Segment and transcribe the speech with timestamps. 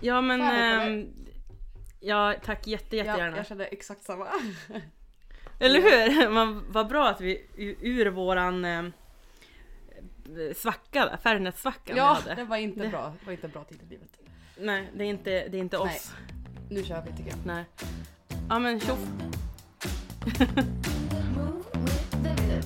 [0.00, 0.40] Ja men...
[0.40, 1.08] Ehm,
[2.00, 3.36] ja tack jätte, Ja, jättegärna.
[3.36, 4.26] jag kände exakt samma.
[5.60, 6.28] Eller hur?
[6.30, 7.46] Man, vad bra att vi
[7.80, 8.82] ur våran eh,
[10.56, 13.14] svacka, Fernet-svackan Ja, det var inte Det- bra.
[13.20, 14.08] Det var inte bra tid i livet.
[14.60, 15.96] Nej, det är inte, det är inte Nej.
[15.96, 16.12] oss.
[16.70, 17.38] Nu kör vi tycker jag.
[17.46, 17.64] Nej.
[18.48, 18.98] Ja men tjoff.
[21.34, 22.62] Move with the rhythm.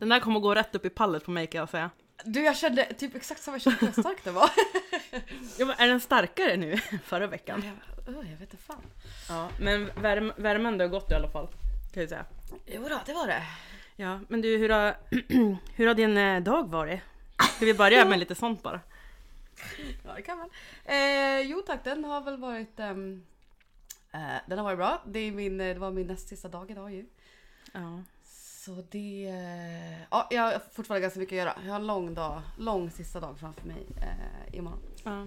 [0.00, 1.90] Den där kommer gå rätt upp i pallet på mig kan jag säga.
[2.24, 4.50] Du jag kände typ exakt samma känsla hur stark det var.
[5.58, 7.62] Ja, men är den starkare nu förra veckan?
[8.06, 8.82] jag, oh, jag vet inte fan.
[9.28, 11.46] Ja, men värm, värmen har gått i alla fall.
[11.92, 12.24] Kan jag säga.
[12.66, 13.42] Jo då, det var det.
[13.96, 14.96] Ja, men du hur har,
[15.74, 17.00] hur har din eh, dag varit?
[17.56, 18.80] Ska vi börja med lite sånt bara?
[20.04, 20.50] Ja det kan man.
[20.84, 23.24] Eh, jo tack, den har väl varit ehm,
[24.12, 25.02] eh, Den har varit bra.
[25.06, 27.06] Det, är min, eh, det var min näst sista dag idag ju.
[27.72, 28.02] Ja.
[28.76, 29.26] Så det...
[29.28, 31.54] eh, Ja, jag har fortfarande ganska mycket att göra.
[31.64, 34.80] Jag har en lång dag, lång sista dag framför mig eh, imorgon.
[35.04, 35.26] ja.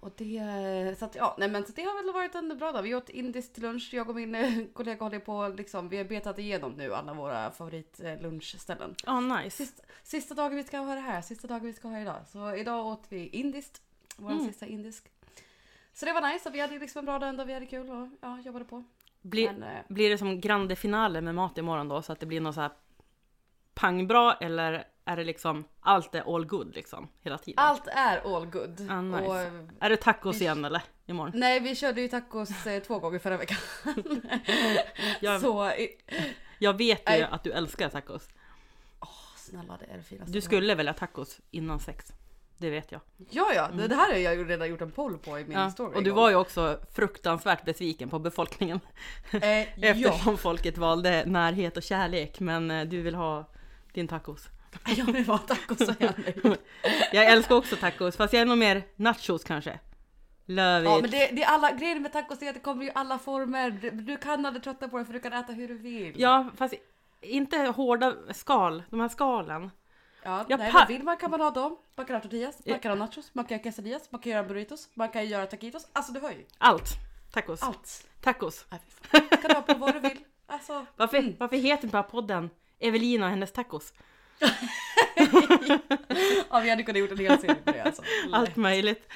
[0.00, 2.82] Och det, så att, ja, nej men så det har väl varit en bra dag.
[2.82, 3.90] Vi åt indiskt till lunch.
[3.92, 7.50] Jag och min eh, kollega håller på liksom, vi har betat igenom nu alla våra
[7.50, 8.94] favoritlunchställen.
[9.06, 9.56] Ja, nice.
[9.56, 12.20] Sista, sista dagen vi ska ha det här, sista dagen vi ska ha idag.
[12.32, 13.82] Så idag åt vi indiskt,
[14.16, 14.46] vår Mm.
[14.46, 15.04] sista indisk.
[15.94, 17.90] Så det var nice och vi hade liksom en bra dag ändå, vi hade kul
[17.90, 18.84] och ja, jobbade på.
[19.22, 22.02] Blir, Men, eh, blir det som grande finale med mat imorgon då?
[22.02, 22.70] Så att det blir något så här
[23.74, 27.64] pangbra eller är det liksom allt är all good liksom hela tiden?
[27.64, 28.86] allt är all good.
[28.90, 29.24] Ah, nice.
[29.24, 30.82] och, eh, Är det tacos vi- igen eller?
[31.06, 31.32] Imorgon?
[31.34, 33.56] nej, vi körde ju tacos eh, två gånger förra veckan.
[35.20, 35.72] Jag, Så
[36.58, 37.22] jag vet ju Nej.
[37.22, 38.28] att du älskar tacos.
[39.36, 40.32] snälla, det är det finaste.
[40.32, 42.12] Du skulle välja tacos innan sex.
[42.62, 43.00] Det vet jag.
[43.30, 45.58] Ja, ja, det, det här har jag ju redan gjort en poll på i min
[45.58, 45.70] Ja.
[45.70, 45.94] story.
[45.96, 48.80] Och du var ju också fruktansvärt besviken på befolkningen.
[49.32, 49.64] eh, ja.
[49.88, 52.40] Eftersom folket valde närhet och kärlek.
[52.40, 53.44] Men eh, du vill ha
[53.92, 54.48] din tacos.
[54.96, 55.94] Jag vill ha tacos och
[57.12, 59.78] jag älskar också tacos, fast jag är nog mer nachos kanske.
[60.46, 61.02] Love Ja it.
[61.02, 63.70] men det, det är alla grejer med tacos är att det kommer i alla former.
[63.70, 66.12] Du, du kan aldrig trötta på det för du kan äta hur du vill.
[66.20, 66.74] Ja, fast
[67.20, 69.70] inte hårda skal, de här skalen.
[70.24, 71.76] Ja jag nej, men vill man kan man ha dem.
[71.96, 74.42] Man kan ha tortillas, man kan ha nachos, man kan ha quesadillas, man kan göra
[74.44, 75.86] burritos, man kan göra taquitos.
[75.92, 76.46] Alltså du hör ju.
[76.58, 76.88] Allt.
[77.32, 77.62] Tacos.
[77.62, 78.06] Allt.
[78.20, 78.66] Tacos.
[78.70, 78.80] Nej,
[79.30, 80.18] kan du ha på vad du vill.
[80.46, 80.86] Alltså.
[80.96, 81.34] Varför, Mm.
[81.38, 83.92] varför heter bara podden Evelina och hennes tacos?
[86.50, 88.02] Ja vi hade kunnat gjort en hel serie på det alltså.
[88.32, 89.08] Allt möjligt.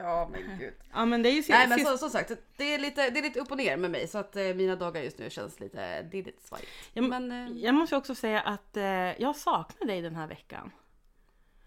[0.00, 0.74] Ja men gud.
[0.92, 3.18] Ja men det är ju sist, Nej men så, som sagt, det är, lite, det
[3.18, 5.60] är lite upp och ner med mig så att eh, mina dagar just nu känns
[5.60, 6.70] lite, det är lite svajigt.
[6.92, 8.84] Ja, men- Men eh, Jag måste också säga att eh,
[9.22, 10.70] jag saknar dig den här veckan.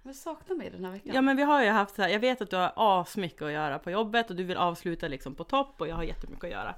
[0.04, 1.12] jag saknar mig den här veckan.
[1.16, 3.52] Ja men vi har ju haft så här, jag vet att du har asmycket att
[3.52, 6.50] göra på jobbet och du vill avsluta liksom på topp och jag har jättemycket att
[6.52, 6.76] göra.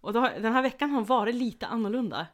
[0.00, 2.26] Och då, den här veckan har varit lite annorlunda.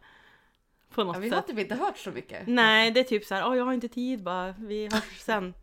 [0.94, 1.46] På något Ja, vi har sätt.
[1.46, 2.46] typ inte hört så mycket.
[2.46, 5.54] Nej, det är typ så här, åh jag har inte tid bara, vi hörs sen.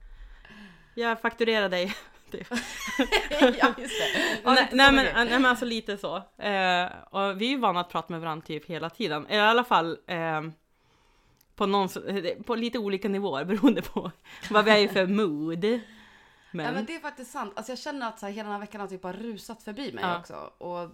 [0.96, 1.96] Jag fakturerar dig.
[2.38, 2.48] Typ.
[3.60, 4.40] ja just det.
[4.44, 6.16] Ja, nej, nej, men, nej men alltså lite så.
[6.38, 9.26] Eh, och vi är ju vana att prata med varandra typ hela tiden.
[9.32, 10.42] I alla fall eh,
[11.56, 14.12] på, någon, s- på lite olika nivåer beroende på
[14.50, 15.64] vad vi är i för mood.
[16.56, 17.54] Men, Ja, men det är faktiskt sant.
[17.56, 19.92] Alltså jag känner att så här, hela den här veckan har typ bara rusat förbi
[19.94, 20.20] mig Ja.
[20.20, 20.34] också.
[20.58, 20.90] Och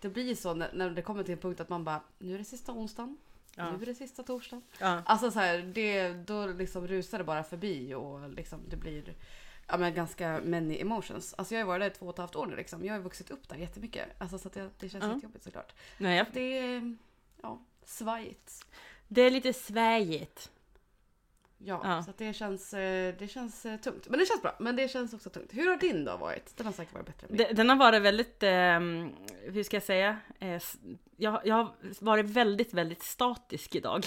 [0.00, 2.38] det blir så när, när det kommer till en punkt att man bara, nu är
[2.38, 3.16] det sista onsdagen.
[3.56, 3.70] Ja.
[3.70, 4.62] Nu är det sista torsdagen.
[4.80, 5.02] ja.
[5.06, 9.14] Alltså så här, det, då liksom rusar det bara förbi och liksom det blir
[9.68, 11.34] ja, men ganska many emotions.
[11.38, 12.84] Alltså jag har ju varit där i två och ett halvt år nu liksom.
[12.84, 14.08] Jag har ju vuxit upp där jättemycket.
[14.18, 15.12] Alltså så att det, det känns Ja.
[15.12, 15.72] jättejobbigt såklart.
[15.98, 16.96] Nej, jag, Det är
[17.42, 18.66] ja, svajigt.
[19.08, 20.50] det är lite svajigt.
[21.66, 22.02] Ja, Ja.
[22.02, 24.08] så det känns, eh, det känns eh, tungt.
[24.08, 24.56] Men det känns bra.
[24.60, 25.50] Men det känns också tungt.
[25.54, 26.56] Hur har din dag varit?
[26.56, 27.46] Den har säkert varit bättre än min.
[27.48, 28.80] De- Den har varit väldigt, eh,
[29.52, 30.18] hur ska jag säga?
[30.38, 30.62] Eh,
[31.16, 34.04] jag, jag har varit väldigt, väldigt statisk idag.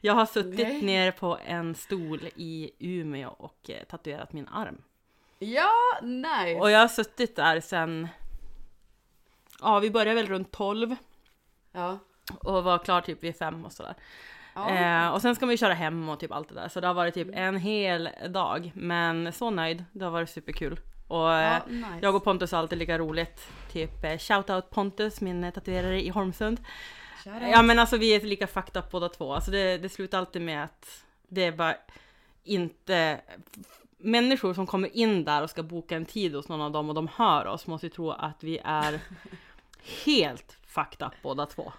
[0.00, 0.82] Jag har suttit Okej.
[0.82, 4.82] ner på en stol i Umeå och eh, tatuerat min arm.
[5.38, 5.70] Ja,
[6.02, 6.60] nice!
[6.60, 8.08] Och jag har suttit där sen,
[9.60, 10.96] ja vi började väl runt 12
[11.72, 11.98] Ja.
[12.40, 13.94] och var klar typ vid 5 och sådär.
[14.54, 14.70] ja.
[14.70, 16.68] Eh, och sen ska vi köra hem och typ allt det där.
[16.68, 18.72] Så det har varit typ en hel dag.
[18.74, 20.80] Men så nöjd, det har varit superkul.
[21.08, 21.98] Och eh, ja, nice.
[22.02, 23.48] jag och Pontus har alltid lika roligt.
[23.72, 26.60] Typ eh, shoutout Pontus, min eh, tatuerare i Holmsund.
[27.24, 29.34] Ja men alltså vi är lika fucked up båda två.
[29.34, 31.74] Alltså det, det slutar alltid med att det är bara
[32.44, 33.20] inte...
[33.98, 36.94] Människor som kommer in där och ska boka en tid hos någon av dem och
[36.94, 39.00] de hör oss måste ju tro att vi är
[40.04, 41.72] helt fucked up båda två.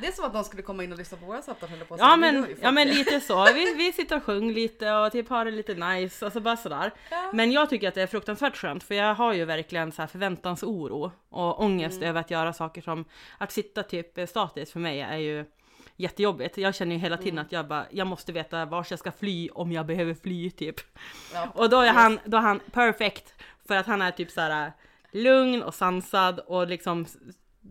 [0.00, 1.94] Det är som att någon skulle komma in och lyssna på våra samtal höll på
[1.94, 5.28] att Ja men, ja men lite så, vi, vi sitter och sjunger lite och typ
[5.28, 6.92] har det lite nice, alltså bara sådär.
[7.10, 7.30] Ja.
[7.34, 10.06] Men jag tycker att det är fruktansvärt skönt för jag har ju verkligen så här
[10.06, 12.08] förväntansoro och ångest Mm.
[12.08, 13.04] över att göra saker som
[13.38, 15.44] att sitta typ statiskt för mig är ju
[15.98, 16.58] jättejobbigt.
[16.58, 17.44] Jag känner ju hela tiden Mm.
[17.46, 20.76] att jag bara, jag måste veta vart jag ska fly om jag behöver fly typ.
[21.34, 21.48] Ja.
[21.54, 23.34] Och då är han, då är han perfect
[23.68, 24.72] för att han är typ så här
[25.12, 27.06] lugn och sansad och liksom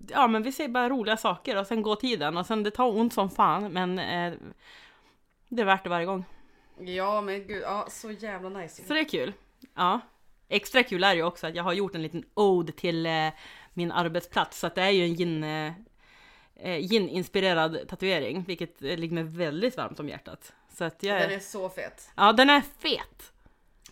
[0.09, 2.97] Ja men vi säger bara roliga saker och sen går tiden och sen det tar
[2.97, 4.33] ont som fan men eh,
[5.49, 6.25] det är värt det varje gång.
[6.79, 8.83] Ja men gud, ja så jävla nice.
[8.87, 9.33] Så det är kul.
[9.75, 9.99] Ja.
[10.49, 13.29] Extra kul är ju också att jag har gjort en liten ode till eh,
[13.73, 15.43] min arbetsplats så att det är ju en gin,
[16.59, 20.53] eh, gin-inspirerad tatuering vilket ligger mig väldigt varmt om hjärtat.
[20.73, 22.09] Så att jag, Den är så fet.
[22.15, 23.31] Ja den är fet!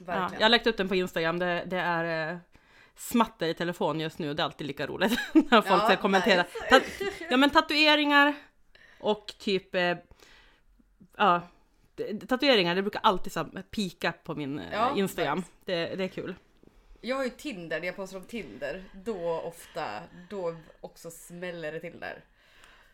[0.07, 2.37] Ja, jag har lagt upp den på Instagram, det, det är eh,
[2.95, 5.95] smatter i telefon just nu och det är alltid lika roligt när folk Ja, ska
[5.97, 6.43] kommentera.
[6.43, 6.65] nice.
[6.69, 8.33] Ta- ja men tatueringar
[8.99, 9.97] och typ eh,
[11.17, 11.41] ja,
[12.27, 15.43] tatueringar det brukar alltid så pika på min eh, Ja, Instagram.
[15.65, 16.35] Det, det är kul.
[17.01, 21.79] Jag har ju Tinder, när jag postar om Tinder, då ofta, då också smäller det
[21.79, 22.23] till där.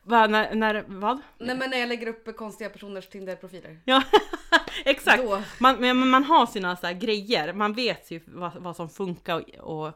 [0.03, 1.21] Va, när, när, vad?
[1.37, 3.79] Nej men när jag lägger upp konstiga personers Tinder-profiler.
[3.85, 4.03] Ja,
[4.85, 5.23] exakt.
[5.23, 9.61] Då, Man, men man har sina så grejer, man vet ju vad, vad som funkar
[9.61, 9.93] och, och,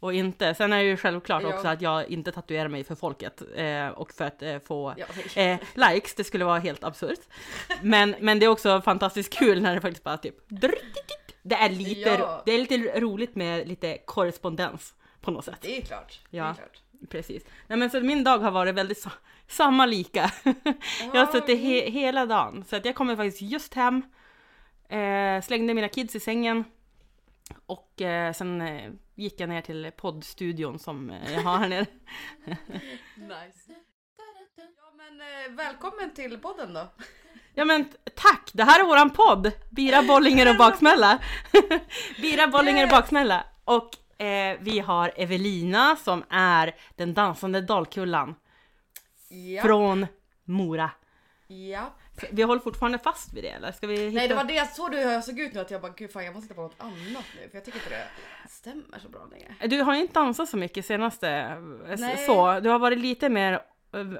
[0.00, 0.54] och inte.
[0.54, 1.54] Sen är det ju självklart Ja.
[1.54, 5.42] också att jag inte tatuerar mig för folket eh, och för att eh, få ja,
[5.42, 7.20] eh, likes, det skulle vara helt absurt.
[7.82, 10.34] Men, men det är också fantastiskt kul när det faktiskt bara typ
[11.42, 12.42] det är lite, Ja.
[12.46, 15.58] det är lite roligt med lite korrespondens på något sätt.
[15.60, 16.20] det är klart.
[16.30, 16.80] Det är klart.
[17.08, 17.44] Precis.
[17.66, 19.10] Nej men så min dag har varit väldigt sa-
[19.48, 20.30] samma lika.
[21.12, 22.64] jag har suttit he- hela dagen.
[22.68, 24.02] Så att jag kommer faktiskt just hem,
[24.88, 26.64] eh, slängde mina kids i sängen
[27.66, 31.86] och eh, sen eh, gick jag ner till poddstudion som eh, jag har här nere.
[33.16, 33.72] Nice.
[34.56, 36.86] Ja men eh, välkommen till podden då.
[37.54, 37.84] Ja men
[38.16, 38.50] tack!
[38.52, 39.52] Det här är våran podd!
[39.70, 41.18] Bira, Bollinger och Baksmälla.
[42.22, 42.90] Bira, Bollinger och.
[42.90, 43.44] Baksmälla.
[43.64, 48.34] Och eh, vi har Evelina som är den dansande Dalkullan
[49.28, 49.62] Ja.
[49.62, 50.06] från
[50.44, 50.90] Mora.
[51.48, 51.92] ja.
[52.30, 53.72] Vi håller fortfarande fast vid det eller?
[53.72, 54.10] Ska vi hitta...
[54.18, 56.24] Nej det var det såg hur jag såg ut nu att jag bara gud fan
[56.24, 58.06] jag måste hitta på något annat nu för jag tycker inte det
[58.48, 59.54] stämmer så bra längre.
[59.66, 62.26] Du har ju inte dansat så mycket senaste eh, Nej.
[62.26, 62.60] så.
[62.60, 63.60] Du har varit lite mer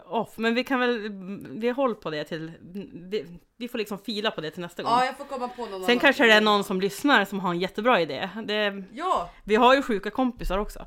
[0.05, 0.33] off.
[0.37, 1.09] Men vi kan väl,
[1.51, 2.53] vi håller på det till,
[3.11, 3.27] vi,
[3.57, 4.93] vi får liksom fila på det till nästa gång.
[4.93, 5.99] Ja jag får komma på någon Sen annan.
[5.99, 8.29] kanske det är någon som lyssnar som har en jättebra idé.
[8.45, 9.31] Det, Ja!
[9.45, 10.87] vi har ju sjuka kompisar också.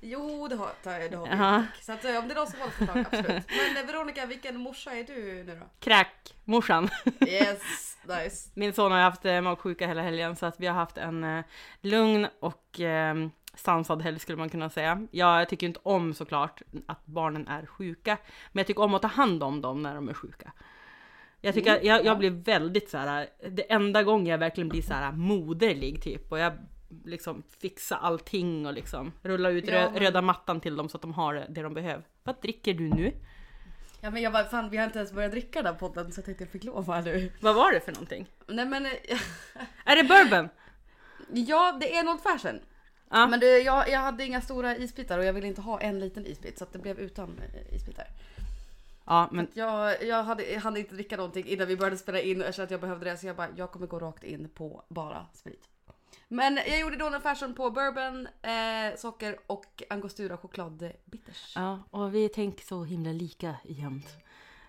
[0.00, 1.36] Jo det har, det har vi.
[1.36, 1.82] Tack.
[1.84, 3.26] Så att, eh, om det är någon som har ett förslag, absolut.
[3.74, 5.14] Men eh, Veronica, vilken morsa är du
[5.44, 5.66] nu då?
[5.80, 6.88] Kräkmorsan.
[7.28, 8.50] Yes, nice.
[8.54, 11.44] Min son har haft eh, magsjuka hela helgen så att vi har haft en eh,
[11.80, 13.14] lugn och eh,
[13.56, 15.06] sansad helg skulle man kunna säga.
[15.10, 18.18] Jag tycker inte om såklart att barnen är sjuka,
[18.52, 20.52] men jag tycker om att ta hand om dem när de är sjuka.
[21.40, 22.04] Jag tycker Mm, jag, ja.
[22.04, 23.28] jag blir väldigt så här.
[23.50, 26.52] det enda gången jag verkligen blir så här moderlig typ och jag
[27.04, 31.02] liksom fixar allting och liksom rullar ut Ja, men- röda mattan till dem så att
[31.02, 32.04] de har det de behöver.
[32.24, 33.12] Vad dricker du nu?
[34.00, 36.18] Ja men jag bara fan vi har inte ens börjat dricka den här podden så
[36.18, 37.32] jag tänkte jag fick lov här nu.
[37.40, 38.26] Vad var det för någonting?
[38.46, 38.92] Nej men eh,
[39.84, 40.48] Är det bourbon?
[41.32, 42.60] ja det är old fashion.
[43.10, 43.26] Ja.
[43.26, 46.26] Men det, jag, jag hade inga stora isbitar och jag ville inte ha en liten
[46.26, 48.06] isbit så att det blev utan eh, isbitar.
[49.04, 52.40] Ja, men Jag, jag hade, jag hann inte dricka någonting innan vi började spela in
[52.40, 54.48] och jag kände att jag behövde det så jag bara jag kommer gå rakt in
[54.48, 55.68] på bara sprit.
[56.28, 61.52] Men jag gjorde då en fashion på bourbon, eh, socker och angostura chokladbitters.
[61.56, 64.08] Ja, och vi tänker så himla lika jämt.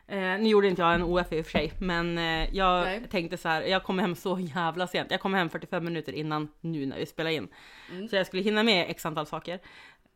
[0.07, 3.07] Eh, nu gjorde inte jag en OF i och för sig, men eh, jag Nej.
[3.11, 5.11] tänkte så här, jag kom hem så jävla sent.
[5.11, 7.47] Jag kom hem 45 minuter innan nu när vi spelar in.
[7.91, 8.07] Mm.
[8.07, 9.59] Så jag skulle hinna med x antal saker.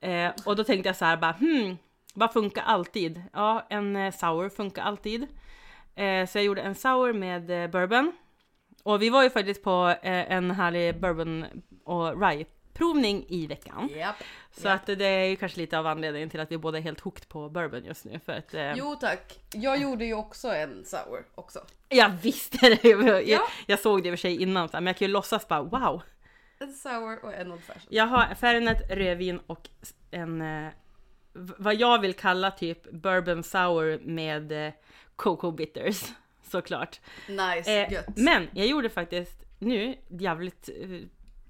[0.02, 1.78] Eh, och då tänkte jag så här bara, hmm,
[2.14, 3.22] vad funkar alltid?
[3.34, 5.28] Ja, en eh, sour funkar alltid.
[5.96, 8.12] Eh, så jag gjorde en sour med eh, bourbon.
[8.84, 11.46] Och vi var ju faktiskt på en härlig bourbon
[11.84, 12.46] och rye
[12.82, 13.90] provning i veckan.
[13.96, 14.16] Japp.
[14.52, 14.74] Så Ja.
[14.74, 17.28] att det är ju kanske lite av anledningen till att vi båda är helt hooked
[17.30, 18.20] på bourbon just nu.
[18.26, 19.40] För att, eh, Jo tack.
[19.54, 21.60] Jag gjorde ju också en sour också.
[21.90, 22.84] Jag visste det!
[22.90, 23.48] Jag, Ja.
[23.66, 26.02] jag såg det i och för sig innan, men jag kan ju låtsas bara wow.
[26.60, 27.82] En sour och en old fashion.
[27.90, 29.70] Jag har Fernet, rödvin och
[30.12, 30.72] en, eh,
[31.34, 34.74] vad jag vill kalla typ bourbon sour med eh,
[35.16, 36.04] cocoa bitters.
[36.52, 37.00] Såklart.
[37.28, 38.06] Nice, Eh, gött.
[38.16, 40.90] men jag gjorde faktiskt nu jävligt, eh,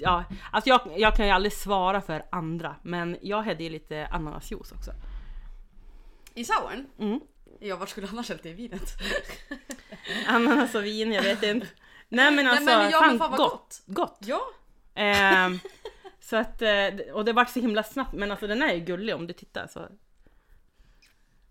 [0.01, 4.07] ja, alltså jag, jag kan ju aldrig svara för andra, men jag hade ju lite
[4.11, 4.91] ananasjuice också.
[6.33, 6.87] I souren?
[6.99, 7.19] Mm.
[7.59, 8.93] Ja, vart skulle annars hällt det i vinet?
[10.27, 11.67] Ananas och vin, jag vet inte.
[12.09, 13.37] Nej men alltså, Nej, men ja, fan, men fan gott.
[13.39, 13.81] gott.
[13.85, 14.17] Gott.
[14.25, 14.41] Ja,
[14.95, 15.59] Ehm,
[16.19, 19.15] så att, eh, och det vart så himla snabbt, men alltså den är ju gullig
[19.15, 19.87] om du tittar så.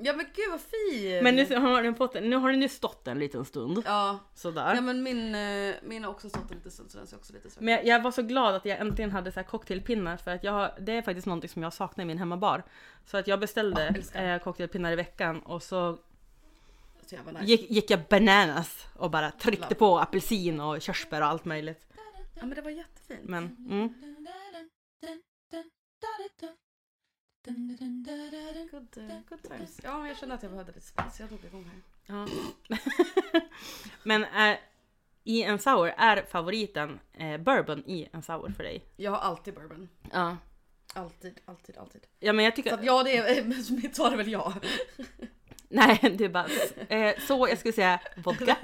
[0.02, 1.24] Ja men gud vad fin!
[1.24, 3.82] Men nu har den fått, nu har den ju stått en liten stund.
[3.84, 4.74] Ja, Sådär.
[4.74, 7.32] ja men min, eh, min har också stått en liten stund så den ser också
[7.32, 7.60] lite så.
[7.62, 10.44] Men jag, jag var så glad att jag äntligen hade så här cocktailpinnar för att
[10.44, 12.62] jag har, det är faktiskt någonting som jag saknar i min hemmabar.
[13.06, 15.98] Så att jag beställde Ja, eh, cocktailpinnar i veckan och så
[17.06, 17.44] så nice.
[17.44, 19.74] gick, gick jag bananas och bara tryckte Love.
[19.74, 21.86] på apelsin och körsbär och allt möjligt.
[22.34, 23.20] Ja men det var jättefint.
[23.24, 23.94] Men mm,
[27.44, 29.80] Good, good times.
[29.82, 31.80] Ja jag kände att jag behövde lite spice, jag drog igång här.
[32.06, 32.28] ja.
[34.02, 34.60] Men är,
[35.24, 38.84] i en sour, är favoriten eh, bourbon i en sour för dig?
[38.96, 39.88] Jag har alltid bourbon.
[40.12, 40.36] Ja.
[40.94, 42.06] Alltid, alltid, alltid.
[42.18, 43.44] Ja men jag Så tycker, att ja det är,
[43.82, 44.54] mitt svar är väl ja.
[45.68, 46.46] nej är bara,
[46.88, 48.56] eh, så jag skulle säga vodka.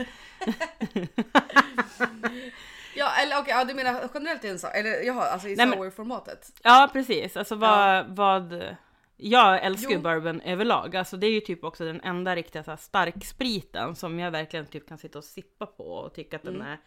[2.96, 6.52] Ja eller okej, ja, du menar generellt i en sour, eller jaha alltså i sour-formatet?
[6.62, 8.74] Ja precis, alltså vad, vad
[9.16, 12.70] jag älskar ju bourbon överlag, alltså det är ju typ också den enda riktiga så
[12.70, 16.54] här, starkspriten som jag verkligen typ kan sitta och sippa på och tycka att den
[16.54, 16.66] Mm.
[16.66, 16.78] är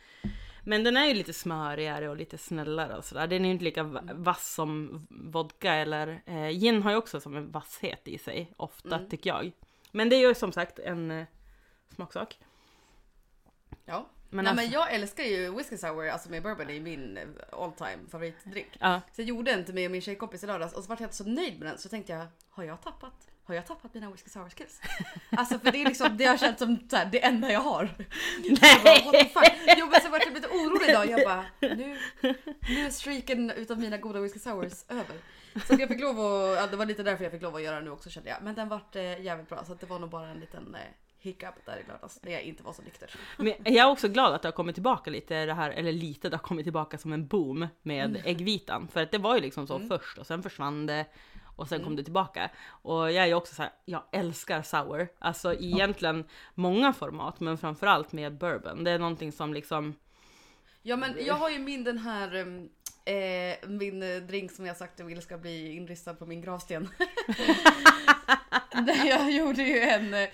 [0.63, 3.27] Men den är ju lite smörigare och lite snällare och sådär.
[3.27, 4.23] Den är ju inte lika Mm.
[4.23, 8.95] vass som vodka eller eh, gin har ju också som en vasshet i sig ofta
[8.95, 9.09] Mm.
[9.09, 9.51] tycker jag.
[9.91, 11.25] Men det är ju som sagt en eh,
[11.95, 12.39] smaksak.
[13.85, 14.05] Ja.
[14.29, 17.17] Men Nej alltså, men jag älskar ju whisky sour, alltså med bourbon, det är min
[17.17, 18.67] eh, all time favoritdrink.
[18.79, 19.01] ja.
[19.15, 21.05] Så jag gjorde en till mig och min tjejkompis i lördags och så var jag
[21.05, 23.27] inte så nöjd med den så tänkte jag, har jag tappat?
[23.43, 24.81] Har jag tappat mina whisky sour skills?
[25.29, 27.89] Alltså för det är liksom, det har känts som så här, det enda jag har.
[28.43, 29.45] Jag bara?
[29.77, 31.97] Jo men så vart jag lite orolig idag, jag bara, nu,
[32.69, 35.15] nu är streaken utav mina goda whisky sours över.
[35.67, 37.75] Så jag fick lov att, ja, det var lite därför jag fick lov att göra
[37.75, 38.37] det nu också kände jag.
[38.41, 40.81] Men den vart eh, jävligt bra så det var nog bara en liten eh,
[41.19, 43.09] hiccup där i lördags när jag inte var så nykter.
[43.37, 46.29] Men jag är också glad att det har kommit tillbaka lite det här, eller lite,
[46.29, 48.87] det har kommit tillbaka som en boom med äggvitan.
[48.87, 49.87] För att det var ju liksom så Mm.
[49.87, 51.05] först och sen försvann det
[51.55, 52.49] och sen kom det tillbaka.
[52.65, 55.07] Och jag är ju också så här, jag älskar sour.
[55.19, 56.23] Alltså egentligen
[56.53, 58.83] många format men framförallt med bourbon.
[58.83, 59.95] Det är någonting som liksom,
[60.81, 62.69] Ja men jag har ju min den här um,
[63.05, 66.89] eh, min eh, drink som jag sagt jag vill ska bli inristad på min gravsten.
[69.05, 70.29] Jag gjorde ju en eh,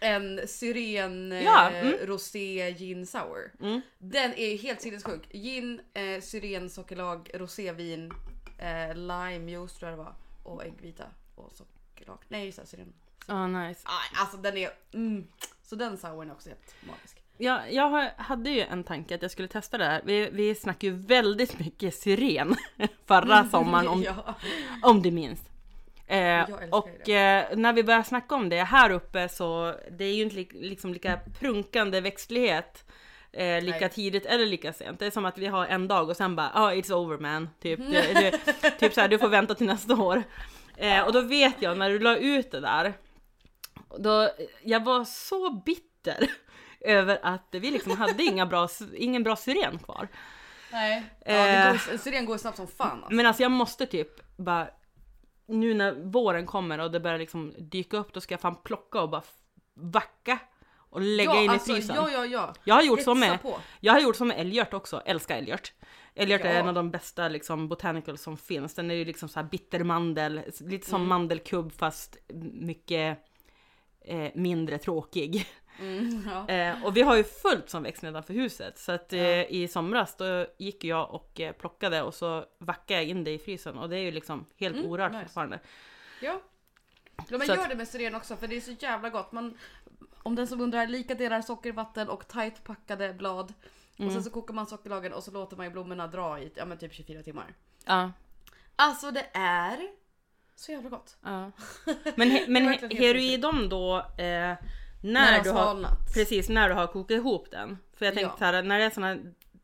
[0.00, 2.06] en syren eh, Ja, mm.
[2.06, 3.52] rosé gin sour.
[3.60, 5.32] mm, Den är helt sinnessjuk.
[5.32, 8.12] Gin, eh, syren, sockerlag, rosévin,
[8.58, 12.18] eh, lime juice tror jag det var och äggvita och sockerlag.
[12.28, 12.92] Nej just det, syren.
[13.26, 13.80] ah nice.
[13.84, 15.26] Ah, alltså den är mm.
[15.62, 17.22] Så den souren är också helt magisk.
[17.38, 20.02] Jag, jag hade ju en tanke att jag skulle testa det här.
[20.04, 22.56] Vi, vi snackade ju väldigt mycket syren
[23.06, 24.34] förra sommaren om, ja.
[24.82, 25.40] om du minns.
[26.06, 30.22] Eh, och eh, när vi började snacka om det här uppe så det är ju
[30.22, 32.84] inte li, liksom lika prunkande växtlighet
[33.32, 33.90] eh, lika Nej.
[33.90, 34.98] tidigt eller lika sent.
[34.98, 37.48] Det är som att vi har en dag och sen bara ah it's over man.
[37.62, 38.12] Typ, det,
[38.60, 40.22] det, typ så här, du får vänta till nästa år.
[40.76, 42.92] Eh, och då vet jag när du la ut det där.
[43.98, 44.30] Då,
[44.62, 46.30] jag var så bitter
[46.80, 50.08] över att vi liksom hade inga bra, ingen bra syren kvar.
[50.72, 51.04] Nej.
[51.24, 51.72] Ja, Eh.
[51.72, 53.14] det går, syren går snabbt som fan alltså.
[53.14, 54.68] Men alltså jag måste typ bara
[55.46, 59.00] nu när våren kommer och det börjar liksom dyka upp då ska jag fan plocka
[59.00, 59.22] och bara
[59.74, 60.38] vacka
[60.76, 61.96] och lägga ja, in alltså, i frysen.
[61.96, 62.54] Ja, ja, ja.
[62.64, 63.56] Jag har gjort så med, på.
[63.80, 65.72] jag har gjort så med älgört också, älskar älgört.
[66.14, 66.60] Älgört är Ja.
[66.60, 68.74] en av de bästa liksom botanicals som finns.
[68.74, 71.08] Den är ju liksom så här bittermandel, lite som Mm.
[71.08, 72.16] mandelkubb fast
[72.52, 73.18] mycket
[74.00, 75.46] eh, mindre tråkig.
[75.80, 76.48] Mm, ja.
[76.54, 79.44] Eh, och vi har ju fullt som växt nedanför huset så att eh, Ja.
[79.44, 83.38] i somras då gick jag och eh, plockade och så vackade jag in det i
[83.38, 85.24] frysen och det är ju liksom helt Mm, orört nice.
[85.24, 85.60] fortfarande.
[86.20, 86.40] ja.
[87.16, 89.32] ja men Så gör att- det med syren också för det är så jävla gott.
[89.32, 89.58] Man,
[90.22, 93.52] om den som undrar, lika delar socker, vatten och tight packade blad.
[93.94, 94.12] Och Mm.
[94.14, 96.78] sen så kokar man sockerlagen och så låter man ju blommorna dra i ja, men
[96.78, 97.54] typ 24 timmar.
[97.86, 98.12] Ja,
[98.76, 99.78] Alltså det är
[100.54, 101.16] så jävla gott.
[101.22, 101.50] ja.
[102.16, 104.52] Men, he, men he, verkligen helt har du i dem då eh,
[105.12, 106.14] när, du har svalnat.
[106.14, 107.78] precis när du har kokat ihop den?
[107.96, 108.46] För jag tänkte Ja.
[108.52, 109.16] här, när det är såna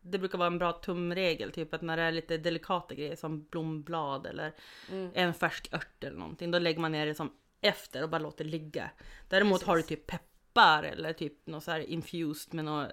[0.04, 3.44] det brukar vara en bra tumregel, typ att när det är lite delikata grejer som
[3.44, 4.52] blomblad eller
[4.90, 5.10] Mm.
[5.14, 8.44] en färsk ört eller någonting, då lägger man ner det som efter och bara låter
[8.44, 8.90] ligga.
[9.28, 9.66] Däremot Precis.
[9.68, 12.88] har du typ peppar eller typ något så här infused med något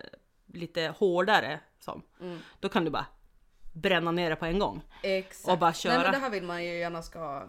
[0.53, 2.01] lite hårdare som.
[2.21, 2.39] Mm.
[2.59, 3.05] Då kan du bara
[3.73, 4.81] bränna ner det på en gång.
[5.03, 5.47] Exakt.
[5.51, 6.01] Och bara Nej köra.
[6.01, 7.43] men det här vill man ju gärna ska,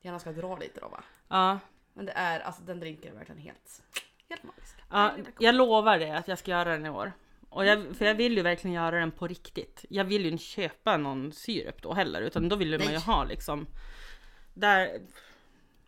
[0.00, 1.02] gärna ska dra lite då va.
[1.28, 1.58] Ja,
[1.94, 3.82] Men det är, alltså den drinken är verkligen helt,
[4.32, 4.76] helt magisk.
[4.90, 7.12] ja jag lovar det att jag ska göra den i år.
[7.48, 9.84] Och jag, för jag vill ju verkligen göra den på riktigt.
[9.88, 13.00] Jag vill ju inte köpa någon syrep då heller, utan då vill man ju Nej.
[13.00, 13.66] ha liksom
[14.54, 15.00] där.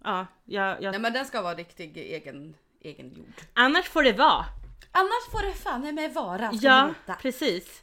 [0.05, 3.35] Ja, jag, jag, Nej men den ska vara riktig egen, egen jord.
[3.55, 4.45] annars får det vara.
[4.93, 6.53] Annars får det fan med vara.
[6.53, 7.83] ska Ja, precis.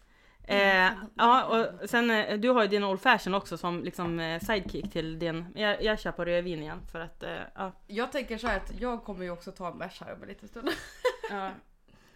[0.51, 4.39] Eh, ja, och sen eh, du har ju din Old Fashion också som liksom eh,
[4.39, 5.45] sidekick till din.
[5.55, 8.79] Jag, jag kör på rödvin igen för att eh, ja, Jag tänker så här att
[8.79, 10.69] jag kommer ju också ta en bärs här om en liten stund.
[11.29, 11.51] ja.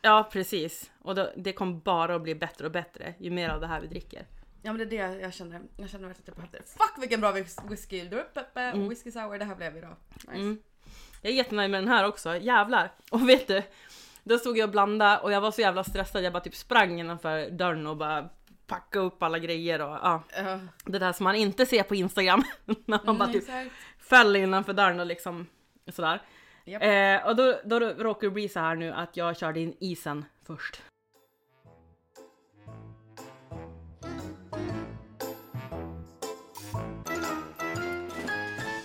[0.02, 0.92] Ja precis.
[1.02, 3.82] Och då, det kommer bara att bli bättre och bättre ju mer av det här
[3.82, 4.26] vi dricker.
[4.62, 5.62] Ja men det är det jag känner.
[5.78, 6.58] Jag känner verkligen att jag behövde.
[6.58, 8.10] Fuck vilken bra whis- whisky!
[8.56, 8.90] Mm.
[8.90, 9.96] Whisky sour, det här blev idag.
[10.14, 10.32] Nice.
[10.32, 10.60] Mm.
[11.22, 12.92] Jag är jättenöjd med den här också, jävlar!
[13.12, 13.62] Och vet du,
[14.26, 17.00] då stod jag och blandade och jag var så jävla stressad, jag bara typ sprang
[17.00, 18.30] innanför dörren och bara
[18.68, 20.60] packade upp alla grejer och ja, Ja.
[20.86, 22.44] det där som man inte ser på Instagram.
[22.86, 23.72] När man bara Mm, typ exakt.
[24.00, 25.48] föll innanför dörren och liksom
[25.92, 26.22] sådär.
[26.66, 26.84] Japp.
[26.84, 30.26] Eh, och då, då råkar det bli så här nu att jag körde in isen
[30.48, 30.82] först.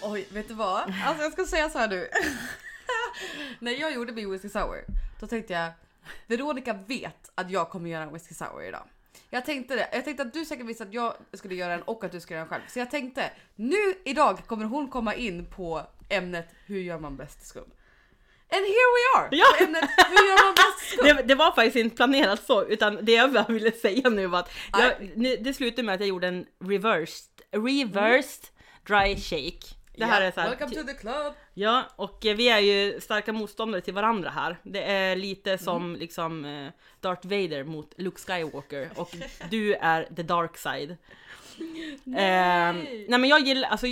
[0.02, 0.92] Oj, vet du vad?
[1.06, 2.08] Alltså jag ska säga så här nu.
[3.58, 4.84] När jag gjorde min whisky sour,
[5.20, 5.70] då tänkte jag
[6.26, 8.82] Veronica vet att jag kommer göra en whisky sour idag.
[9.30, 9.88] Jag tänkte det.
[9.92, 12.36] Jag tänkte att du säkert visste att jag skulle göra den och att du skulle
[12.38, 12.62] göra den själv.
[12.68, 17.46] Så jag tänkte nu idag kommer hon komma in på ämnet hur gör man bäst
[17.46, 17.70] skum?
[18.52, 19.28] And here we are!
[19.30, 19.64] Ja.
[19.64, 21.06] Ämnet hur gör man bäst skum?
[21.06, 24.38] Det, det var faktiskt inte planerat så, utan det jag bara ville säga nu var
[24.38, 28.48] att jag, nu, det slutade med att jag gjorde en reversed, reversed
[28.86, 29.79] dry shake.
[30.00, 31.32] Det här Ja, är så här, Welcome to the club!
[31.54, 34.56] Ja, och eh, vi är ju starka motståndare till varandra här.
[34.62, 36.00] Det är lite som Mm.
[36.00, 36.68] liksom eh,
[37.00, 39.10] Darth Vader mot Luke Skywalker och
[39.50, 40.96] du är the dark side.
[42.04, 43.86] Nej, nej men jag gillar, alltså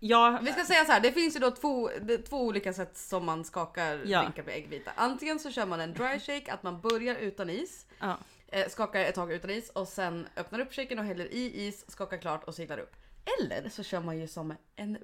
[0.00, 1.90] jag, Vi ska säga så här, det finns ju då två,
[2.28, 4.20] två olika sätt som man skakar Ja.
[4.22, 4.90] drinkar med äggvita.
[4.96, 8.16] Antingen så kör man en dry shake, att man börjar utan is, ja,
[8.48, 11.90] eh, skakar ett tag utan is och sen öppnar upp shaken och häller i is,
[11.90, 12.96] skakar klart och seglar upp.
[13.38, 14.98] Eller så kör man ju som en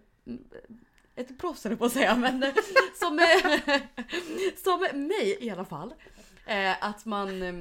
[1.15, 2.41] ett proffs höll jag på att säga, men
[2.95, 3.21] som,
[4.65, 5.95] som mig i alla fall.
[6.47, 7.55] Eh, att man eh,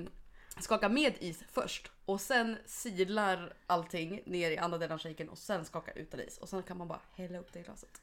[0.60, 5.38] skakar med is först och sen silar allting ner i andra delen av shaken och
[5.38, 8.02] sen skakar utan is och sen kan man bara hälla upp det i glaset.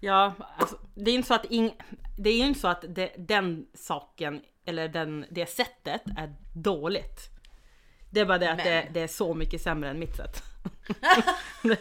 [0.00, 1.76] ja alltså, det är inte så att ing,
[2.18, 7.37] det är ju inte så att det, den saken eller den, det sättet är dåligt.
[8.10, 10.42] Det är bara det att det, det är så mycket sämre än mitt sätt.
[11.62, 11.78] det,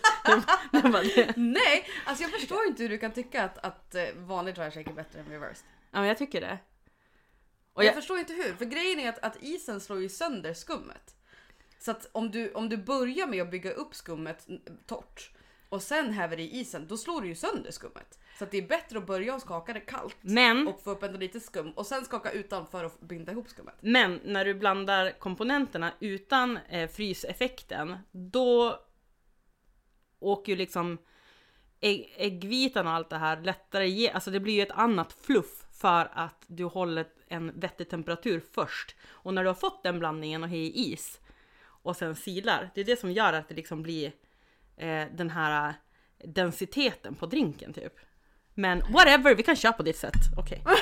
[1.16, 1.34] det.
[1.38, 4.90] Nej, alltså jag förstår inte hur du kan tycka att, att eh, vanlig dry shake
[4.90, 5.66] är bättre än reversed.
[5.92, 6.58] Ja, men jag tycker det.
[7.74, 10.54] Och jag, jag, förstår inte hur, för grejen är att, att isen slår ju sönder
[10.54, 11.16] skummet.
[11.80, 14.48] Så att om du, om du börjar med att bygga upp skummet
[14.86, 15.32] torrt
[15.70, 18.20] och sen häver i isen, då slår du ju sönder skummet.
[18.40, 21.18] Så det är bättre att börja och skaka det kallt men och få upp ändå
[21.18, 23.76] lite skum och sen skaka utan för att binda ihop skummet.
[23.82, 28.80] Men när du blandar komponenterna utan eh, fryseffekten, då
[30.20, 30.98] åker ju liksom
[31.80, 35.66] ägg, äggvitan och allt det här lättare ge, alltså det blir ju ett annat fluff
[35.72, 38.96] för att du håller en vettig temperatur först.
[39.06, 41.20] Och när du har fått den blandningen och har i is
[41.60, 44.12] och sen silar, det är det som gör att det liksom blir
[44.78, 45.74] eh, den här
[46.24, 47.94] densiteten på drinken typ.
[48.54, 50.14] Men whatever, vi kan köra på ditt sätt.
[50.38, 50.64] Okej.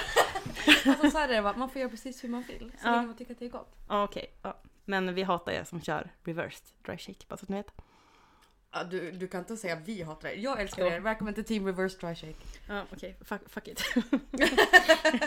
[0.88, 2.72] Alltså så här är det va, man får göra precis hur man vill.
[2.82, 2.92] Så Ja.
[2.92, 3.76] länge man tycker att det är gott.
[3.90, 4.34] Ja, okej.
[4.42, 4.58] Ja.
[4.86, 7.72] Men vi hatar er som kör reversed dry shake, bara så att ni vet.
[8.72, 10.36] Ja, du, du kan inte säga vi hatar det.
[10.36, 10.92] Jag älskar Jo.
[10.92, 11.00] er.
[11.00, 12.36] Välkommen till Team Reverse Dry Shake.
[12.68, 13.18] Ja, okej.
[13.22, 13.84] Fuck, fuck it.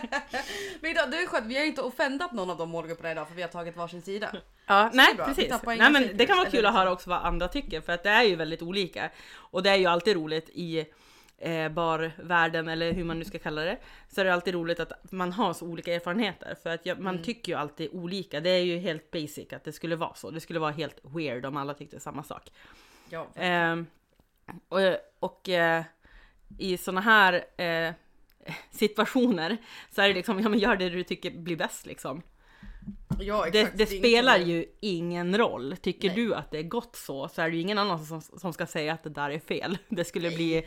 [0.99, 3.43] Idag, det är skönt, vi har inte offendat någon av de målgrupperna idag för vi
[3.43, 4.31] har tagit varsin sida.
[4.67, 5.07] Ja, det nej.
[5.19, 5.55] Vi precis.
[5.65, 6.75] Nej men det kan vara kul att liksom.
[6.75, 9.11] höra också vad andra tycker för att det är ju väldigt olika.
[9.35, 10.87] Och det är ju alltid roligt i
[11.39, 13.79] eh, barvärlden eller hur man nu ska kalla det.
[14.09, 17.15] Så är det alltid roligt att man har så olika erfarenheter för att jag, man
[17.15, 17.25] Mm.
[17.25, 18.41] tycker ju alltid olika.
[18.41, 20.31] Det är ju helt basic att det skulle vara så.
[20.31, 22.51] Det skulle vara helt weird om alla tyckte samma sak.
[23.11, 23.87] Ja, Ehm,
[24.69, 24.79] och
[25.21, 25.83] och eh,
[26.59, 27.93] i såna här eh,
[28.71, 29.57] situationer
[29.91, 32.23] så är det liksom, ja men gör det du tycker blir bäst liksom.
[33.21, 35.77] ja Det, det spelar ju ingen roll.
[35.77, 36.17] Tycker Nej.
[36.17, 38.67] du att det är gott så, så är det ju ingen annan som, som ska
[38.67, 39.79] säga att det där är fel.
[39.89, 40.67] Det skulle bli...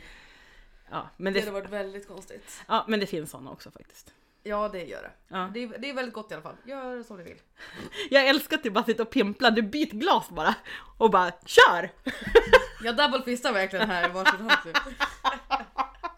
[0.90, 2.62] Ja men Det hade det, varit väldigt konstigt.
[2.68, 4.14] ja, men det finns såna också faktiskt.
[4.42, 5.10] Ja det gör det.
[5.28, 5.50] Ja.
[5.54, 6.56] Det, är, det är väldigt gott i alla fall.
[6.64, 7.36] Gör som ni vill.
[8.10, 10.54] Jag älskar att du bara sitter och pimplar, du byt glas bara
[10.98, 11.90] och bara KÖR!
[12.84, 14.78] Jag double fistar verkligen här varsin hand typ.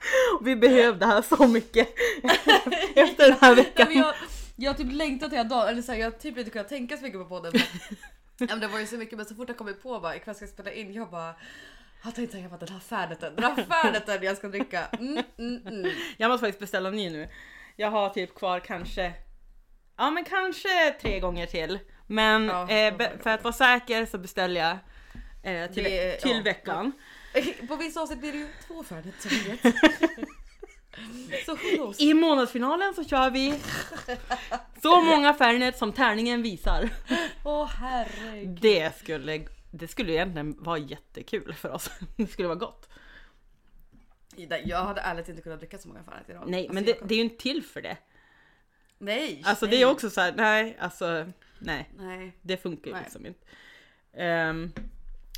[0.44, 1.88] Vi behövde det här så mycket
[2.94, 3.86] efter den här Nej, veckan.
[3.88, 4.14] men jag,
[4.56, 7.02] jag har typ längtat hela dagen, eller så här, jag typ inte kunnat tänka så
[7.02, 7.52] mycket på podden.
[8.38, 10.34] Ja, men det var ju så mycket men så fort jag kommit på bara ikväll
[10.34, 11.34] ska jag spela in, jag bara
[12.04, 14.86] jag tänkte tänka på den här färdigheten, den här färdigheten jag ska dricka.
[14.92, 15.90] Mm, mm, mm.
[16.16, 17.28] Jag måste faktiskt beställa en ny nu.
[17.76, 19.12] Jag har typ kvar kanske,
[19.96, 21.78] ja men kanske tre gånger till.
[22.06, 24.76] Men Ja, eh, för att vara säker så beställer jag
[25.54, 26.42] eh, till, Det- till ja.
[26.42, 26.92] veckan.
[27.68, 29.74] På vissa avsnitt blir det ju två färdigheter som ni vet.
[31.46, 32.00] Så who knows?
[32.00, 33.60] i månadsfinalen så kör vi
[34.82, 36.90] så många Fernet som tärningen visar.
[37.44, 38.58] Åh herregud.
[38.60, 41.90] Det skulle, det skulle egentligen vara jättekul för oss.
[42.16, 42.88] Det skulle vara gott.
[44.36, 46.44] Ida, jag hade ärligt inte kunnat dricka så många Fernet idag.
[46.46, 47.96] Nej, Alltså, men det, det är ju inte till för det.
[48.98, 49.42] Nej!
[49.44, 49.76] Alltså nej.
[49.76, 51.26] det är också så här, nej, alltså
[51.58, 52.38] nej, Nej.
[52.42, 53.40] det funkar ju liksom inte.
[54.12, 54.72] Ehm,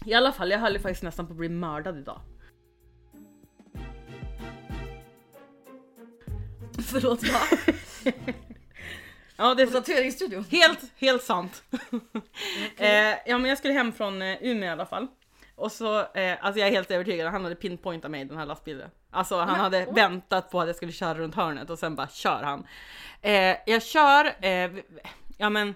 [0.05, 2.21] I alla fall, jag höll ju faktiskt nästan på att bli mördad idag.
[6.91, 7.41] Förlåt va?
[9.37, 10.45] Ja, det På tatueringsstudion?
[10.51, 11.63] Helt, helt sant.
[12.77, 12.89] eh,
[13.27, 15.07] ja men jag skulle hem från eh, Umeå i alla fall.
[15.55, 18.91] Och så, eh, alltså jag är helt övertygad, han hade pinpointat mig den här lastbilen.
[19.11, 19.95] Alltså han hade åh.
[19.95, 22.67] väntat på att jag skulle köra runt hörnet och sen bara kör han.
[23.23, 24.71] Eh, jag kör, eh,
[25.37, 25.75] ja men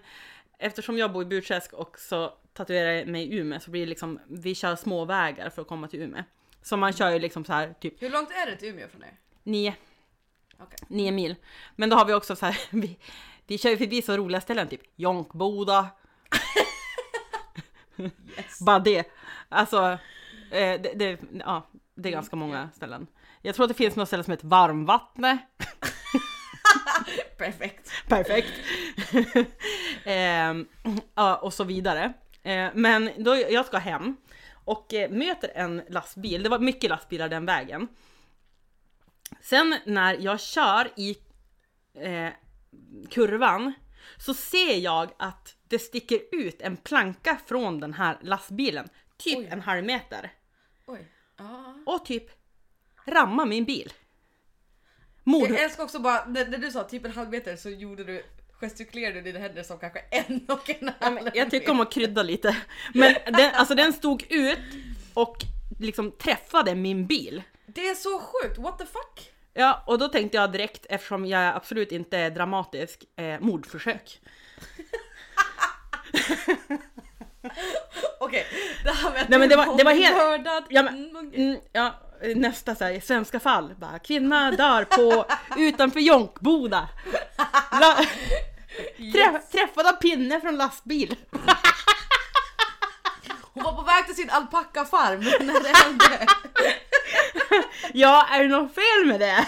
[0.58, 4.20] eftersom jag bor i Burträsk och så tatuerar mig i Umeå så blir det liksom,
[4.28, 6.22] vi kör små vägar för att komma till Umeå.
[6.62, 9.02] Så man kör ju liksom så här typ Hur långt är det till Umeå från
[9.02, 9.16] er?
[9.42, 9.74] nio,
[10.58, 10.78] Okej.
[10.88, 11.36] nio mil.
[11.76, 12.98] Men då har vi också så här, vi,
[13.46, 15.88] vi kör ju förbi så roliga ställen, typ Jonkboda,
[18.36, 18.58] Yes.
[18.66, 19.06] Bara det.
[19.48, 19.98] Alltså,
[20.50, 23.06] eh, det, det, ja, det är ganska många ställen.
[23.42, 25.38] Jag tror att det finns något ställe som heter Varmvattne.
[27.38, 27.90] Perfekt.
[28.08, 28.52] Perfekt.
[31.14, 32.12] Ja, och så vidare.
[32.42, 34.16] Eh, men då, jag ska hem
[34.64, 36.42] och eh, möter en lastbil.
[36.42, 37.88] Det var mycket lastbilar den vägen.
[39.40, 41.16] Sen när jag kör i
[41.94, 42.28] eh,
[43.10, 43.72] kurvan
[44.16, 48.88] så ser jag att det sticker ut en planka från den här lastbilen.
[49.16, 49.48] Typ Oj.
[49.50, 50.32] en halv meter.
[50.86, 51.08] Oj.
[51.36, 51.78] Ja.
[51.86, 52.24] Och typ
[53.04, 53.92] rammar min bil.
[55.24, 55.50] Mord...
[55.50, 58.24] Jag älskar också bara, när, när du sa typ en halv meter så gjorde du
[58.60, 61.92] gestikulerade du dina händer som kanske en och en halv Ja, Jag tycker om att
[61.92, 62.56] krydda lite.
[62.94, 64.58] Men den, alltså den stod ut
[65.14, 65.36] och
[65.80, 67.42] liksom träffade min bil.
[67.66, 69.30] Det är så sjukt, what the fuck?
[69.54, 74.20] Ja, och då tänkte jag direkt, eftersom jag absolut inte är dramatisk, eh, mordförsök.
[78.20, 78.46] Okej,
[78.84, 80.64] det här med att Nej, men du det var- det var helt- mördad.
[80.68, 81.32] Ja, men-.
[81.34, 83.74] Mm, ja, nästa så här, svenska fall.
[83.78, 85.24] Bara, kvinna dör på
[85.56, 86.88] utanför Jonkboda.
[87.80, 87.96] La,
[89.12, 91.16] trä, träffad av pinne från lastbil.
[93.52, 96.26] Hon var på väg till sin alpackafarm när det hände.
[97.92, 99.46] Ja, är det något fel med det?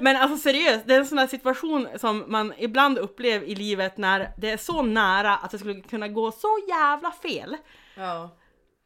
[0.00, 3.96] Men alltså seriöst, det är en sån där situation som man ibland upplever i livet
[3.96, 7.56] när det är så nära att det skulle kunna gå så jävla fel.
[7.94, 8.36] Ja.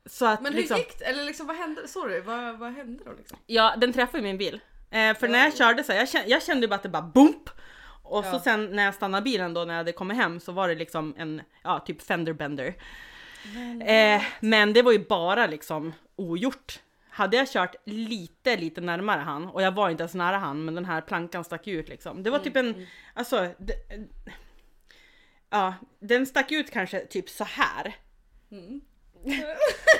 [0.07, 1.05] Så att Men hur liksom, gick det?
[1.05, 1.88] Eller liksom vad hände?
[1.88, 3.38] Sorry, vad, vad hände då liksom?
[3.47, 4.61] ja den träffade min bil.
[4.90, 7.03] Eh, för när jag körde så här, jag kände, jag kände bara att det bara
[7.03, 7.51] boomp!
[8.03, 8.40] Och så Ja.
[8.40, 11.14] sen när jag stannade bilen då när jag hade kommit hem så var det liksom
[11.19, 12.75] en, ja typ fenderbender.
[13.87, 16.81] Eh, men det var ju bara liksom ogjort.
[17.11, 20.75] Hade jag kört lite, lite närmare han och jag var inte ens nära han men
[20.75, 22.23] den här plankan stack ut liksom.
[22.23, 23.75] Det var typ en, alltså, det,
[25.51, 27.97] ja, den stack ut kanske typ så här.
[28.51, 28.81] Mm.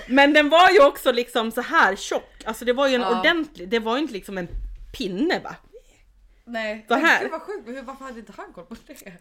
[0.09, 3.21] Men den var ju också liksom så här tjock, alltså det var ju en Ja.
[3.21, 4.49] ordentlig, det var ju inte liksom en
[4.99, 5.57] pinne va?
[6.45, 7.21] Nej, Så men här.
[7.23, 9.13] Gud vad sjukt, Hur- varför hade inte han koll på det?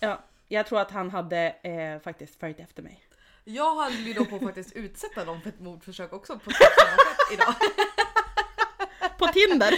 [0.00, 3.04] Ja, jag tror att han hade eh, faktiskt följt efter mig.
[3.44, 6.96] Jag höll ju då på att faktiskt utsätta dem för ett mordförsök också på samma
[6.96, 7.54] sätt idag.
[9.18, 9.70] På Tinder!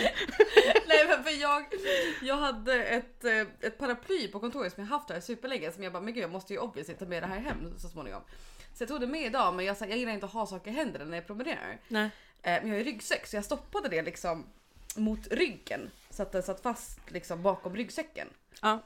[0.86, 1.64] Nej men för jag,
[2.22, 5.92] jag hade ett, eh, ett paraply på kontoret som jag haft här superlänge som jag
[5.92, 8.22] bara, men gud jag måste ju obviously ta med det här hem så småningom.
[8.74, 10.74] Så jag tog det med idag men jag, jag gillar inte att ha saker i
[10.74, 11.78] händerna när jag promenerar.
[11.88, 12.04] Nej.
[12.42, 14.46] Eh, Men jag har ju ryggsäck så jag stoppade det liksom
[14.96, 18.28] mot ryggen så att den satt fast liksom bakom ryggsäcken.
[18.62, 18.82] Ja.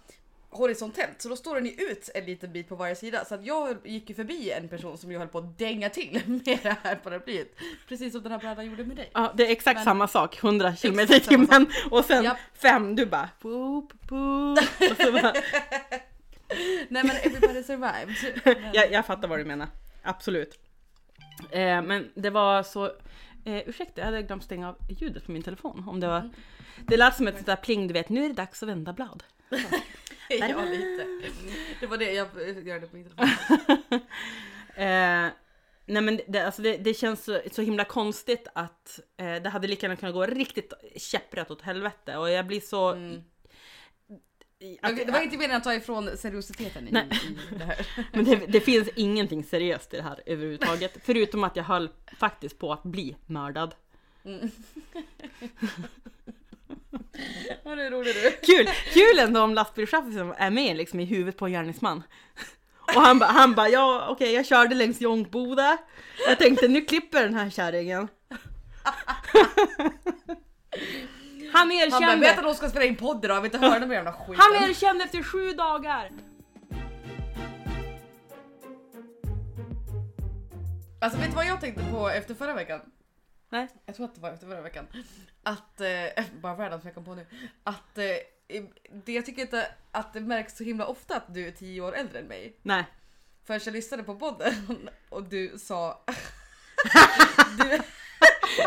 [0.51, 3.45] Horisontellt så då står den ju ut en liten bit på varje sida så att
[3.47, 6.77] jag gick ju förbi en person som jag höll på att dänga till med det
[6.83, 7.49] här paraplyet.
[7.89, 9.11] Precis som den här brädan gjorde med dig.
[9.15, 12.39] Ja, det är exakt Men- samma sak, 100 km i timmen och sen Japp.
[12.55, 14.59] fem, du bara boop, boop.
[14.91, 15.33] Och så bara,
[16.89, 18.35] Nej men everybody survived.
[18.45, 19.69] Men- jag, jag fattar vad du menar,
[20.03, 20.59] absolut.
[21.51, 22.85] Eh, men det var så,
[23.45, 25.85] eh, ursäkta jag hade glömt stänga av ljudet på min telefon.
[25.89, 26.31] Om det var,
[26.87, 28.93] det lät som ett sånt där pling, du vet nu är det dags att vända
[28.93, 29.23] blad.
[30.29, 31.07] ja lite.
[31.81, 32.29] Det var det jag
[32.67, 33.29] gör det på min telefon.
[34.75, 35.29] Eh,
[35.87, 39.69] nej men det, alltså det, det känns så, så himla konstigt att eh, det hade
[39.69, 42.89] lika gärna kunnat gå riktigt käpprätt åt helvete och jag blir så...
[42.93, 43.23] Mm.
[44.83, 46.93] Att- Det var inte meningen att ta ifrån seriositeten i, i
[47.59, 47.87] det här.
[48.13, 50.97] Men det, det finns ingenting seriöst i det här överhuvudtaget.
[51.05, 53.75] Förutom att jag höll faktiskt på att bli mördad.
[54.25, 54.51] Mm.
[57.63, 58.31] Det är roligt du.
[58.55, 58.67] Kul!
[58.93, 62.03] Kul ändå om lastbilschauffören är med liksom i huvudet på en gärningsman.
[62.81, 65.79] Och han bara, han ba, ja okej jag körde längs Jonkboda.
[66.29, 68.09] Jag tänkte nu klipper den här kärringen.
[71.53, 72.17] Han Han bara, erkände!
[72.17, 74.37] vet att de ska spela in podd idag, jag vill inte höra den jävla skiten.
[74.37, 76.11] Han erkände efter sju dagar!
[81.01, 82.81] Alltså vet du vad jag tänkte på efter förra veckan?
[83.49, 83.69] Nej.
[83.87, 84.87] Jag tror att det var efter förra veckan.
[85.43, 87.27] Att, eh, bara världens vecka på nu.
[87.65, 88.05] Att eh,
[89.05, 91.97] det, jag tycker inte att det märks så himla ofta att du är tio år
[91.97, 92.57] äldre än mig.
[92.63, 92.85] Nej.
[93.45, 96.05] Förrän jag lyssnade på podden och du sa...
[97.59, 97.79] du,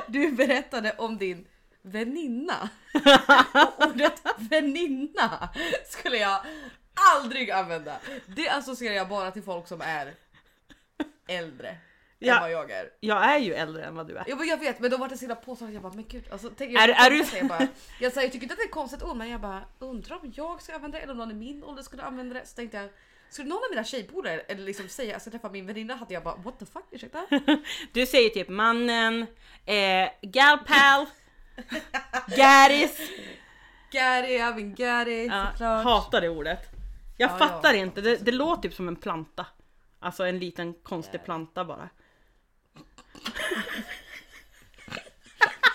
[0.08, 1.48] du berättade om din
[1.84, 2.70] väninna.
[3.78, 5.50] Och ordet väninna
[5.90, 6.42] skulle jag
[7.16, 7.98] aldrig använda.
[8.28, 10.14] Det associerar jag bara till folk som är
[11.28, 11.78] äldre
[12.24, 12.36] Ja.
[12.36, 12.90] än vad jag är.
[13.00, 14.24] Jag är ju äldre än vad du är.
[14.28, 15.74] Ja, men jag vet, men då var det så himla påstående.
[15.74, 16.24] Jag bara, men gud.
[16.32, 17.68] Alltså, tänk, Är- jag, är du- jag, bara,
[18.00, 20.62] jag, jag tycker inte att det är konstigt ord, men jag bara undrar om jag
[20.62, 22.46] ska använda det eller om någon i min ålder skulle använda det.
[22.46, 22.90] Så tänkte jag,
[23.30, 26.24] skulle någon av mina tjejpolare eller liksom säga jag ska träffa min väninna hade jag
[26.24, 27.26] bara what the fuck ursäkta?
[27.94, 29.26] Du säger typ mannen,
[29.66, 31.06] eh, galpal,
[33.92, 35.84] Gary, jag min Gary Ja, såklart.
[35.84, 36.60] hatar det ordet.
[37.18, 37.80] Jag Ja, fattar ja.
[37.80, 39.46] inte, det, det låter typ som en planta.
[40.00, 41.90] Alltså en liten konstig planta bara.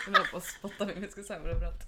[0.07, 1.87] Jag höll på att spotta mig men jag ska säga överallt.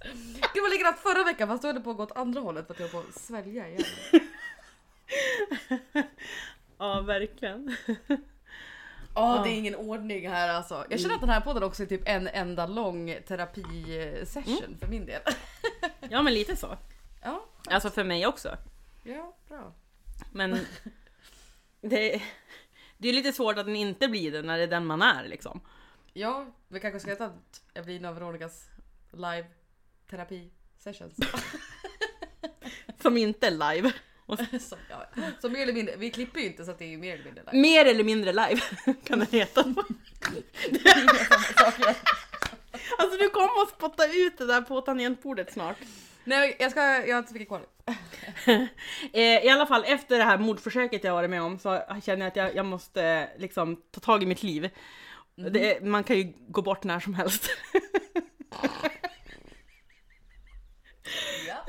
[0.53, 2.67] Det var likadant förra veckan fast då höll det på att gå åt andra hållet
[2.67, 3.83] för att jag höll på att svälja igen.
[6.77, 7.75] Ja, verkligen.
[9.19, 10.85] Ja det är ingen ordning här alltså.
[10.89, 15.05] Jag känner att den här podden också är typ en enda lång terapisession för min
[15.05, 15.21] del.
[16.09, 16.77] Ja, men lite så.
[17.21, 18.57] Ja, Alltså för mig också.
[19.03, 19.73] ja bra.
[20.31, 20.59] Men
[21.81, 22.21] det,
[22.97, 25.27] det är lite svårt att den inte blir det när det är den man är
[25.27, 25.61] liksom.
[26.13, 28.69] Ja, vi kanske ska heta att Evelina och Veronikas
[29.11, 29.45] live
[30.09, 31.15] terapi sessions.
[33.01, 33.91] Som inte är live.
[34.37, 35.05] Så, ja,
[35.41, 37.43] så mer eller mindre, vi klipper ju inte så att det är mer eller mindre
[37.51, 37.61] live.
[37.61, 38.61] Mer eller mindre live
[39.03, 39.63] kan det heta.
[40.69, 40.83] Det.
[42.97, 45.77] Alltså du kommer att spotta ut det där på tangentbordet snart.
[46.23, 47.61] Nej jag ska, jag har inte så mycket kvar.
[49.13, 52.27] Eh, I alla fall efter det här mordförsöket jag varit med om så känner jag
[52.27, 54.69] att jag, jag måste eh, liksom ta tag i mitt liv.
[55.51, 57.49] Det, är- man kan ju gå bort när som helst.
[61.47, 61.65] Ja.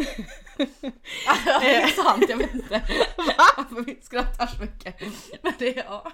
[1.60, 2.82] Det är sant, jag vet inte
[3.16, 5.00] varför vi skrattar så mycket.
[5.42, 6.12] Men det är ja.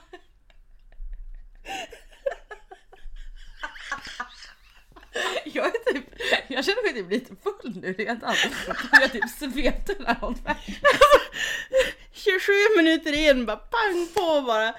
[5.45, 6.05] Jag, är typ,
[6.49, 8.35] jag känner mig typ lite full nu redan.
[8.93, 10.77] Jag typ svepte den här Fashion.
[12.13, 14.75] 27 minuter in, bara pang på bara.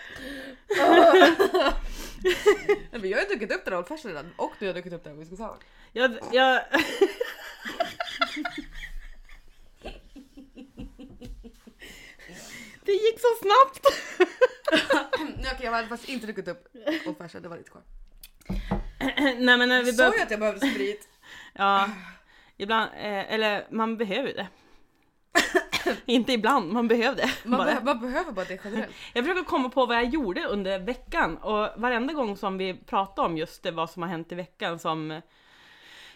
[2.92, 4.94] Men jag har ju druckit upp den här Old Fashion redan och du har druckit
[4.94, 5.58] upp den whisky sour.
[5.94, 6.62] Jag, jag...
[12.88, 13.86] Det gick så snabbt!
[15.40, 16.68] Okej jag hade faktiskt inte druckit upp
[17.06, 17.82] Old Fashion, det var lite kvar.
[19.40, 20.18] Nej men när vi Jag sa bör...
[20.18, 21.10] ju att jag behövde sprit.
[21.54, 21.90] Ja,
[22.58, 24.48] ibland, eh, eller man behöver det.
[26.06, 27.30] Inte ibland, man behöver det.
[27.44, 27.76] Man, bara.
[27.76, 28.96] be- man behöver bara det generellt.
[29.14, 33.24] Jag försöker komma på vad jag gjorde under veckan och varenda gång som vi pratar
[33.24, 35.22] om just det, vad som har hänt i veckan som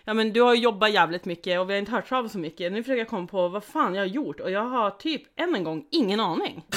[0.03, 2.37] Ja men du har ju jobbat jävligt mycket och vi har inte hört av så
[2.37, 2.71] mycket.
[2.71, 5.55] Nu försöker jag komma på vad fan jag har gjort och jag har typ än
[5.55, 6.65] en gång ingen aning.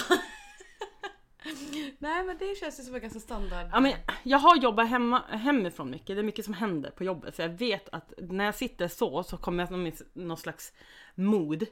[1.99, 3.67] Nej men det känns ju som en ganska standard.
[3.73, 7.37] Ja, men jag har jobbat hemma, hemifrån mycket, det är mycket som händer på jobbet
[7.37, 10.73] så jag vet att när jag sitter så så kommer jag i någon slags
[11.15, 11.67] mood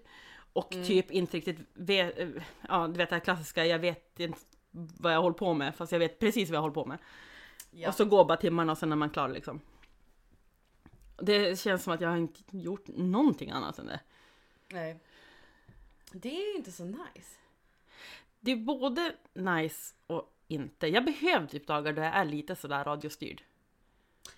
[0.53, 2.19] och typ inte riktigt vet,
[2.69, 4.39] ja du vet det här klassiska, jag vet inte
[4.73, 6.99] vad jag håller på med fast jag vet precis vad jag håller på med.
[7.71, 7.89] Ja.
[7.89, 9.61] Och så går bara timmarna och sen är man klar liksom.
[11.17, 14.01] Det känns som att jag har inte gjort någonting annat än det.
[14.69, 14.99] Nej.
[16.13, 17.37] Det är ju inte så nice.
[18.41, 20.87] Det är både nice och inte.
[20.87, 23.43] Jag behöver typ dagar där jag är lite sådär radiostyrd.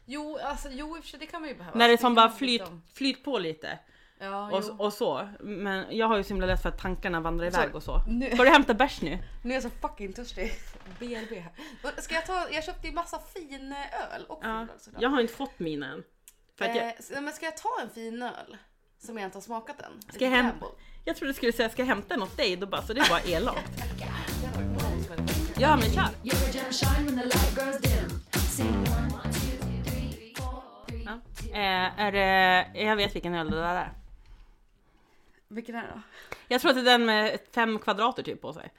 [0.05, 1.79] Jo, alltså jo i och för sig det kan man ju behöva.
[1.79, 3.79] När det kan som bara man flyt, liksom- flyt på lite.
[4.19, 4.77] Ja, Och, jo.
[4.79, 5.29] och så.
[5.41, 8.03] Men jag har ju så himla lätt för att tankarna vandrar Så- iväg och så.
[8.09, 9.19] Nu, Ska du hämta bärs nu?
[9.45, 10.53] nu är jag så fucking törstig.
[10.99, 11.53] BRB här.
[12.01, 14.67] Ska jag ta, jag köpte ju massa fin eh, öl och fin Ja,
[15.01, 16.05] jag har inte fått mina än.
[16.59, 16.87] För att jag,
[17.17, 18.57] Eh, men ska jag ta en fin öl?
[18.99, 19.93] Som jag inte har smakat än?
[20.15, 20.55] Ska jag hem-
[21.05, 22.57] jag trodde du skulle säga ska jag hämta den åt dig?
[22.57, 23.71] Då bara, så det är bara elakt.
[25.59, 26.09] Ja men kör!
[31.05, 31.21] Ja.
[31.53, 33.93] Eh, är det, jag vet vilken öl det där är.
[35.49, 36.01] Vilken är det då?
[36.49, 38.73] Jag tror att det är den med fem kvadrater typ på sig.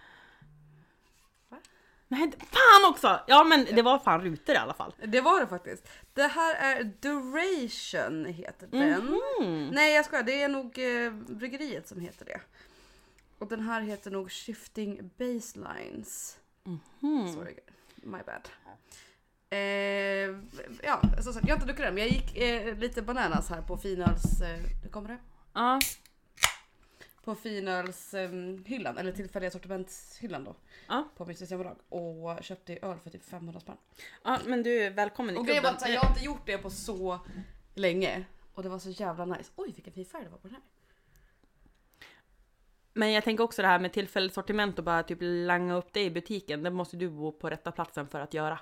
[2.07, 3.19] Nej, fan också!
[3.27, 4.93] Ja men det var fan rutor i alla fall.
[5.05, 5.87] Det var det faktiskt.
[6.13, 9.19] Det här är Duration heter den.
[9.41, 9.67] Mm.
[9.67, 12.41] Nej jag skojar, det är nog eh, bryggeriet som heter det.
[13.39, 16.37] Och den här heter nog Shifting Baselines.
[17.01, 17.33] Mm.
[17.33, 17.55] Sorry,
[17.95, 18.49] my bad.
[19.49, 19.59] Eh,
[20.83, 23.61] ja, som sagt, jag har inte druckit den men jag gick eh, lite bananas här
[23.61, 24.41] på finöls...
[24.41, 25.17] Eh, kommer det.
[25.53, 25.79] Ja,
[27.25, 30.55] På finölshyllan, hyllan, eller tillfälliga sortimentshyllan då.
[30.87, 31.09] Ja.
[31.15, 31.77] På mitt systembolag.
[31.89, 33.77] Och köpte öl för typ 500 spänn.
[34.23, 35.75] ja men du är välkommen i Och klubben.
[35.81, 37.19] här, jag har inte gjort det på så
[37.73, 38.25] länge.
[38.53, 39.51] Och det var så jävla nice.
[39.55, 40.63] Oj vilken fin färg det var på den här.
[42.93, 46.03] Men jag tänker också det här med tillfälligt sortiment och bara typ langa upp det
[46.03, 46.63] i butiken.
[46.63, 48.59] Det måste du bo på rätta platsen för att göra.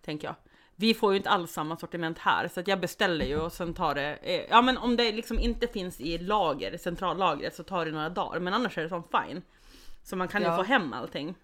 [0.00, 0.34] Tänker jag.
[0.80, 3.74] Vi får ju inte alls samma sortiment här så att jag beställer ju och sen
[3.74, 4.18] tar det.
[4.22, 8.08] eh, Ja men om det liksom inte finns i lager, centrallagret så tar det några
[8.08, 8.40] dagar.
[8.40, 9.42] Men annars är det som fine.
[10.02, 10.56] Så man kan ju Ja.
[10.56, 11.34] få hem allting.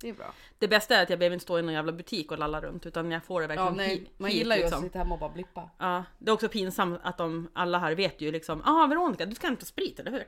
[0.00, 0.32] Det är bra.
[0.58, 2.86] Det bästa är att jag behöver inte stå i någon jävla butik och lalla runt
[2.86, 4.78] utan jag får det Ja, verkligen nej, hi- man hit, gillar ju liksom.
[4.78, 5.70] att sitta hemma och bara blippa.
[5.78, 9.34] Ja, det är också pinsamt att de alla här vet ju liksom, ah Veronica du
[9.34, 10.24] ska hämta sprit eller hur?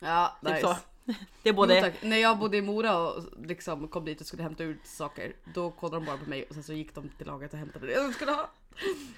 [0.00, 0.60] Ja, Typ nice.
[0.66, 0.76] så.
[1.42, 2.02] Det är Jo, både, tack.
[2.02, 5.70] När jag bodde i Mora och liksom kom dit och skulle hämta ut saker, då
[5.70, 7.92] kollade de bara på mig och sen så gick de till lagret och hämtade det
[7.92, 8.50] jag skulle ha.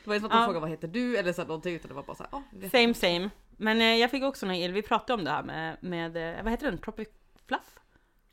[0.04, 0.44] Det var inte som att de Ja.
[0.44, 3.30] frågade vad heter du eller så någonting utan det var bara såhär, oh, same same.
[3.50, 6.42] Men eh, jag fick också någon il, vi pratade om det här med, med eh,
[6.42, 6.78] vad heter den?
[6.78, 7.08] Tropic
[7.46, 7.78] Fluff?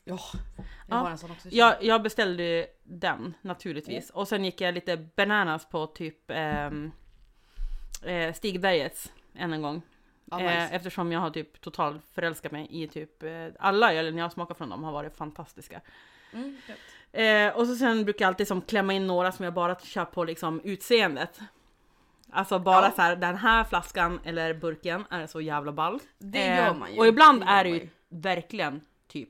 [0.04, 0.18] Ja,
[0.56, 0.96] jag Ja.
[0.96, 1.48] har en sån också.
[1.52, 6.92] Jag, jag beställde den naturligtvis och sen gick jag lite bananas på typ ehm,
[8.04, 9.82] eh, Stigbergets än en gång.
[10.32, 10.70] Ja, nice.
[10.72, 14.70] Eftersom jag har typ total förälskat mig i typ eh, alla ölen jag smakat från
[14.70, 15.82] dem har varit fantastiska.
[16.34, 16.58] Mm.
[17.12, 20.06] Eh, och så sen brukar jag alltid som klämma in några som jag bara kör
[20.06, 21.40] på liksom utseendet.
[22.32, 22.92] Alltså bara Ja.
[22.96, 26.00] så här, den här flaskan eller burken är så jävla ball.
[26.18, 27.00] Det gör man ju.
[27.00, 27.90] Och ibland är det ju.
[28.10, 29.30] verkligen typ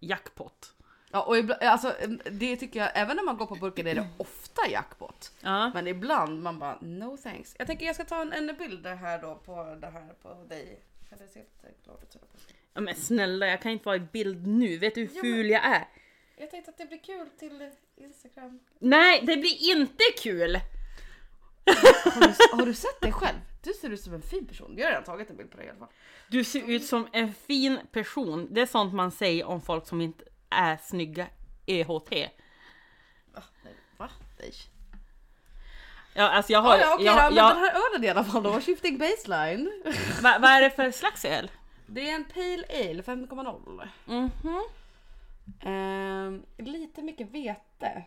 [0.00, 0.69] jackpot.
[1.12, 1.94] Ja, och ibland, alltså,
[2.30, 5.32] det tycker jag, även när man går på burken är det ofta jackpot.
[5.40, 5.70] Ja.
[5.74, 7.54] Men ibland man bara no thanks.
[7.58, 10.80] Jag tänker jag ska ta en, en bild här då på det här på dig.
[11.10, 11.24] Det
[12.14, 12.54] ut?
[12.74, 15.50] ja men snälla jag kan inte vara i bild nu, vet du hur Ja, ful
[15.50, 15.88] jag är?
[16.36, 18.60] Jag tänkte att det blir kul till Instagram.
[18.78, 20.60] Nej det blir inte kul!
[22.04, 23.38] Har du, har du sett dig själv?
[23.62, 24.74] Du ser ut som en fin person.
[24.76, 25.88] Jag har redan tagit en bild på dig i alla fall.
[26.28, 28.48] Du ser ut som en fin person.
[28.50, 31.26] Det är sånt man säger om folk som inte är snygga
[31.66, 32.12] EHT.
[33.34, 33.42] Va?
[33.64, 34.10] Nej, Va?
[34.38, 34.52] Nej.
[36.14, 36.78] Ja, alltså jag har...
[36.78, 38.60] Ja, ja, okej jag, då, men jag, den här ölen i alla fall då.
[38.60, 39.82] Shifting baseline.
[40.22, 41.50] vad, vad är det för slags öl?
[41.86, 43.88] Det är en Pale Ale 5,0.
[44.04, 44.62] Mhm.
[45.60, 48.04] Ehm, lite mycket vete.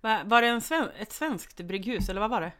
[0.00, 2.52] Va, var det en sven, ett svenskt brygghus eller vad var det?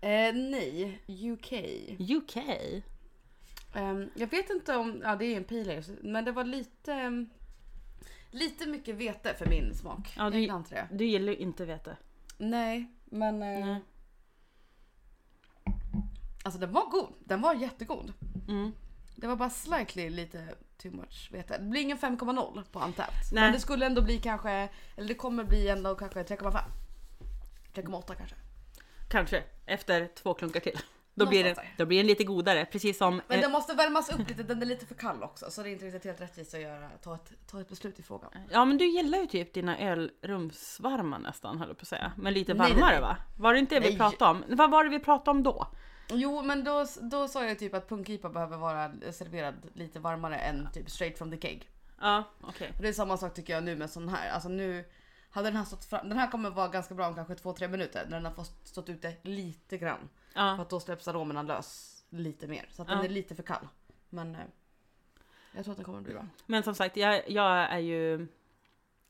[0.00, 1.52] Eh, nej, UK.
[1.98, 2.36] UK?
[3.74, 6.92] Ehm, jag vet inte om, ja det är en Pale Ale, men det var lite
[6.92, 7.28] ehm,
[8.30, 10.12] Lite mycket vete för min smak.
[10.16, 10.88] Ja, jag du- gillar inte det.
[10.96, 11.96] Du gillar ju inte vete.
[12.38, 13.80] Nej, men eh, Nej.
[16.42, 17.08] alltså den var god.
[17.24, 18.12] Den var jättegod.
[18.48, 18.72] Mm.
[19.16, 21.58] Det var bara slightly lite too much vete.
[21.58, 22.78] Det blir ingen 5,0 på.
[22.80, 22.92] Nej.
[23.32, 26.60] Men det skulle ändå bli kanske, eller det kommer bli ändå kanske 3,5.
[27.74, 28.36] 3,8 kanske.
[29.08, 30.78] Kanske, efter två klunkar till.
[31.18, 31.74] Då blir, där.
[31.76, 33.22] då blir den lite godare, precis som...
[33.28, 35.50] Men eh, den måste värmas upp lite, den är lite för kall också.
[35.50, 38.02] Så det är inte riktigt helt rättvist att göra, ta, ett, ta ett beslut i
[38.02, 38.30] frågan.
[38.50, 42.12] Ja men du gillar ju typ dina öl rumsvarma nästan höll jag på att säga.
[42.16, 43.00] Men lite Nej, nej, varmare nej.
[43.00, 43.16] va?
[43.38, 44.44] Var det inte det vi pratade om?
[44.48, 45.66] Vad var det vi pratade om då?
[46.10, 50.68] Jo men då, då sa jag typ att punkipa behöver vara serverad lite varmare än
[50.72, 51.68] typ straight from the keg.
[52.00, 52.72] Ja, okej.
[52.76, 54.30] Och det är samma sak tycker jag nu med sån här.
[54.30, 54.84] Alltså nu
[55.30, 58.06] hade den här stått fram, den här kommer vara ganska bra om kanske 2-3 minuter
[58.08, 60.08] när den har fått stått ute lite grann.
[60.38, 60.62] För Ja.
[60.62, 62.66] att då släpps aromerna lös lite mer.
[62.70, 62.94] Så att Ja.
[62.94, 63.68] den är lite för kall.
[64.08, 64.40] Men eh,
[65.52, 66.26] jag tror att den kommer bli bra.
[66.46, 68.26] Men som sagt, jag, jag är ju...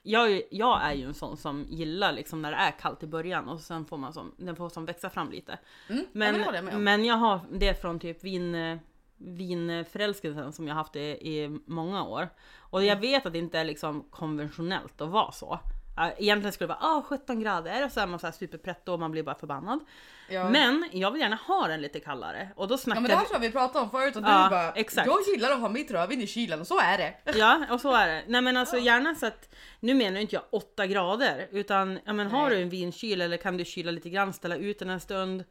[0.02, 3.06] Jag, är jag är ju en sån som gillar liksom när det är kallt i
[3.06, 5.58] början och sen får man som, den får som växa fram lite.
[5.88, 6.84] Mm, Men, jag med om.
[6.84, 8.78] men jag har det från typ vin,
[9.16, 12.28] vinförälskelsen som jag haft i, i många år.
[12.58, 12.88] Och Mm.
[12.88, 15.58] jag vet att det inte är liksom konventionellt att vara så.
[16.18, 19.00] Egentligen skulle det vara ah, 17 grader och så är man så här superpretto och
[19.00, 19.80] man blir bara förbannad.
[20.28, 20.50] Ja.
[20.50, 23.22] Men jag vill gärna ha den lite kallare och då Ja snackar men det här
[23.22, 23.28] vi...
[23.28, 25.06] tror jag vi pratade om förut och Ja, du bara exakt.
[25.06, 27.38] Jag gillar att ha mitt rödvin i kylen och så är det.
[27.38, 28.24] Ja, och så är det.
[28.28, 32.26] Nej men alltså gärna så att, nu menar inte jag 8 grader, utan ja, men
[32.26, 35.44] har du en vinkyl eller kan du kyla lite grann, ställa ut den en stund.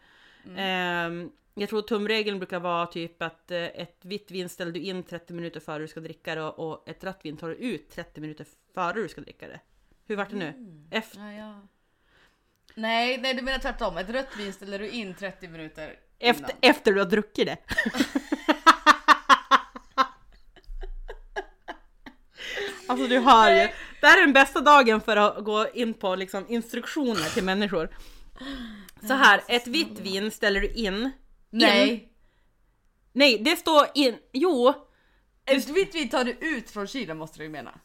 [0.46, 0.58] Mm.
[0.58, 5.04] Ehm, jag tror tumregeln brukar vara typ att eh, ett vitt vin ställer du in
[5.04, 7.90] 30 minuter före du ska dricka det och, och ett rött vin tar du ut
[7.90, 9.60] 30 minuter före du ska dricka det.
[10.06, 10.48] Hur vart det nu?
[10.48, 10.88] Mm.
[10.92, 11.68] Efter, Ja, ja.
[12.78, 13.98] Nej, nej du menar tvärtom.
[13.98, 16.58] Ett rött vin ställer du in 30 minuter efter, innan.
[16.62, 17.58] efter du har druckit det.
[22.88, 23.68] Alltså du hör ju.
[24.02, 27.90] Det här är den bästa dagen för att gå in på liksom instruktioner till människor.
[29.08, 30.94] Så här, ett vitt vin ställer du in.
[30.96, 31.12] In.
[31.50, 32.14] Nej!
[33.14, 34.18] Nej, det står in.
[34.34, 34.74] Jo,
[35.46, 37.80] Ett vitt vin tar du ut från kylen måste du ju mena.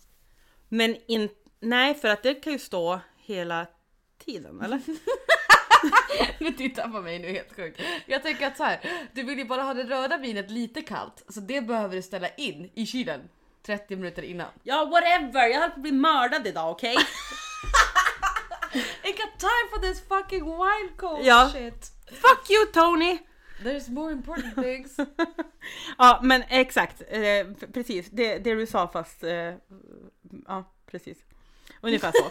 [0.68, 1.28] men in.
[1.60, 3.66] Nej, för att det kan ju stå hela
[4.24, 4.80] tiden eller?
[6.38, 7.80] Men titta på mig nu helt sjukt.
[8.06, 8.80] Jag tänker att så här,
[9.12, 11.24] du vill ju bara ha det röda vinet lite kallt.
[11.28, 13.20] Så det behöver du ställa in i kylen
[13.66, 14.48] 30 minuter innan.
[14.62, 16.96] Ja whatever, jag höll på att bli mördad idag okej?
[19.04, 21.50] I got time for this fucking wine cold Ja.
[21.52, 21.90] shit.
[22.06, 23.18] Fuck you Tony!
[23.62, 24.96] There's more important things.
[25.98, 29.54] Ja men exakt, eh, precis det, det du sa fast, eh,
[30.46, 31.18] ja precis.
[31.80, 32.28] Ungefär så.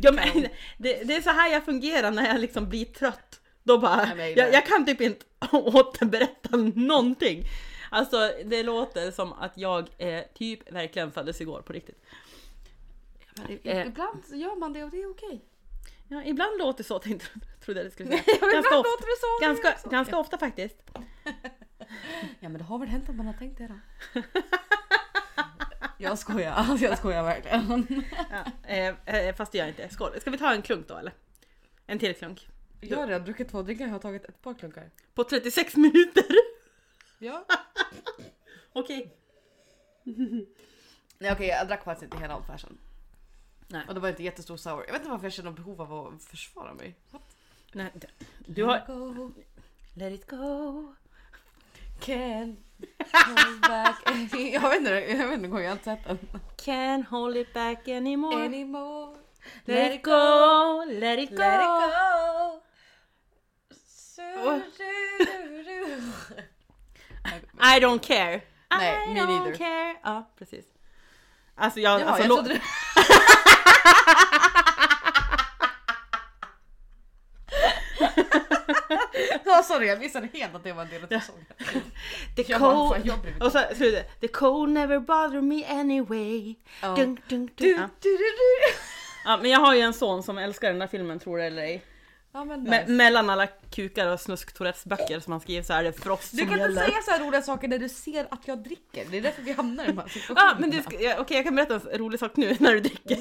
[0.00, 0.42] Ja, men,
[0.78, 3.40] det, det är så här jag fungerar när jag liksom blir trött.
[3.62, 7.44] Då bara, Jag jag, jag kan typ inte återberätta någonting.
[7.90, 12.04] Alltså det låter som att jag eh, typ verkligen föddes igår på riktigt.
[13.64, 15.44] Eh, Ibland gör man det och det är okej.
[16.08, 17.26] ja, ibland låter det så tänkte
[17.64, 18.22] trodde jag det skulle säga.
[18.40, 19.46] Ganska ofta, låter det så.
[19.46, 20.76] ganska, ganska ofta faktiskt.
[22.40, 23.74] Ja men det har väl hänt att man har tänkt det då.
[26.02, 27.86] Jag skojar, alltså jag skojar verkligen.
[28.30, 29.88] Ja, eh, eh, fast det gör jag inte.
[29.94, 30.20] Skål.
[30.20, 31.12] Ska vi ta en klunk då eller?
[31.86, 32.48] En till klunk.
[32.80, 34.90] Jag har redan druckit två drinkar, jag har tagit ett par klunkar.
[35.14, 36.24] På 36 minuter!
[37.18, 37.44] Ja.
[38.72, 39.14] Okej.
[41.18, 42.78] Nej okej jag drack faktiskt inte hela old fashion.
[43.68, 43.84] Nej.
[43.88, 44.84] Och det var inte jättestor sour.
[44.86, 46.94] Jag vet inte varför jag känner behov av att försvara mig.
[47.72, 48.06] Nej, d-
[48.46, 48.84] du har...
[48.86, 49.32] Go,
[49.94, 50.94] Let it go.
[52.00, 52.56] Can
[53.12, 54.52] hold back any...
[54.52, 56.18] Jag vet inte, jag vet inte, jag har inte sett den.
[56.56, 58.44] Can't hold it back anymore.
[58.44, 59.16] Anymore.
[59.64, 61.36] Let it go, let it go.
[61.36, 62.60] Let it go.
[63.86, 65.72] Su-du-du-du.
[67.60, 68.40] I don't care.
[68.78, 69.54] Nej, I me don't neither.
[69.58, 69.96] care.
[70.02, 70.64] Ja, precis.
[71.54, 72.00] Alltså jag...
[72.00, 72.60] Jaha, alltså, jag trodde
[79.56, 81.44] Ja sorry jag missade helt att det var en del av sången.
[82.36, 82.92] the Jag bara, cold...
[82.92, 84.20] fan, jag Och så slutet.
[84.20, 86.54] The cold never bother me anyway.
[86.82, 86.94] Ja.
[86.96, 87.80] Dunk, dunk, Du, dunk.
[87.80, 87.88] Ja.
[88.00, 88.74] du, du, du.
[89.24, 91.62] ja, men jag har ju en son som älskar den där filmen, tror det eller
[91.62, 91.82] ej.
[92.34, 95.92] Ja men Me- mellan alla kukar och snusk böcker som han skriver så är det
[95.92, 96.82] Frost Du som kan inte gäller.
[96.82, 99.04] säga så här roliga saker när du ser att jag dricker.
[99.10, 100.50] Det är därför vi hamnar i de här situationerna.
[100.54, 102.80] Ja, men det ska, ja, okej jag kan berätta en rolig sak nu när du
[102.80, 103.18] dricker.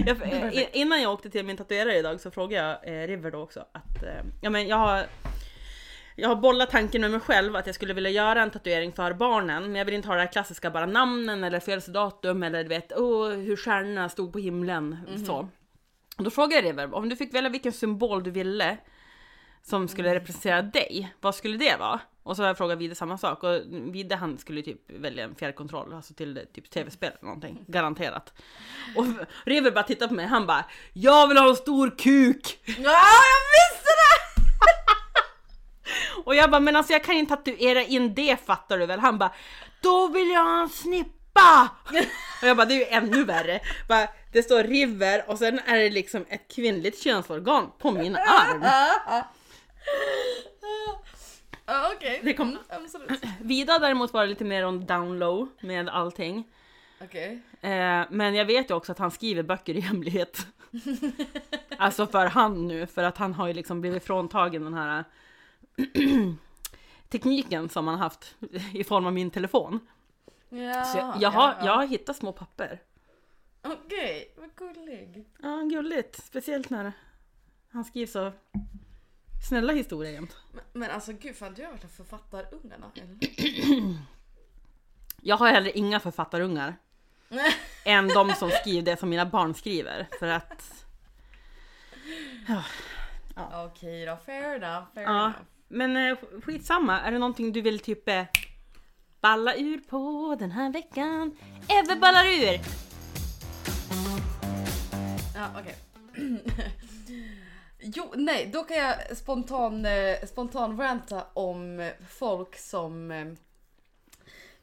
[0.06, 3.30] jag, eh, i- innan jag åkte till min tatuerare idag så frågade jag eh, River
[3.30, 4.10] då också att eh,
[4.42, 5.06] ja, men jag har
[6.18, 9.12] jag har bollat tanken med mig själv att jag skulle vilja göra en tatuering för
[9.12, 12.68] barnen men jag vill inte ha det här klassiska bara namnen eller födelsedatum eller du
[12.68, 14.96] vet oh, hur stjärnorna stod på himlen
[15.26, 15.48] så.
[16.18, 18.78] Då frågade jag River om du fick välja vilken symbol du ville
[19.62, 22.00] som skulle representera dig, vad skulle det vara?
[22.22, 25.34] Och så har jag frågat Vide samma sak och Vide han skulle typ välja en
[25.34, 28.32] fjärrkontroll, alltså till typ tv-spel eller någonting, garanterat.
[28.96, 29.04] Och
[29.44, 32.58] River bara tittar på mig, han bara Jag vill ha en stor kuk!
[32.66, 33.00] Ja,
[33.32, 34.42] jag visste det!
[36.24, 39.00] Och jag bara men alltså jag kan inte tatuera in det fattar du väl?
[39.00, 39.32] Han bara
[39.80, 40.68] Då vill jag ha en
[41.36, 41.70] snippa!
[42.42, 43.60] Och jag bara det är ju ännu värre.
[43.88, 48.62] Bara, det står River och sen är det liksom ett kvinnligt könsorgan på min arm.
[51.66, 53.22] Ja, Okej, Det kom- absolut.
[53.40, 56.44] Vida däremot var lite mer on down low med allting.
[57.04, 57.40] Okej.
[57.60, 60.46] Eh, men jag vet ju också att han skriver böcker i hemlighet.
[61.78, 65.04] alltså för han nu, för att han har ju liksom blivit fråntagen den här
[67.08, 68.34] tekniken som han haft
[68.72, 69.80] i form av min telefon.
[70.48, 71.66] Ja, Så jag, jag, har, ja, ja.
[71.66, 72.82] jag har hittat små papper.
[73.62, 75.24] Okej, vad gullig.
[75.42, 76.24] Ja, gulligt.
[76.24, 76.92] Speciellt när
[77.72, 78.32] han skriver så
[79.48, 80.36] snälla historier jämt.
[80.52, 83.18] Men, men alltså gud, fan du har varit en författarungarna eller?
[85.22, 86.76] Jag har heller inga författarungar
[87.84, 90.06] än de som skriver det som mina barn skriver.
[90.18, 90.84] För att...
[93.52, 95.36] Okej då, fair enough, fair Ja, enough.
[95.68, 97.00] men eh, skitsamma.
[97.00, 98.24] Är det någonting du vill typ eh,
[99.20, 101.36] balla ur på den här veckan?
[101.68, 102.60] Ebbe ballar ur!
[105.34, 105.76] Ja, okej.
[107.78, 113.26] jo, nej, då kan jag spontan, eh, spontan ranta om folk som eh,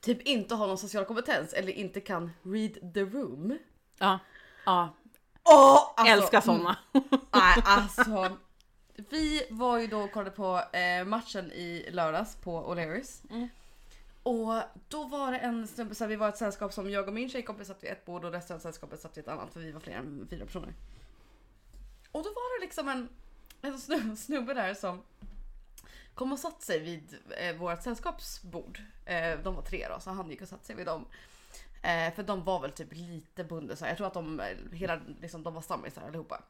[0.01, 3.57] typ inte har någon social kompetens eller inte kan read the room.
[3.99, 4.19] Ja,
[4.65, 4.89] ja.
[5.43, 6.77] Åh, alltså, älskar såna.
[7.31, 8.37] Nej, alltså.
[9.09, 13.31] Vi var ju då och kollade på eh, matchen i lördags på O'Learys.
[13.31, 13.49] Mm.
[14.23, 17.13] Och då var det en snubbe, så här, vi var ett sällskap som jag och
[17.13, 19.59] min tjejkompis satt vid ett bord och resten av sällskapet satt vid ett annat för
[19.59, 20.73] vi var fler än fyra personer.
[22.11, 23.09] Och då var det liksom en,
[23.61, 25.01] en snubbe där som
[26.13, 28.79] kom och satt sig vid eh, vårt sällskapsbord.
[29.05, 31.05] Eh, de var tre då så han gick och satte sig vid dem.
[31.81, 33.91] Eh, för de var väl typ lite bundna så här.
[33.91, 36.43] Jag tror att de, eh, hela, liksom, de var stammisar allihopa.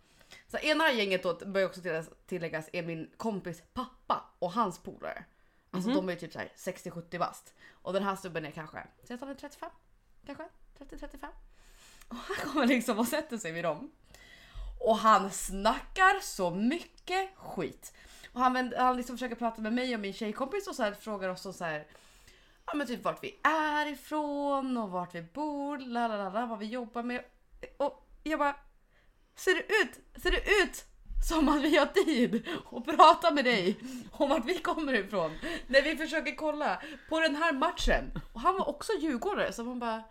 [0.48, 1.82] Så ena gänget då bör också
[2.26, 5.24] tilläggas är min kompis pappa och hans polare.
[5.74, 7.54] Alltså de är typ så här 60-70 bast.
[7.72, 9.70] Och den här snubben är kanske, säg att han är 35?
[10.26, 10.44] Kanske?
[10.80, 11.28] 30-35?
[12.08, 13.92] Och han kommer liksom och sätter sig vid dem.
[14.80, 17.94] Och han snackar så mycket skit.
[18.34, 21.30] Och han, han liksom försöker prata med mig och min tjejkompis och så här, frågar
[21.30, 21.88] oss om så här,
[22.66, 27.04] ja men typ vart vi är ifrån och vart vi bor, lalalala, vad vi jobbar
[27.04, 27.24] med.
[27.78, 28.56] Och jag bara,
[29.36, 30.86] ser det ut, ser det ut
[31.24, 33.80] som att vi har tid att prata med dig
[34.12, 35.32] om vart vi kommer ifrån
[35.68, 38.12] när vi försöker kolla på den här matchen.
[38.34, 40.04] Och han var också djurgårdare så man bara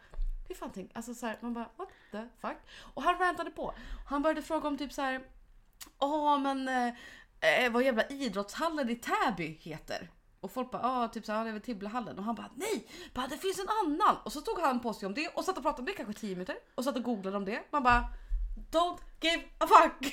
[0.48, 2.56] hur fan tänk, alltså så här, man bara what the fuck?
[2.94, 3.74] Och han rantade på.
[4.06, 5.22] Han började fråga om typ så här,
[5.98, 6.94] ja men eh,
[7.64, 10.10] eh, vad jävla idrottshallen i Täby heter.
[10.40, 12.18] Och folk bara, ja typ såhär, det är väl Tibblehallen.
[12.18, 12.88] Och han bara, nej!
[13.14, 14.16] Bara, det finns en annan!
[14.24, 16.20] Och så tog han på sig om det och satt och pratade om det kanske
[16.20, 16.56] 10 minuter.
[16.74, 17.62] Och satt och googlade om det.
[17.70, 18.04] Man bara,
[18.72, 20.02] don't give a fuck!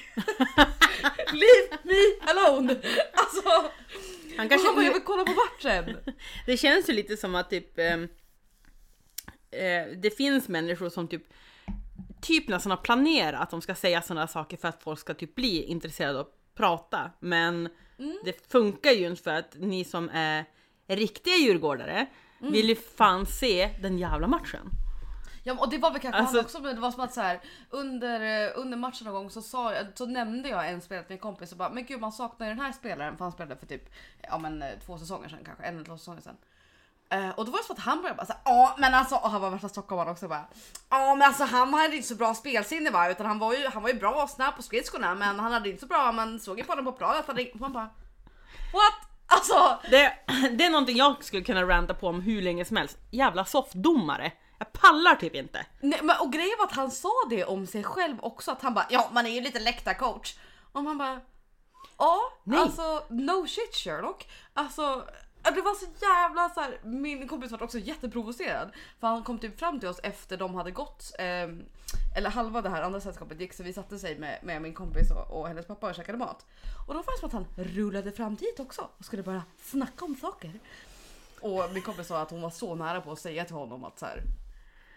[1.33, 2.75] Leave me alone!
[3.13, 3.71] Alltså,
[4.37, 5.97] Han kanske, bara, jag vill kolla på matchen!
[6.45, 8.03] Det känns ju lite som att typ ehm,
[9.51, 11.23] eh, det finns människor som typ
[12.21, 15.35] typ nästan har planerat att de ska säga sådana saker för att folk ska typ
[15.35, 17.11] bli intresserade och prata.
[17.19, 17.69] Men
[18.25, 20.45] det funkar ju inte för att ni som är
[20.87, 22.07] riktiga djurgårdare
[22.39, 24.69] vill ju fan se den jävla matchen.
[25.43, 27.21] Ja, och det var väl kanske Alltså- han också men det var som att så
[27.21, 31.03] här, under, eh, under matchen någon gång så, sa jag, så nämnde jag en spelare
[31.05, 33.31] till min kompis och bara men gud man saknar ju den här spelaren för han
[33.31, 33.89] spelade för typ
[34.21, 36.37] ja, men, eh, två säsonger sedan kanske, en eller två säsonger sedan.
[37.11, 39.29] Eh, och då var det så att han började bara såhär, ja men alltså, och
[39.29, 40.45] han var värsta stockholmare också bara.
[40.89, 43.83] Ja men alltså han hade inte så bra spelsinne va utan han var ju, han
[43.83, 46.57] var ju bra och snabb på skridskorna men han hade inte så bra, man såg
[46.57, 47.89] ju på honom på planen att han man bara
[48.73, 49.09] What?
[49.27, 50.13] Alltså Det,
[50.57, 52.97] det är någonting jag skulle kunna ranta på om hur länge som helst.
[53.11, 54.31] Jävla soffdomare.
[54.59, 55.65] Jag pallar typ inte.
[55.79, 58.73] Nej, men, och grejen var att han sa det om sig själv också att han
[58.73, 60.35] bara ja man är ju lite läktarcoach.
[60.71, 61.21] Och man bara
[61.97, 62.59] ja Nej.
[62.59, 64.27] alltså no shit Sherlock.
[64.53, 65.05] Alltså
[65.43, 68.71] det var så jävla så här, min kompis var också jätteprovocerad.
[68.99, 71.65] För han kom typ fram till oss efter de hade gått, ehm,
[72.15, 75.11] eller halva det här andra sällskapet gick så vi satte sig med, med min kompis
[75.11, 76.45] och, och hennes pappa och käkade mat.
[76.87, 80.05] Och då var det som att han rullade fram dit också och skulle bara snacka
[80.05, 80.59] om saker.
[81.41, 83.99] Och min kompis sa att hon var så nära på att säga till honom att
[83.99, 84.23] så här,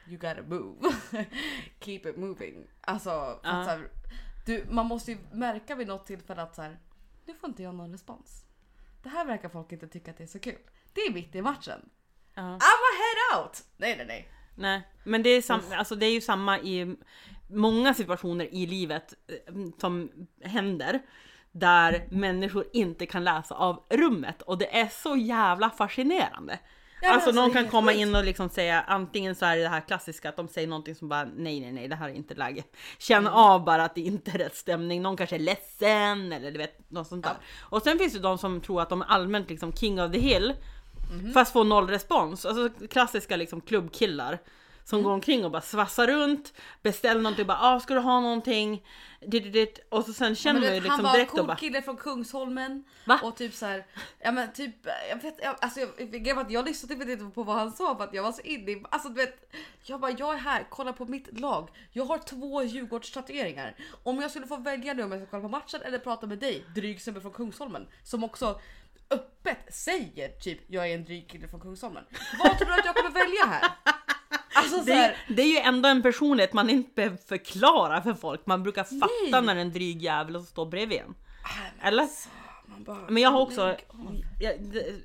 [0.09, 0.95] You gotta move.
[1.81, 2.67] Keep it moving.
[2.81, 3.11] Alltså,
[3.43, 3.89] för att så här,
[4.47, 6.79] du, man måste ju märka vid något tillfälle att så här,
[7.27, 8.45] nu får inte jag någon respons.
[9.03, 10.59] Det här verkar folk inte tycka att det är så kul.
[10.93, 11.89] Det är mitt i matchen.
[12.35, 12.43] Ja.
[12.43, 13.65] I'm a head out!
[13.77, 14.29] Nej nej nej.
[14.55, 16.97] Nej, men det är, sam, alltså det är ju samma i
[17.49, 20.11] många situationer i livet eh, som
[20.43, 21.03] händer
[21.53, 26.59] där människor inte kan läsa av rummet och det är så jävla fascinerande.
[27.03, 28.01] Ja, alltså, alltså, någon kan komma sjukt.
[28.01, 30.95] in och liksom säga antingen så är det det här klassiska att de säger någonting
[30.95, 32.63] som bara nej nej nej det här är inte läge.
[32.99, 33.33] Känn Mm.
[33.33, 36.91] av bara att det inte är rätt stämning, någon kanske är ledsen eller du vet
[36.91, 37.35] något sånt där.
[37.61, 40.19] Och sen finns det de som tror att de är allmänt liksom king of the
[40.21, 40.55] hill
[41.13, 41.33] Mhm.
[41.33, 42.47] fast får noll respons.
[42.47, 44.39] Alltså klassiska liksom klubbkillar
[44.85, 45.05] som Mm.
[45.05, 46.53] går omkring och bara svassar runt,
[46.83, 48.87] beställer någonting bara ah, ska du ha någonting?
[49.27, 49.79] Dit, dit.
[49.89, 51.97] Och så sen känner man ju liksom han var direkt cool och bara kille från
[51.97, 52.85] Kungsholmen.
[53.05, 53.21] Va?
[53.23, 53.87] Och typ så här,
[54.19, 54.75] ja men typ,
[55.11, 57.97] jag vet, jag, alltså jag, jag, jag, jag lyssnade typ inte på vad han sa
[57.97, 59.53] för att jag var så inne i, alltså du vet,
[59.85, 61.69] jag bara jag är här, kolla på mitt lag.
[61.93, 63.75] Jag har två Djurgårdstatueringar.
[64.03, 66.39] Om jag skulle få välja nu om jag ska kolla på matchen eller prata med
[66.39, 68.61] dig, dryg snubbe från Kungsholmen, som också
[69.11, 72.05] öppet säger typ jag är en dryg kille från Kungsholmen.
[72.39, 73.63] Vad tror du att jag kommer välja här?
[74.55, 78.03] Alltså så det, här, är, det är ju ändå en personlighet man inte behöver förklara
[78.03, 78.47] för folk.
[78.47, 79.43] Man brukar fatta Nej.
[79.43, 81.15] när en dryg jävel som står bredvid en.
[81.81, 82.03] Eller?
[82.03, 82.29] alltså,
[82.79, 83.77] bara, Men jag har också,
[84.41, 84.55] jag,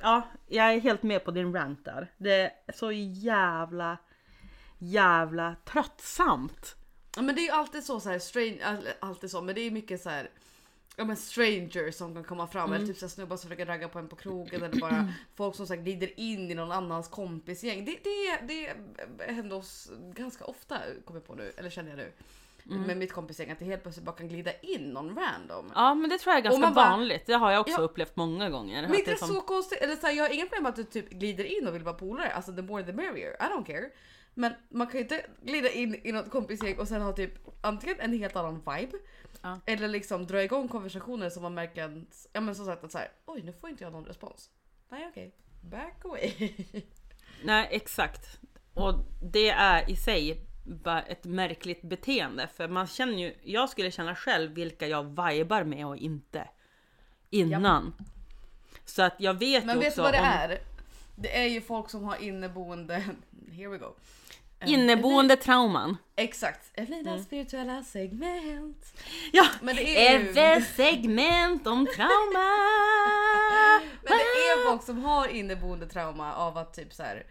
[0.02, 2.12] ja, jag är helt med på din rant där.
[2.18, 3.98] Det är så jävla,
[4.78, 6.76] jävla tröttsamt.
[7.16, 9.72] Ja, men det är ju alltid så, så här, strange, alltid så, men det är
[9.72, 10.30] mycket så här.
[11.00, 14.00] Ja men strangers som kan komma fram eller typ så snubbar som försöker ragga på
[14.00, 17.86] en på krogen eller bara folk som så här, glider in i någon annans kompisgäng.
[17.86, 18.74] Det, det, det
[19.34, 22.12] händer oss ganska ofta kommer jag på nu, eller känner jag nu.
[22.88, 25.72] Med mitt kompisgäng att det helt plötsligt bara kan glida in någon random.
[25.76, 27.26] Ja men det tror jag är ganska bara- vanligt.
[27.26, 27.82] Det har jag också Ja.
[27.82, 28.82] upplevt många gånger.
[28.82, 30.76] Men inte det som- så konstigt, eller så här, jag har inga problem med att
[30.76, 33.66] du typ glider in och vill vara polare, alltså the more the merrier, I don't
[33.66, 33.90] care.
[34.34, 37.32] Men man kan ju inte glida in i något kompisgäng och sen ha typ
[37.62, 38.98] antingen en helt annan vibe
[39.42, 39.60] Ja.
[39.66, 42.98] eller liksom dra igång konversationer som man märker att, ja men som sagt att så
[42.98, 44.50] här, oj nu får inte jag någon respons.
[44.90, 46.32] Nej okej, back away.
[47.44, 48.40] Nej exakt.
[48.74, 53.92] Och det är i sig bara ett märkligt beteende för man känner ju, jag skulle
[53.92, 56.50] känna själv vilka jag vibar med och inte
[57.30, 57.94] innan.
[58.86, 60.60] Så att jag vet men ju vet också du vad det om är?
[61.16, 62.94] Det är ju folk som har inneboende,
[63.52, 63.94] here we go.
[64.66, 65.98] Inneboende trauman.
[66.16, 68.94] Exakt, Evlinas spirituella segment.
[69.32, 72.48] Ja, Men det är ju- segment om trauma.
[74.04, 77.26] Men det är folk som har inneboende trauma av att typ så här.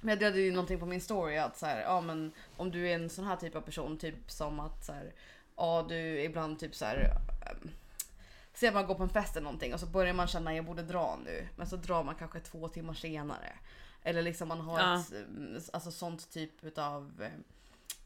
[0.00, 2.88] Men jag delade ju någonting på min story att så här, ja men om du
[2.88, 5.12] är en sån här typ av person, typ som att så här,
[5.56, 7.10] ja du ibland typ så här.
[7.62, 7.70] Um,
[8.54, 10.82] Ser man går på en fest eller någonting och så börjar man känna jag borde
[10.82, 11.48] dra nu.
[11.56, 13.52] Men så drar man kanske två timmar senare.
[14.06, 15.00] Eller liksom man har Ja.
[15.00, 17.28] ett mm, alltså sånt typ utav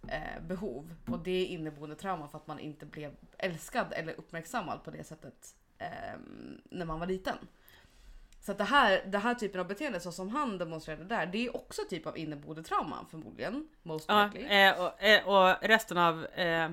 [0.09, 0.95] eh, behov.
[1.07, 5.05] Och det är inneboende trauma för att man inte blev älskad eller uppmärksammad på det
[5.05, 6.19] sättet eh,
[6.65, 7.37] när man var liten.
[8.41, 11.47] Så att det här, det här typen av beteende så som han demonstrerade där, det
[11.47, 13.69] är också typ av inneboende trauma förmodligen.
[13.83, 16.71] Most Ja, eh, och, eh, och resten av eh,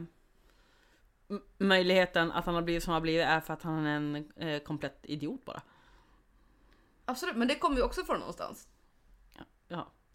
[1.58, 4.32] möjligheten att han har blivit som han har blivit är för att han är en
[4.36, 5.62] eh, komplett idiot bara.
[7.06, 8.68] Absolut, men det kommer ju också från någonstans.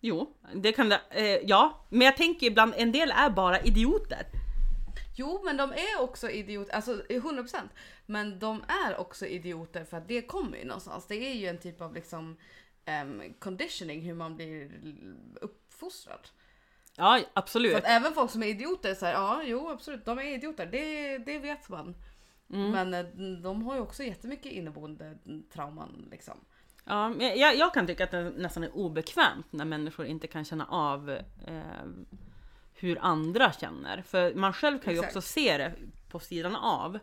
[0.04, 1.00] Jo, det kan det.
[1.10, 4.26] Eh, ja, men jag tänker ibland en del är bara idioter.
[5.16, 7.56] Jo, men de är också idioter, alltså 100%.
[8.06, 11.06] Men de är också idioter för att det kommer ju någonstans.
[11.06, 12.36] Det är ju en typ av liksom
[12.84, 14.70] em, conditioning hur man blir
[15.40, 16.28] uppfostrad.
[16.96, 17.76] Ja, absolut.
[17.76, 20.66] att även folk som är idioter säger ja, jo absolut, de är idioter.
[20.66, 21.94] Det, det vet man.
[22.46, 23.04] Men eh,
[23.42, 25.18] de har ju också jättemycket inneboende
[25.52, 26.44] trauman liksom.
[26.84, 30.66] Ja, jag, jag kan tycka att det nästan är obekvämt när människor inte kan känna
[30.66, 31.10] av
[31.46, 31.60] eh,
[32.74, 34.02] hur andra känner.
[34.02, 35.16] För man själv kan ju Exakt.
[35.16, 35.72] också se det
[36.08, 36.98] på sidan av.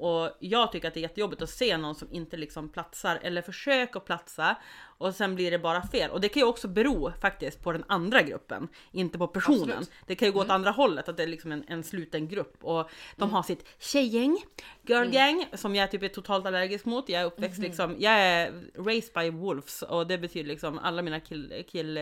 [0.00, 3.42] Och jag tycker att det är jättejobbigt att se någon som inte liksom platsar eller
[3.42, 4.56] försöker platsa
[4.98, 6.10] och sen blir det bara fel.
[6.10, 9.60] Och det kan ju också bero faktiskt på den andra gruppen, inte på personen.
[9.60, 9.76] Absolut.
[9.76, 10.04] Mm.
[10.06, 12.64] Det kan ju gå åt andra hållet, att det är liksom en, en sluten grupp
[12.64, 14.38] och de har sitt tjejgäng,
[14.82, 15.44] girl Mm.
[15.54, 17.08] som jag typ är totalt allergisk mot.
[17.08, 17.66] Jag är uppväxt Mhm.
[17.66, 18.52] liksom, jag är
[18.84, 21.98] raised by wolves och det betyder liksom alla mina kill, kill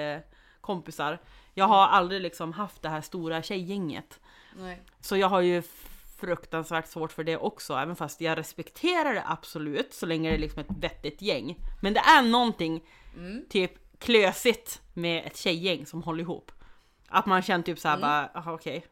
[0.60, 1.18] kompisar.
[1.54, 1.94] Jag har Mm.
[1.94, 4.20] aldrig liksom haft det här stora tjejgänget.
[4.56, 4.82] Nej.
[5.00, 5.62] Så jag har ju
[6.20, 10.38] fruktansvärt svårt för det också, även fast jag respekterar det absolut så länge det är
[10.38, 11.56] liksom ett vettigt gäng.
[11.82, 12.84] Men det är någonting
[13.16, 13.44] Mm.
[13.48, 16.52] typ klösigt med ett tjejgäng som håller ihop.
[17.08, 18.86] Att man känner typ såhär bara, aha, okej.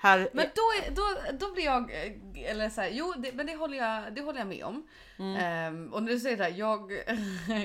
[0.00, 1.16] Här, Men då, då,
[1.46, 4.38] då blir jag, eh, eller så här, jo det, men det håller jag, det håller
[4.38, 4.86] jag med om.
[5.38, 6.92] Ehm, och när du säger det här, jag,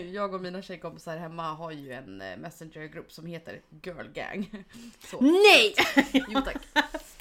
[0.13, 4.63] jag och mina tjejkompisar hemma har ju en eh, messengergrupp som heter Girl Gang.
[4.99, 5.21] Så.
[5.21, 5.73] Nej!
[6.29, 6.57] Jo tack.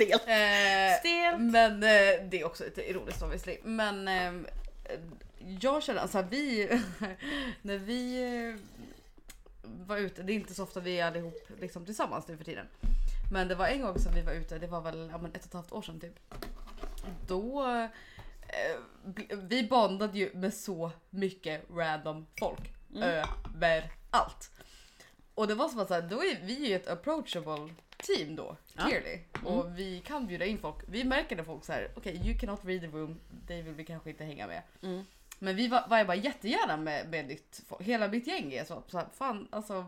[0.06, 0.22] Stelt.
[0.28, 1.40] Eh, Stelt.
[1.40, 3.58] men eh, det är också lite ironiskt obviously.
[3.62, 4.46] Men ehm,
[5.60, 6.68] jag känner alltså vi,
[7.62, 8.60] när vi eh,
[9.62, 12.66] var ute, det är inte så ofta vi är allihop liksom tillsammans nu för tiden.
[13.32, 15.46] Men det var en gång som vi var ute, det var väl ja, ett och
[15.46, 16.18] ett halvt år sedan typ.
[17.26, 17.88] Då, eh,
[19.36, 22.74] vi bondade ju med så mycket random folk.
[22.96, 24.50] Överallt.
[25.34, 28.56] Och det var som att så här, då är vi ju ett approachable team då,
[28.74, 28.82] Ja.
[28.86, 29.18] clearly.
[29.44, 30.76] Och vi kan bjuda in folk.
[30.88, 34.10] Vi märker när folk säger okej you cannot read the room, det vill vi kanske
[34.10, 34.62] inte hänga med.
[34.82, 35.04] Mm.
[35.38, 37.82] Men vi vibar jättegärna med, med nytt folk.
[37.82, 38.82] Hela mitt gäng är så.
[38.88, 39.86] så här, fan alltså.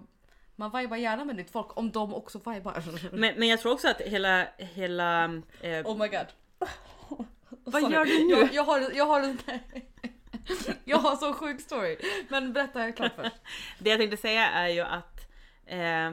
[0.57, 2.83] Man vibar gärna med nytt folk om de också vibar.
[3.13, 5.25] Men, men jag tror också att hela, hela...
[5.61, 6.27] Eh, Oh my god.
[7.65, 7.95] Vad Sorry.
[7.95, 8.31] gör du nu?
[8.31, 9.39] Jag, jag har, jag har en
[10.85, 11.97] Jag har så sjuk story.
[12.29, 13.37] Men berätta klart först.
[13.79, 15.31] Det jag tänkte säga är ju att
[15.67, 16.13] eh,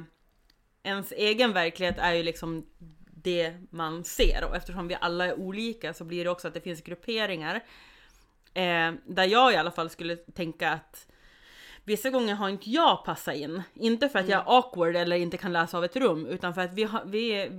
[0.84, 2.66] ens egen verklighet är ju liksom
[3.24, 6.62] det man ser och eftersom vi alla är olika så blir det också att det
[6.62, 7.56] finns grupperingar
[8.54, 11.08] eh, där jag i alla fall skulle tänka att
[11.84, 13.62] Vissa gånger har inte jag passat in.
[13.74, 16.62] Inte för att jag är awkward eller inte kan läsa av ett rum utan för
[16.62, 17.50] att vi, har, vi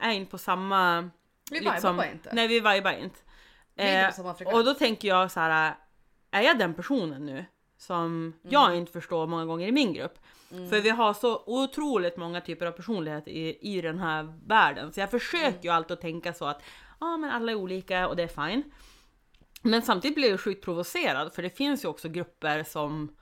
[0.00, 1.10] är inte på samma...
[1.50, 2.30] Vi vibar bara inte.
[2.32, 3.16] Nej vi vibar inte.
[3.74, 4.56] Vi är inte Eh, på samma frekvens.
[4.58, 5.74] och då tänker jag så här.
[6.30, 7.44] Är jag den personen nu?
[7.78, 8.32] Som Mm.
[8.42, 10.18] jag inte förstår många gånger i min grupp.
[10.50, 14.92] För vi har så otroligt många typer av personlighet i, i den här världen.
[14.92, 15.60] Så jag försöker Mm.
[15.62, 16.62] ju alltid att tänka så att
[17.00, 18.62] ja men alla är olika och det är fine.
[19.62, 23.16] Men samtidigt blir jag sjukt provocerad för det finns ju också grupper som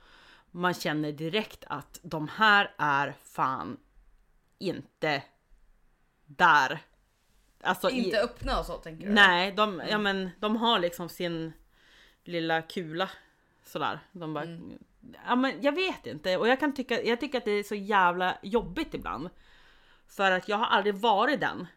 [0.51, 3.77] man känner direkt att de här är fan
[4.57, 5.23] inte
[6.25, 6.79] där.
[7.61, 9.13] Alltså i- Inte öppna och så tänker du?
[9.13, 11.53] Nej, de, ja, men, de har liksom sin
[12.23, 13.09] lilla kula
[13.65, 13.99] sådär.
[14.11, 14.45] De bara,
[15.25, 17.75] ja, men jag vet inte och jag kan tycka, jag tycker att det är så
[17.75, 19.29] jävla jobbigt ibland.
[20.07, 21.67] För att jag har aldrig varit den.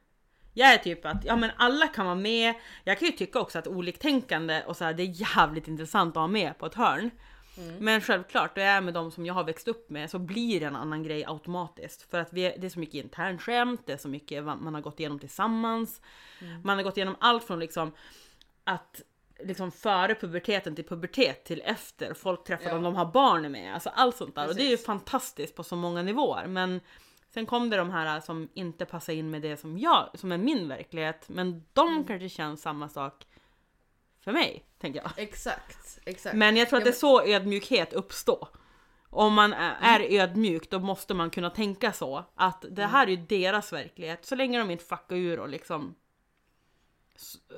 [0.54, 2.54] Jag är typ att ja men alla kan vara med.
[2.84, 6.20] Jag kan ju tycka också att oliktänkande och så här, det är jävligt intressant att
[6.20, 7.10] ha med på ett hörn.
[7.78, 10.60] Men självklart, då jag är med de som jag har växt upp med så blir
[10.60, 12.10] det en annan grej automatiskt.
[12.10, 15.00] För att vi, det är så mycket internskämt, det är så mycket man har gått
[15.00, 16.00] igenom tillsammans.
[16.64, 17.92] Man har gått igenom allt från liksom
[18.64, 19.02] att
[19.44, 22.14] liksom före puberteten till pubertet till efter.
[22.14, 22.74] Folk träffar Ja.
[22.74, 23.74] dem de har barn med.
[23.74, 24.48] Alltså allt sånt där.
[24.48, 24.86] Och det är ju Precis.
[24.86, 26.46] fantastiskt på så många nivåer.
[26.46, 26.80] Men
[27.34, 30.38] sen kom det de här som inte passar in med det som jag, som är
[30.38, 31.24] min verklighet.
[31.28, 32.04] Men de Mm.
[32.04, 33.26] kanske känns samma sak
[34.24, 35.10] för mig, tänker jag.
[35.16, 36.36] Exakt, exakt.
[36.36, 38.48] Men jag tror att det är så ödmjukhet uppstår.
[39.10, 42.24] Om man är är ödmjuk då måste man kunna tänka så.
[42.34, 44.26] Att det här är ju deras verklighet.
[44.26, 45.94] Så länge de inte fuckar ur och liksom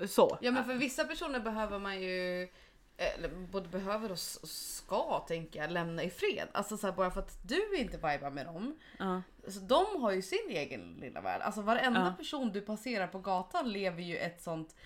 [0.07, 0.39] så.
[0.41, 2.49] Ja men för vissa personer behöver man ju
[2.97, 6.49] eller både behöver och ska tänker jag lämna i fred.
[6.53, 8.79] Alltså så här, bara för att du inte vibar med dem.
[8.99, 9.23] Ja.
[9.45, 11.41] Alltså, de har ju sin egen lilla värld.
[11.43, 12.15] Alltså varenda Ja.
[12.19, 14.77] person du passerar på gatan lever ju ett sånt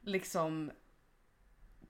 [0.00, 0.70] liksom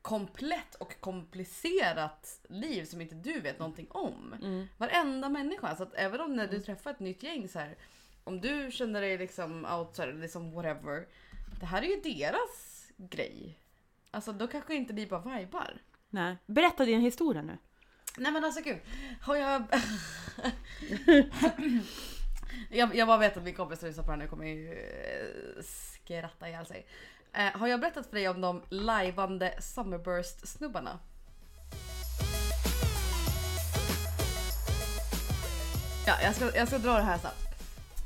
[0.02, 4.34] komplett och komplicerat liv som inte du vet någonting om.
[4.42, 4.66] Mm.
[4.76, 5.76] Varenda människa.
[5.76, 7.76] Så att även om när du träffar ett nytt gäng så här,
[8.24, 11.06] om du känner dig liksom outsider, liksom whatever.
[11.60, 13.58] Det här är ju deras grej.
[14.10, 15.78] Alltså då kanske inte ni bara vibar.
[16.10, 16.36] Nej.
[16.46, 17.58] Berätta din historia nu.
[18.16, 18.78] Nej men alltså gud.
[19.20, 19.64] Har jag...
[22.70, 24.72] jag, jag bara vet att min kompis som lyssnar på det här nu kommer ju
[24.72, 26.86] eh, skratta ihjäl sig.
[27.32, 30.98] Eh, har jag berättat för dig om de lajvande Summerburst-snubbarna?
[36.06, 37.44] Ja, jag ska, jag ska dra det här snabbt.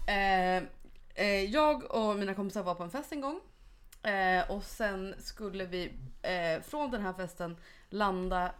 [0.09, 0.82] Eh,
[1.15, 3.41] eh, jag och mina kompisar var på en fest en gång.
[4.03, 5.93] Eh, och sen skulle vi
[6.23, 7.57] eh, från den här festen
[7.89, 8.55] landa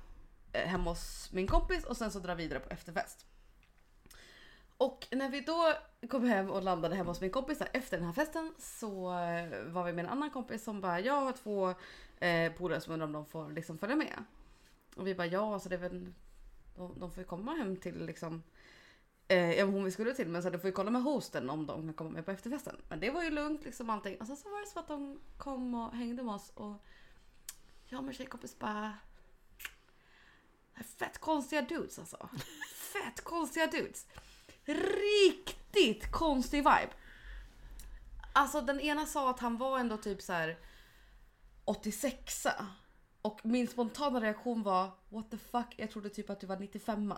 [0.53, 3.27] eh, hemma hos min kompis och sen så dra vidare på efterfest.
[4.77, 5.75] Och när vi då
[6.09, 9.85] kom hem och landade hemma hos min kompis efter den här festen så eh, var
[9.85, 11.75] vi med en annan kompis som bara jag har två
[12.27, 14.25] eh, polare som undrar om de får liksom följa med.
[14.97, 16.13] Och vi bara ja, så det är väl,
[16.77, 18.43] de, de får ju komma hem till liksom
[19.29, 21.67] Eh, ja, hon vi skulle till men så du får vi kolla med hosten om
[21.67, 22.77] de kan komma med på efterfesten.
[22.89, 24.21] Men det var ju lugnt liksom allting.
[24.21, 26.85] Och sen så var det så att de kom och hängde med oss och
[27.87, 28.95] jag och min tjejkompis bara
[30.99, 32.29] Fett konstiga dudes alltså.
[32.93, 34.07] Fett konstiga dudes.
[34.65, 36.93] Riktigt konstig vibe.
[38.33, 40.59] Alltså den ena sa att han var ändå typ så här
[41.65, 42.47] 86
[43.23, 47.15] och min spontana reaktion var what the fuck, jag trodde typ att du var 95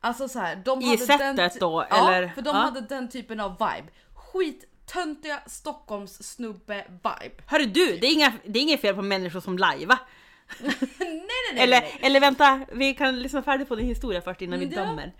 [0.00, 2.28] Alltså så här, de I hade sättet den då, ja, eller?
[2.28, 2.62] för de Ja.
[2.62, 3.88] hade den typen av vibe.
[4.14, 7.42] Skittöntiga Stockholms snubbe vibe.
[7.46, 9.98] Hörru du, det är, inga, det är inget fel på människor som lajvar.
[10.60, 11.20] nej nej
[11.54, 11.62] nej.
[11.62, 11.98] Eller, nej.
[12.02, 14.80] eller vänta, vi kan lyssna färdigt på din historia först innan vi Ja.
[14.84, 15.12] dömer.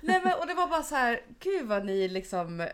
[0.00, 2.68] Nej men och det var bara så här, gud vad ni liksom ehm,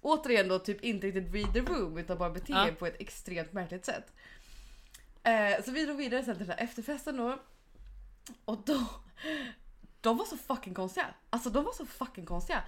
[0.00, 2.74] återigen då typ inte riktigt read the room utan bara beter er Ja.
[2.78, 4.12] på ett extremt märkligt sätt.
[5.22, 7.38] Eh, så vi drog vidare sen till den här efterfesten då.
[8.44, 8.80] Och då,
[10.02, 11.06] de var så fucking konstiga.
[11.30, 12.62] Alltså de var så fucking konstiga.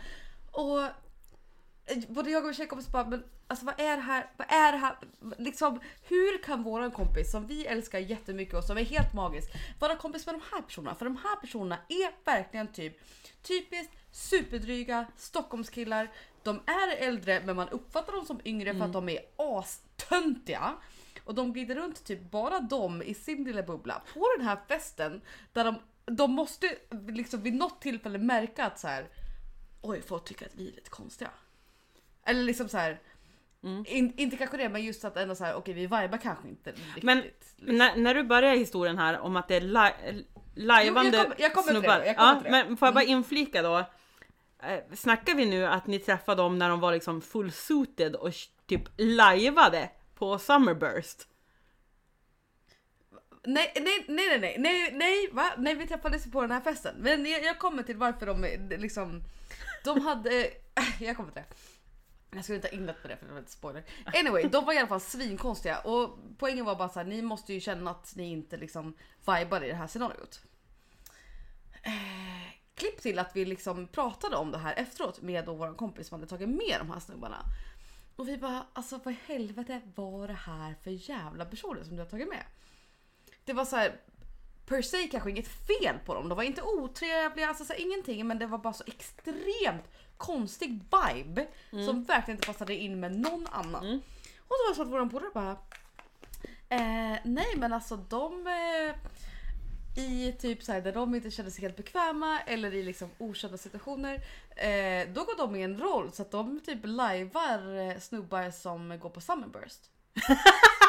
[0.51, 4.31] Och eh, både jag och min tjejkompis bara, men alltså vad är det här?
[4.37, 4.97] Vad är det här?
[5.39, 9.49] Liksom, hur kan våran kompis som vi älskar jättemycket och som är helt magisk
[9.81, 10.95] vara kompis med de här personerna?
[10.95, 13.01] För de här personerna är verkligen typ
[13.43, 16.13] typiskt superdryga Stockholmskillar.
[16.43, 20.75] De är äldre men man uppfattar dem som yngre för att de är astöntiga.
[21.25, 25.21] Och de glider runt typ bara de i sin lilla bubbla på den här festen
[25.53, 25.75] där de,
[26.07, 26.67] de måste
[27.09, 29.09] liksom vid något tillfälle märka att så här.
[29.83, 31.31] oj folk tycker att vi är lite konstiga.
[32.27, 33.01] Eller liksom så här.
[33.87, 36.73] In, inte kanske det men just att ändå så här, okej vi vibar kanske inte
[36.73, 37.03] riktigt.
[37.03, 37.23] Men
[37.57, 40.25] när, när du börjar historien här om att det är li-
[40.55, 42.05] lajvande Jo, jag kommer- jag kommer till det, snubbar.
[42.07, 42.65] jag kommer ja, till det.
[42.65, 43.79] men får jag bara inflika då?
[44.63, 48.33] Eh, Snackar vi nu att ni träffade dem när de var liksom full suited och
[48.67, 51.29] typ lajvade på Summerburst?
[53.47, 55.53] Nej, nej, nej, nej, nej, nej, nej, va?
[55.59, 56.95] Nej, vi träffades på den här festen.
[56.99, 59.23] Men jag, jag kommer till varför de eh, liksom,
[59.85, 60.51] de hade, eh,
[61.03, 61.55] jag kommer till det.
[62.37, 63.85] Jag skulle inte ha inlett med det för det var lite spoiler.
[64.05, 67.55] Anyway, de var i alla fall svinkonstiga och poängen var bara så här, ni måste
[67.55, 68.95] ju känna att ni inte liksom
[69.27, 70.41] vibar i det här scenariot.
[71.83, 76.09] Eh, klipp till att vi liksom pratade om det här efteråt med då vår kompis
[76.09, 77.45] som hade tagit med de här snubbarna.
[78.17, 82.03] Och vi bara, alltså vad i helvete var det här för jävla personer som du
[82.03, 82.45] har tagit med?
[83.45, 84.01] Det var så här
[84.67, 86.29] per se kanske inget fel på dem.
[86.29, 88.27] De var inte otrevliga, alltså så här, ingenting.
[88.27, 89.85] Men det var bara så extremt
[90.17, 91.47] konstig vibe
[91.85, 93.85] som verkligen inte passade in med någon annan.
[94.39, 95.51] Och så var det så att våran polare bara
[96.69, 98.95] eh, Nej men alltså de eh,
[99.97, 103.59] i typ så här, där de inte känner sig helt bekväma eller i liksom okända
[103.59, 104.15] situationer.
[104.57, 108.99] Eh, då går de i en roll så att de typ lajvar eh, snubbar som
[108.99, 109.91] går på Summerburst.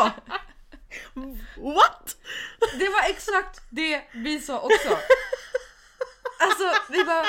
[0.00, 0.10] ja!
[1.56, 2.16] What?
[2.78, 4.98] Det var exakt det vi sa också.
[6.38, 7.24] Alltså vi bara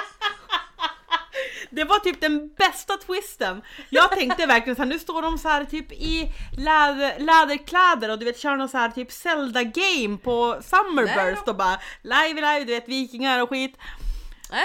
[1.70, 3.62] Det var typ den bästa twisten.
[3.90, 8.20] Jag tänkte verkligen så här, nu står de så här typ i läder, läderkläder och
[8.20, 12.64] du vet kör någon så här typ Zelda game på Summerburst och bara live live,
[12.64, 13.78] du vet vikingar och skit.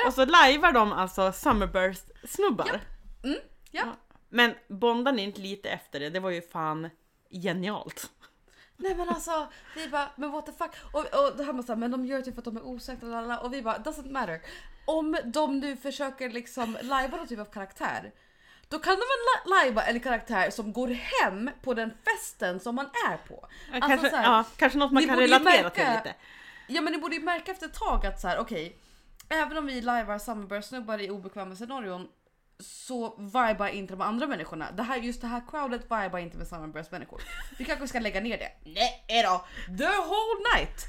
[0.07, 2.80] Och så lajvar de alltså Summerburst snubbar.
[3.24, 3.38] Mm,
[3.70, 3.84] ja.
[4.28, 6.11] Men bondar ni inte lite efter det?
[6.11, 6.90] Det var ju fan
[7.30, 8.10] genialt.
[8.76, 9.46] Nej men alltså,
[9.76, 10.70] vi bara, men what the fuck?
[10.92, 12.66] Och, och det här med så här, men de gör typ för att de är
[12.66, 14.40] osäkra lalala, och vi bara, doesn't matter.
[14.84, 18.12] Om de nu försöker liksom lajva någon typ av karaktär,
[18.68, 22.74] då kan de väl la- lajva en karaktär som går hem på den festen som
[22.74, 23.48] man är på.
[23.70, 26.14] Ja, Alltså kanske, så här, ja, kanske något man kan relatera märka- till lite.
[26.68, 28.76] Ja men ni borde ju märka efter ett tag att så här, okej,
[29.28, 32.08] även om vi lajvar Summerburst-snubbar i obekväma scenarion
[32.61, 34.70] så vibar inte de andra människorna.
[34.72, 37.22] Det här, just det här crowdet vibar inte med Summerburst-människor.
[37.59, 38.52] Vi kanske ska lägga ner det.
[38.64, 39.44] Nej då,
[39.78, 40.86] the whole night!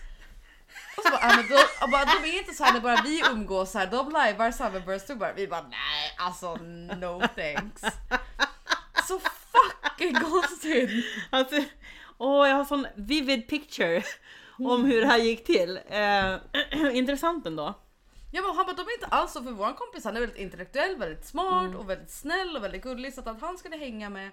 [0.98, 3.02] Och så bara, ah, men de, och bara, de är inte så här när bara
[3.02, 5.10] vi umgås här, de lajvar Summerburst.
[5.36, 7.82] Vi bara nej alltså no thanks.
[9.08, 10.90] Så fucking konstigt!
[11.30, 11.64] Alltså,
[12.18, 14.04] åh, jag har sån vivid picture
[14.60, 15.80] om hur det här gick till.
[15.90, 16.36] Eh,
[16.94, 17.74] intressant ändå.
[18.32, 20.40] Ja men han bara, de är inte alls så för våran kompis han är väldigt
[20.40, 24.10] intellektuell, väldigt smart och väldigt snäll och väldigt gullig så att, att han skulle hänga
[24.10, 24.32] med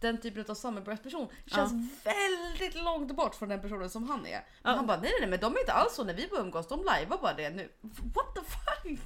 [0.00, 1.72] den typen av person känns
[2.04, 4.44] väldigt långt bort från den personen som han är.
[4.62, 4.70] Ja.
[4.70, 6.68] Han bara nej, nej nej men de är inte alls så när vi börjar umgås,
[6.68, 7.68] de lajvar bara det nu.
[8.14, 8.98] What the fuck?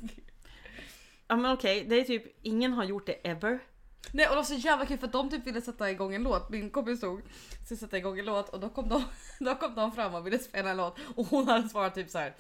[1.29, 3.59] Ja men okej, det är typ ingen har gjort det ever.
[4.13, 6.23] Nej och det var så jävla kul för att de typ ville sätta igång en
[6.23, 6.51] låt.
[6.51, 7.23] Min kompis stod
[7.65, 9.05] skulle sätta igång en låt och då kom de,
[9.41, 12.19] då kom de fram och ville spela en låt och hon hade svarat typ så
[12.19, 12.35] här.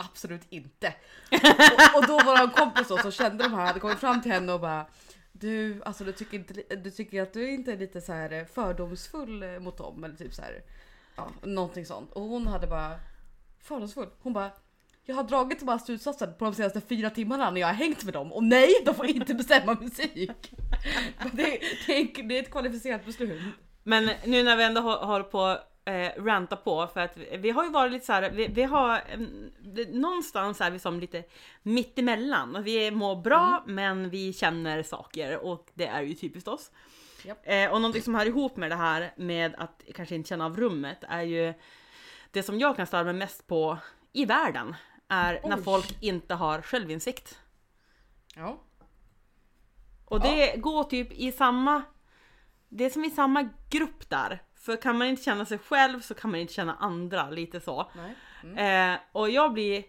[0.00, 0.94] Absolut inte.
[1.30, 4.32] och, och då var en kompis då som kände de här hade kommit fram till
[4.32, 4.86] henne och bara
[5.32, 8.44] du, alltså du tycker, inte, du tycker att du inte är lite så här eh,
[8.44, 10.62] fördomsfull eh, mot dem eller typ så här.
[11.16, 12.12] Ja, någonting sånt.
[12.12, 13.00] Och hon hade bara
[13.60, 14.08] fördomsfull.
[14.22, 14.50] Hon bara
[15.04, 18.04] jag har dragit de här slutsatserna på de senaste fyra timmarna när jag har hängt
[18.04, 20.52] med dem och nej, de får inte bestämma musik.
[21.32, 23.42] Det, det, är, det är ett kvalificerat beslut.
[23.82, 25.58] Men nu när vi ändå har, har på
[25.88, 28.98] eh, ranta på för att vi, har ju varit lite så här, vi, vi har
[29.10, 31.24] mm, det- någonstans är vi som lite
[31.62, 32.62] mittemellan.
[32.62, 36.70] Vi mår bra men vi känner saker och det är ju typiskt oss.
[37.24, 37.38] Japp.
[37.42, 40.56] Eh, och någonting som hör ihop med det här med att kanske inte känna av
[40.56, 41.54] rummet är ju
[42.30, 43.78] det som jag kan störa mig mest på
[44.12, 44.76] i världen
[45.08, 45.62] är när Oj.
[45.62, 47.38] folk inte har självinsikt.
[48.36, 48.60] Ja.
[50.04, 51.82] Och det går typ i samma...
[52.68, 54.42] Det är som i samma grupp där.
[54.60, 57.90] För kan man inte känna sig själv så kan man inte känna andra, lite så.
[58.44, 58.92] Nej.
[58.92, 59.84] Eh, och jag blir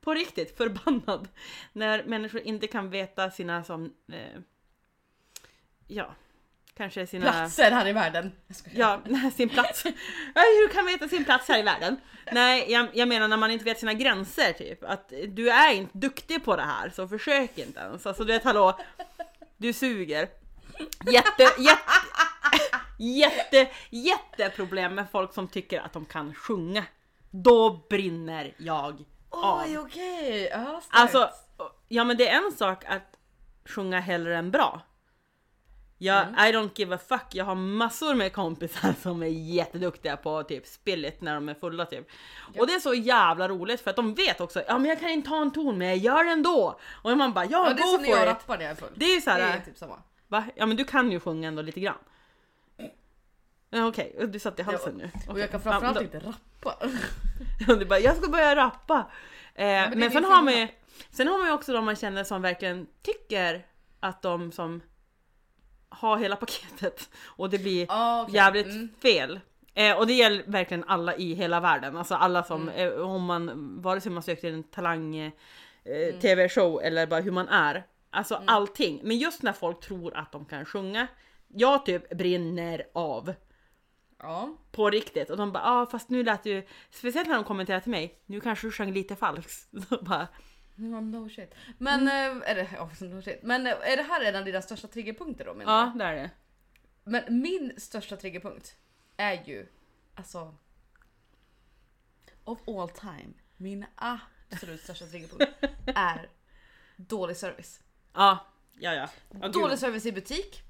[0.00, 1.28] på riktigt förbannad
[1.72, 3.92] när människor inte kan veta sina som...
[4.12, 4.40] Eh,
[5.86, 6.14] ja,
[6.76, 7.32] kanske sina...
[7.32, 8.32] Platser här i världen.
[8.74, 9.00] Ja,
[9.34, 9.84] sin plats.
[10.34, 11.96] Hur kan man veta sin plats här i världen?
[12.32, 14.84] Nej, jag, jag menar när man inte vet sina gränser typ.
[14.84, 18.06] Att du är inte duktig på det här, så försök inte ens.
[18.06, 18.78] Alltså du vet, hallå.
[19.56, 20.28] Du suger.
[21.06, 21.92] Jätte, jätte,
[23.02, 26.84] jätte, jätteproblem med folk som tycker att de kan sjunga.
[27.30, 29.62] Då brinner jag av.
[29.66, 30.48] Oj okej.
[30.52, 30.86] Ja, starkt.
[30.90, 31.30] Alltså,
[31.88, 33.18] ja men det är en sak att
[33.64, 34.80] sjunga hellre än bra.
[35.98, 36.34] Jag, Mm.
[36.34, 40.66] I don't give a fuck, jag har massor med kompisar som är jätteduktiga på typ
[40.66, 42.08] spillet när de är fulla typ.
[42.58, 45.10] Och det är så jävla roligt för att de vet också, ja men jag kan
[45.10, 46.80] inte ta en ton men jag gör det ändå.
[47.02, 48.26] Och man bara, ja, ja, det är som när jag it.
[48.28, 48.88] rappar när jag är full.
[48.94, 49.98] Det är ju Det såhär, är typ samma.
[50.28, 50.44] va?
[50.56, 51.98] Ja men du kan ju sjunga ändå lite grann.
[53.74, 55.04] Ja, Okej, du satt i halsen nu.
[55.14, 55.40] Och Okej.
[55.40, 56.86] jag kan framförallt inte rappa.
[57.78, 58.96] Du bara, jag ska börja rappa.
[59.54, 60.68] Eh, men men är sen, har man ju,
[61.10, 63.66] sen har man ju också de man känner som verkligen tycker
[64.00, 64.80] att de som
[65.88, 68.34] har hela paketet och det blir Ah, okej.
[68.34, 68.88] jävligt Mm.
[69.02, 69.40] fel.
[69.74, 72.92] Eh, och det gäller verkligen alla i hela världen, alltså alla som, Mm.
[72.92, 73.50] eh, om man,
[73.82, 75.32] vare sig man söker en talang eh,
[76.20, 77.84] tv-show eller bara hur man är.
[78.10, 78.48] Alltså Mm.
[78.48, 79.00] allting.
[79.04, 81.06] Men just när folk tror att de kan sjunga,
[81.48, 83.34] jag typ brinner av.
[84.22, 84.56] Ja.
[84.70, 85.30] På riktigt.
[85.30, 88.40] Och de bara, ah, fast nu lät du, speciellt när de kommenterar till mig, nu
[88.40, 89.68] kanske du sjöng lite falskt.
[89.88, 90.28] Så bara,
[90.74, 91.54] No, no shit.
[91.78, 92.42] Men, Mm.
[92.42, 93.42] eh, är det, ja, no shit.
[93.42, 96.14] Men eh, är det här en av dina största triggerpunkter då menar ja, det är
[96.14, 96.30] det.
[97.04, 98.76] Men min största triggerpunkt
[99.16, 99.66] är ju
[100.14, 100.54] alltså
[102.44, 103.32] of all time.
[103.56, 105.52] Min absolut största triggerpunkt
[105.94, 106.28] är
[106.96, 107.80] dålig service.
[108.14, 108.46] Ja,
[108.78, 109.08] ja, ja.
[109.30, 109.52] ja gud.
[109.52, 110.62] Dålig service i butik,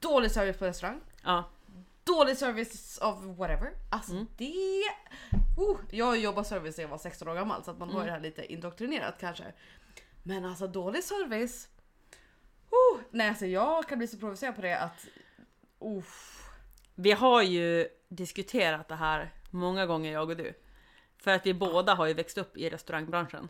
[0.00, 1.50] dålig service på restaurang, Ja,
[2.04, 3.70] dålig service of whatever.
[3.90, 4.26] Alltså Mm.
[4.36, 4.82] det...
[5.56, 7.98] Oh, jag jobbat service sedan jag var 16 år gammal så att man Mm.
[8.00, 9.44] har det här lite indoktrinerat kanske.
[10.22, 11.68] Men alltså dålig service.
[12.70, 15.06] Oh, nej alltså jag kan bli så provocerad på det att...
[15.80, 16.40] Uff.
[16.94, 20.52] vi har ju diskuterat det här många gånger jag och du.
[21.18, 23.48] För att vi båda har ju växt upp i restaurangbranschen.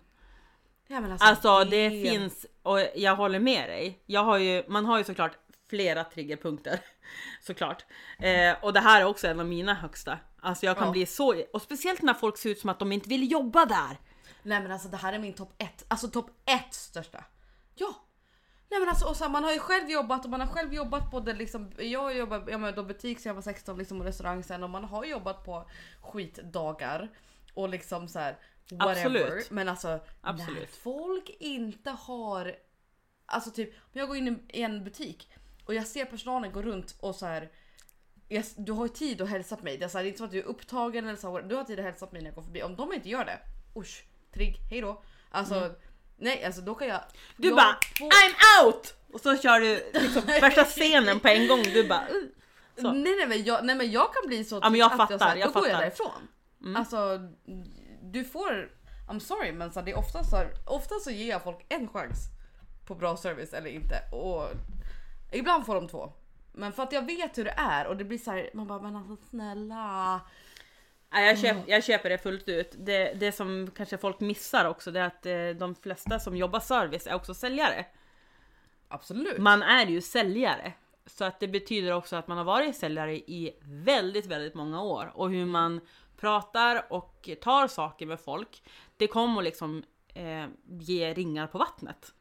[0.87, 4.03] Ja, alltså, Alltså det finns, och jag håller med dig.
[4.07, 5.33] Jag har ju, man har ju såklart
[5.75, 6.81] flera triggerpunkter.
[7.41, 7.85] Såklart.
[8.19, 10.19] Eh, och det här är också en av mina högsta.
[10.43, 10.93] Alltså jag kan Ja.
[10.93, 13.99] bli så, och speciellt när folk ser ut som att de inte vill jobba där.
[14.43, 15.85] Nej men alltså det här är min topp ett.
[15.89, 17.25] Alltså topp ett största.
[17.75, 17.95] Ja.
[18.71, 20.75] Nej men alltså och så, här, man har ju själv jobbat och man har själv
[20.75, 24.07] jobbat både liksom, jag har jobbat menar, då butik sen jag var 16 liksom och
[24.07, 25.71] restaurang sen och man har jobbat på
[26.01, 27.09] skitdagar
[27.55, 28.37] och liksom så här
[28.71, 29.21] whatever.
[29.21, 29.51] Absolut.
[29.51, 30.71] Men alltså när Absolut.
[30.71, 32.55] folk inte har,
[33.27, 35.31] alltså typ om jag går in i en butik
[35.65, 37.51] och jag ser personalen gå runt och så här.
[38.29, 39.79] Jag, du har ju tid att hälsa på mig.
[39.79, 41.41] Det är, så här, det är inte så att du är upptagen eller så.
[41.41, 42.63] Du har tid att hälsa på mig när jag går förbi.
[42.63, 43.39] Om de inte gör det,
[43.81, 44.05] usch,
[44.35, 45.03] trigg, hejdå.
[45.31, 45.75] Alltså
[46.17, 46.97] nej, alltså då kan jag.
[46.97, 47.09] Mm.
[47.37, 48.95] Du jag bara får- I'm out!
[49.13, 51.63] Och så kör du liksom värsta scenen på en gång.
[51.63, 52.23] Du bara uh.
[52.77, 52.93] Så.
[52.93, 55.19] Nej, nej, men jag, nej men jag kan bli så Ja, men jag att fattar,
[55.19, 55.83] så här, jag då går jag fattar.
[55.83, 55.91] Mm.
[56.61, 56.77] därifrån.
[56.77, 57.19] Alltså
[58.03, 58.71] du får,
[59.09, 61.67] I'm sorry men så här, det är ofta så, här, ofta så ger jag folk
[61.69, 62.19] en chans
[62.87, 64.49] på bra service eller inte och
[65.35, 66.13] ibland får de två.
[66.53, 68.81] Men för att jag vet hur det är och det blir så här, man bara
[68.81, 70.21] men alltså snälla.
[71.13, 72.75] Nej, jag, köp, jag köper det fullt ut.
[72.79, 76.61] Det, det som kanske folk missar också det är att eh, de flesta som jobbar
[76.61, 77.87] service är också säljare.
[78.89, 79.39] Absolut.
[79.39, 80.73] Man är ju säljare.
[81.07, 85.13] Så att det betyder också att man har varit säljare i väldigt, väldigt många år.
[85.15, 85.81] Och hur man
[86.17, 88.63] pratar och tar saker med folk.
[88.97, 89.83] Det kommer liksom
[90.15, 90.47] eh,
[90.81, 92.15] ge ringar på vattnet.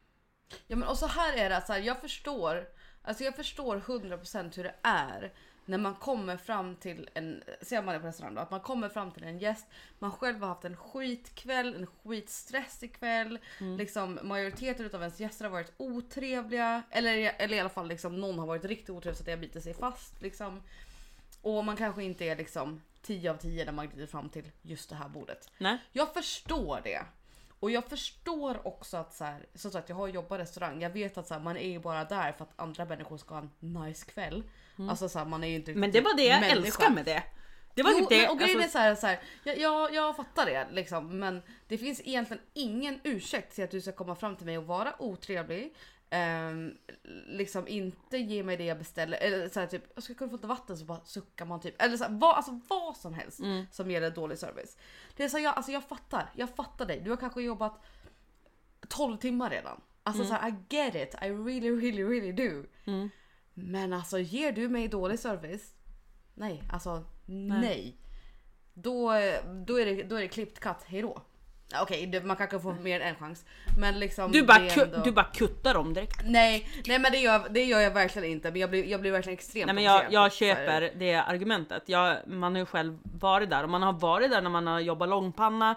[0.66, 2.68] Ja men och så här är det, så här, jag förstår,
[3.04, 5.32] alltså jag förstår 100% hur det är
[5.66, 8.88] när man kommer fram till en, ser man det på restaurang då, att man kommer
[8.88, 9.66] fram till en gäst,
[9.98, 13.38] man själv har haft en skitkväll, en skitstressig kväll,
[13.78, 18.38] liksom majoriteten av ens gäster har varit otrevliga, eller, eller i alla fall liksom någon
[18.38, 20.62] har varit riktigt otrevlig så att det har bitit sig fast liksom.
[21.42, 24.90] Och man kanske inte är liksom 10 av 10 när man glider fram till just
[24.90, 25.50] det här bordet.
[25.58, 25.78] Nej?
[25.92, 27.02] Jag förstår det.
[27.64, 30.82] Och jag förstår också att så här, som sagt jag har jobbat i restaurang.
[30.82, 33.34] Jag vet att så här, man är ju bara där för att andra människor ska
[33.34, 34.42] ha en nice kväll.
[34.88, 35.80] Alltså så här, man är ju inte Mm.
[35.80, 36.56] Men det var det jag människa.
[36.56, 37.22] älskar med det.
[37.74, 38.28] Det var jo, det.
[38.28, 41.42] och grejen alltså, är så här, så här jag, jag, jag fattar det liksom, men
[41.68, 45.02] det finns egentligen ingen ursäkt till att du ska komma fram till mig och vara
[45.02, 45.74] otrevlig.
[46.14, 46.74] Ehm,
[47.26, 49.18] liksom inte ge mig det jag beställer.
[49.18, 51.82] Eller så här, typ, jag ska kunna få lite vatten så bara suckar man typ.
[51.82, 53.64] Eller så här, vad, alltså, vad som helst Mm.
[53.70, 54.76] som gäller dålig service.
[55.16, 57.00] Det är så här, jag, alltså, jag fattar, jag fattar dig.
[57.00, 57.82] Du har kanske jobbat
[58.88, 59.80] 12 timmar redan.
[60.02, 60.34] Alltså Mm.
[60.36, 62.66] så här, I get it, I really really really do.
[62.84, 63.10] Mm.
[63.54, 65.74] Men alltså ger du mig dålig service?
[66.34, 67.96] Nej, alltså nej.
[68.74, 69.12] Då,
[69.66, 71.22] då, är det, då är det klippt katt, hejdå.
[71.82, 73.44] Okej, det- man kanske får mer än en chans.
[73.78, 76.20] Men liksom du, bara ändå- du bara kuttar dem direkt.
[76.24, 78.50] Nej, nej men det gör, det gör jag verkligen inte.
[78.50, 81.82] Men jag blir, jag blir verkligen extremt Nej men jag, jag köper det argumentet.
[81.86, 84.80] Jag, man har ju själv varit där och man har varit där när man har
[84.80, 85.74] jobbat långpanna,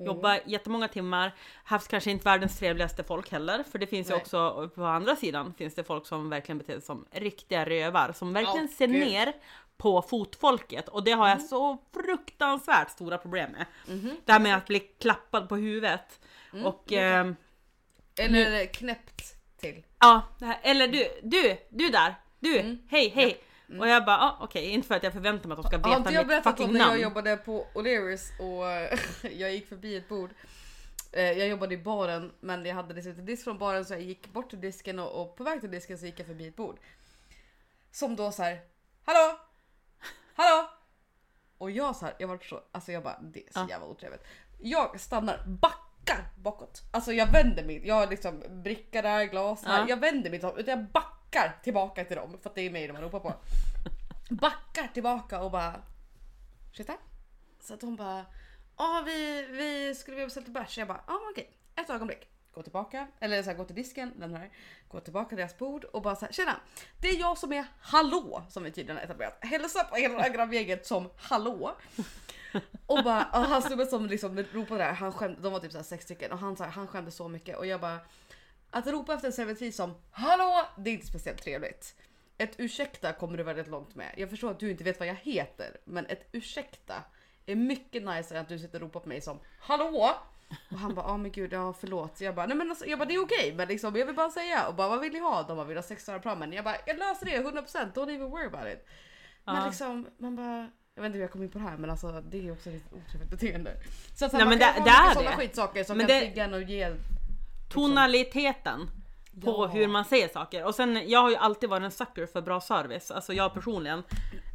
[0.00, 0.06] Mm.
[0.06, 1.34] jobbat jättemånga timmar,
[1.64, 3.62] haft kanske inte världens trevligaste folk heller.
[3.70, 4.20] För det finns ju Nej.
[4.20, 8.32] också på andra sidan finns det folk som verkligen beter sig som riktiga rövar som
[8.32, 9.00] verkligen Ja, ser gud.
[9.08, 9.32] ner
[9.76, 11.38] på fotfolket och det har Mm.
[11.38, 13.66] jag så fruktansvärt stora problem med.
[13.88, 14.16] Mhm.
[14.24, 16.20] Det här med att bli klappad på huvudet
[16.52, 17.36] Mm, och ehm,
[18.18, 19.22] Eller knäppt
[19.60, 19.82] till.
[19.98, 22.78] Ja, här, eller du, du, du där, du, Mm.
[22.90, 23.40] hej,
[23.70, 23.80] hej.
[23.80, 25.88] Och jag bara, ah, okej, inte för att jag förväntar mig att de ska Har
[25.88, 27.00] veta inte jag mitt berättat fucking om när jag namn.
[27.02, 28.66] jobbade på O'Learys och
[29.32, 30.30] jag gick förbi ett bord.
[31.12, 34.32] Eh, Jag jobbade i baren men jag hade inte disk från baren så jag gick
[34.32, 36.78] bort till disken och, och på väg till disken så gick jag förbi ett bord.
[37.90, 38.60] Som då så här.
[39.04, 39.38] Hallå!
[40.34, 40.68] Hallå!
[41.58, 44.24] Och jag så här, jag var så, alltså jag bara det är så jävla otrevligt.
[44.58, 46.80] Jag stannar, backar bakåt.
[46.92, 49.78] Alltså jag vänder mig, jag har liksom bricka där, glas här.
[49.80, 49.86] Ja.
[49.88, 51.19] Jag vänder mig inte utan jag backar
[51.62, 53.34] tillbaka till dem för att det är mig de ropar på.
[54.30, 55.82] Backar tillbaka och bara
[56.72, 56.96] Ursäkta?
[57.60, 58.24] Så att hon bara
[58.80, 60.78] Ja vi, vi skulle vilja beställa bärs.
[60.78, 62.28] Jag bara ja okej, ett ögonblick.
[62.52, 64.50] Gå tillbaka, eller så här, gå till disken, den här.
[64.88, 66.56] Gå tillbaka till deras bord och bara så här, tjena!
[67.00, 69.38] Det är jag som är hallå som vi tydligen har etablerat.
[69.40, 71.76] Hälsa på hela grabbgänget som hallå.
[72.86, 75.78] Och bara, och han snubben som liksom ropade där, han skämde, de var typ så
[75.78, 77.98] här sex stycken och han, så här, han skämde så mycket och jag bara
[78.70, 81.94] Att ropa efter en servitris som hallå, det är inte speciellt trevligt.
[82.38, 84.14] Ett ursäkta kommer du väldigt långt med.
[84.16, 86.94] Jag förstår att du inte vet vad jag heter, men ett ursäkta
[87.46, 90.10] är mycket nicer än att du sitter och ropar på mig som hallå.
[90.70, 92.20] Och han bara, ja men gud, ja förlåt.
[92.20, 94.30] Jag bara, nej men alltså, jag bara, det är okej, men liksom, jag vill bara
[94.30, 94.66] säga.
[94.68, 95.42] Och bara, vad vill ni ha?
[95.42, 96.52] De bara, vill ha sex timmar pramen.
[96.52, 98.86] Jag bara, jag löser det 100%, don't even worry about it.
[99.44, 99.66] Men Ja.
[99.66, 102.20] liksom, man bara, jag vet inte hur jag kom in på det här men alltså
[102.20, 103.76] det är också ett otrevligt beteende.
[104.16, 105.36] Så att Nej, man men kan det- det är det.
[105.36, 106.94] skitsaker som Men kan det- trigga en och ge
[107.70, 108.90] Tonaliteten
[109.44, 109.66] på Ja.
[109.66, 110.64] hur man säger saker.
[110.64, 113.10] Och sen, jag har ju alltid varit en sucker för bra service.
[113.10, 114.02] Alltså jag personligen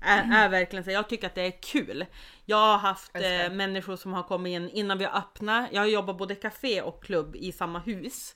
[0.02, 2.06] är, är verkligen så, jag tycker att det är kul.
[2.46, 5.70] Jag har haft eh, människor som har kommit in innan vi har öppnat.
[5.72, 8.36] Jag har jobbat både café och klubb i samma hus.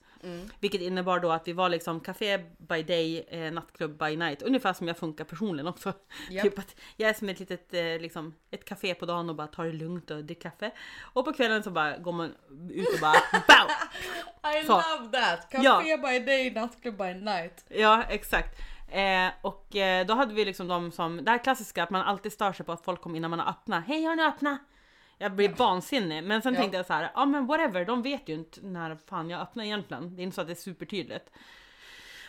[0.60, 4.42] Vilket innebar då att vi var liksom café by day, eh, nattklubb by night.
[4.42, 5.94] Ungefär som jag funkar personligen också.
[6.30, 6.44] Japp.
[6.44, 9.48] Typ att jag är som ett litet eh, liksom, ett café på dagen och bara
[9.48, 10.72] tar det lugnt och dricker kaffe.
[11.14, 12.36] Och på kvällen så bara går man
[12.70, 13.14] ut och bara
[13.48, 14.60] BOW!
[14.62, 14.74] I Så.
[14.74, 15.50] love that!
[15.52, 15.98] Café Ja.
[15.98, 17.66] by day, nattklubb by night.
[17.68, 18.60] Ja, exakt.
[18.92, 22.32] Eh, och eh, då hade vi liksom de som, det här klassiska att man alltid
[22.34, 23.84] stör sig på att folk kommer innan man har öppnat.
[23.88, 24.60] Hej har ni öppnat?
[25.22, 26.24] Jag blir vansinnig.
[26.24, 26.60] Men sen Ja.
[26.60, 29.64] tänkte jag så här, ja men whatever, de vet ju inte när fan jag öppnar
[29.64, 30.16] egentligen.
[30.16, 31.30] Det är inte så att det är supertydligt.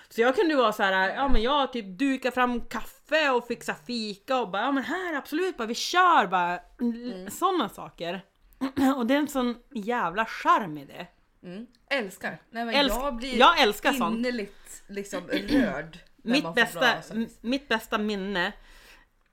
[0.08, 3.74] Så jag kunde vara så här, ja men jag typ dukar fram kaffe och fixar
[3.86, 6.60] fika och bara, ja men här absolut, bara vi kör bara.
[6.80, 7.30] Mm.
[7.30, 8.20] Sådana saker.
[8.96, 11.06] Och det är en sån jävla charm i det.
[11.42, 11.66] Mm.
[11.90, 12.38] Älskar!
[12.50, 14.18] Nej, men Älsk- jag blir jag älskar sånt.
[14.18, 15.98] innerligt liksom rörd.
[16.16, 16.94] Mitt bästa,
[17.40, 18.52] mitt bästa minne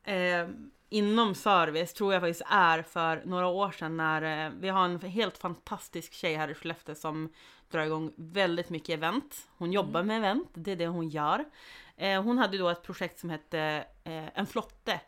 [0.04, 0.48] eh,
[0.90, 5.02] inom service tror jag faktiskt är för några år sedan när eh, vi har en
[5.02, 7.30] helt fantastisk tjej här i Skellefteå som
[7.72, 9.48] drar igång väldigt mycket event.
[9.58, 11.46] Hon jobbar med event, det är det hon gör.
[11.98, 15.02] Eh, hon hade då ett projekt som hette eh, En flotte.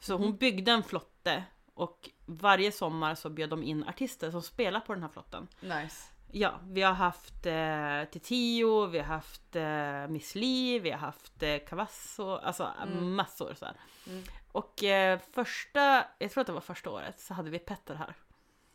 [0.00, 1.44] Så hon byggde en flotte
[1.74, 5.48] och varje sommar så bjöd de in artister som spelar på den här flotten.
[5.60, 6.13] Nice.
[6.36, 11.42] Ja, vi har haft eh, Titio, vi har haft eh, Miss Li, vi har haft
[11.42, 13.66] eh, Cavasso, alltså massor så.
[14.06, 14.22] Mm.
[14.52, 18.14] Och eh, första, jag tror att det var första året, så hade vi Petter här.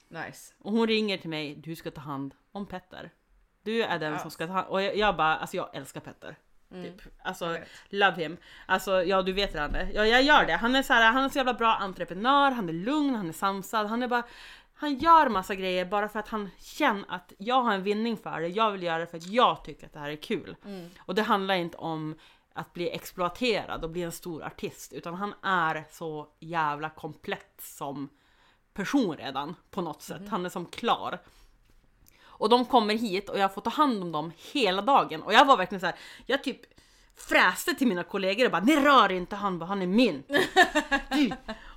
[0.08, 0.54] Nice.
[0.60, 3.12] Och hon ringer till mig, du ska ta hand om Petter.
[3.64, 4.20] Du är den Ja.
[4.20, 6.36] som ska ta hand Och jag, jag bara, alltså jag älskar Petter.
[6.72, 6.84] Mm.
[6.84, 7.02] Typ.
[7.24, 7.58] Alltså,
[7.90, 8.38] love him.
[8.66, 9.90] Alltså, ja du vet Rande.
[9.94, 10.54] Ja, jag gör det.
[10.54, 13.34] Han är så här, han är så jävla bra entreprenör, han är lugn, han är
[13.34, 14.24] sansad, han är bara
[14.82, 18.42] han gör massa grejer bara för att han känner att jag har en vinning för
[18.42, 18.48] det.
[18.48, 20.56] Jag vill göra det för att jag tycker att det här är kul.
[20.66, 20.90] Mm.
[21.00, 22.16] Och det handlar inte om
[22.54, 28.10] att bli exploaterad och bli en stor artist, utan han är så jävla komplett som
[28.74, 30.22] person redan på något sätt.
[30.30, 31.20] Han är som klar.
[32.22, 35.24] Och de kommer hit och jag får ta hand om dem hela dagen.
[35.24, 36.62] Och jag var verkligen så här, jag typ
[37.16, 40.24] fräste till mina kollegor och bara ni rör inte han, han är min.
[41.12, 41.32] Du.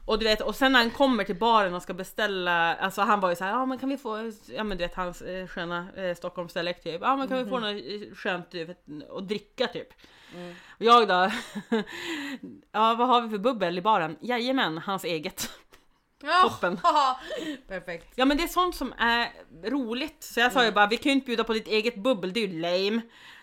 [0.05, 3.21] Och du vet, och sen när han kommer till baren och ska beställa, alltså han
[3.21, 5.47] var ju så här, ja men kan vi få, ja men du vet hans eh,
[5.47, 8.85] sköna eh, Stockholms Select typ, ja men kan vi få något eh, skönt vet,
[9.17, 9.89] att dricka typ.
[10.69, 11.15] Och jag då,
[12.73, 14.17] ja vad har vi för bubbel i baren?
[14.21, 15.51] Jajamän, hans eget.
[16.43, 16.81] Toppen.
[17.69, 18.13] Perfekt.
[18.15, 19.29] Ja men det är sånt som är
[19.71, 20.23] roligt.
[20.23, 22.41] Så jag sa ju bara, vi kan ju inte bjuda på ditt eget bubbel, det
[22.41, 23.03] är ju lame.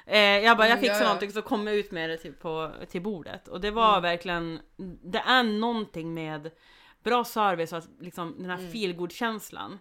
[0.10, 1.07] Eh, jag bara, jag Mm, fixar ja, ja.
[1.07, 3.47] någonting så kommer jag ut med det till, på, till bordet.
[3.47, 4.60] Och det var verkligen,
[5.03, 6.51] det är någonting med
[7.03, 8.72] bra service och liksom, den här Mm.
[8.72, 9.80] feelgood känslan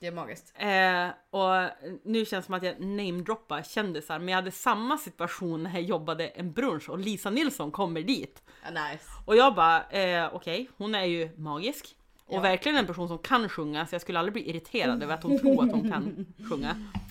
[0.00, 0.52] Det är magiskt.
[0.56, 1.08] Eh,
[1.40, 1.70] och
[2.04, 5.82] nu känns det som att jag namedroppar kändisar, men jag hade samma situation när jag
[5.82, 8.42] jobbade en brunch och Lisa Nilsson kommer dit.
[8.64, 9.04] Ja, nice.
[9.24, 11.96] Och jag bara, eh, okej, hon är ju magisk.
[12.26, 12.40] Och Ja.
[12.40, 15.38] verkligen en person som kan sjunga, så jag skulle aldrig bli irriterad över att hon
[15.38, 16.76] tror att hon kan sjunga.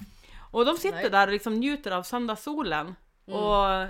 [0.53, 1.09] Och de sitter Nej.
[1.09, 2.95] där och liksom njuter av söndagssolen.
[3.27, 3.39] Mm.
[3.39, 3.87] Och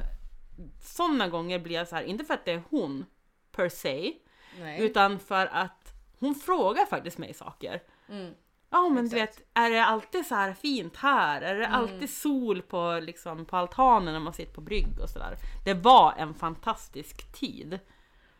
[0.81, 3.05] sådana gånger blir jag så här, inte för att det är hon
[3.51, 4.13] per se,
[4.59, 4.81] Nej.
[4.81, 7.81] utan för att hon frågar faktiskt mig saker.
[8.09, 8.33] Mm.
[8.69, 9.39] Ja men du Exakt.
[9.39, 11.41] vet, är det alltid så här fint här?
[11.41, 11.79] Är det Mm.
[11.79, 15.37] alltid sol på, liksom, på altanen när man sitter på brygg och sådär?
[15.65, 17.79] Det var en fantastisk tid.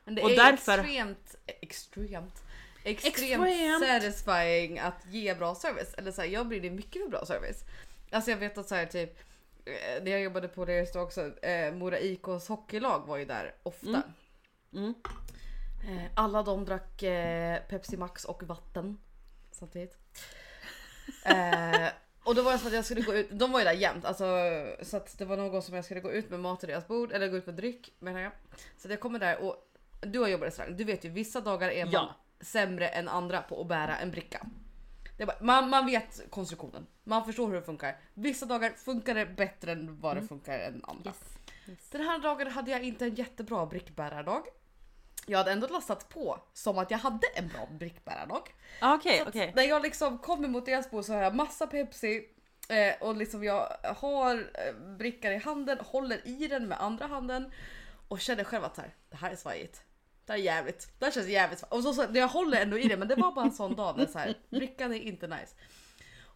[0.06, 2.44] Men det Och är därför- extremt, extremt,
[2.84, 3.86] extremt, Extremt.
[3.88, 5.94] satisfying att ge bra service.
[5.98, 7.64] Eller så här, jag brinner mycket för bra service.
[8.14, 9.20] Alltså jag vet att så här, typ
[9.66, 13.56] eh, när jag jobbade på det just också, eh, Mora IKs hockeylag var ju där
[13.64, 13.88] ofta.
[13.88, 14.04] Mm.
[14.74, 14.94] Mm.
[15.98, 18.98] Eh, alla de drack eh, Pepsi Max och vatten
[19.52, 19.98] samtidigt.
[21.26, 21.88] Eh,
[22.24, 24.06] och då var det som att jag skulle gå ut, de var ju där jämt,
[24.06, 24.26] alltså,
[24.82, 26.88] så att det var någon gång som jag skulle gå ut med mat till deras
[26.88, 28.32] bord, eller gå ut med dryck menar jag.
[28.78, 29.70] Så att jag kommer där och
[30.02, 32.16] du har jobbat i restaurang, du vet ju vissa dagar är man Ja.
[32.42, 34.46] sämre än andra på att bära en bricka.
[35.18, 37.98] Bara, man, man vet konstruktionen, man förstår hur det funkar.
[38.14, 41.14] Vissa dagar funkar det bättre än vad det funkar än andra.
[41.92, 44.44] Den här dagen hade jag inte en jättebra brickbärardag.
[45.26, 48.42] Jag hade ändå lastat på som att jag hade en bra brickbärardag.
[48.80, 49.54] Ah, Så att okej.
[49.56, 52.30] När jag liksom kommer mot deras bord så har jag massa Pepsi
[52.70, 57.52] eh, och liksom jag har eh, brickan i handen, håller i den med andra handen
[58.08, 59.84] och känner själv att så här, det här är svajigt.
[60.26, 60.88] Det här är jävligt.
[61.00, 61.64] Det känns jävligt.
[61.70, 63.98] Och så, så, jag håller ändå i det men det var bara en sån dag
[63.98, 65.56] där så här, brickan är inte nice.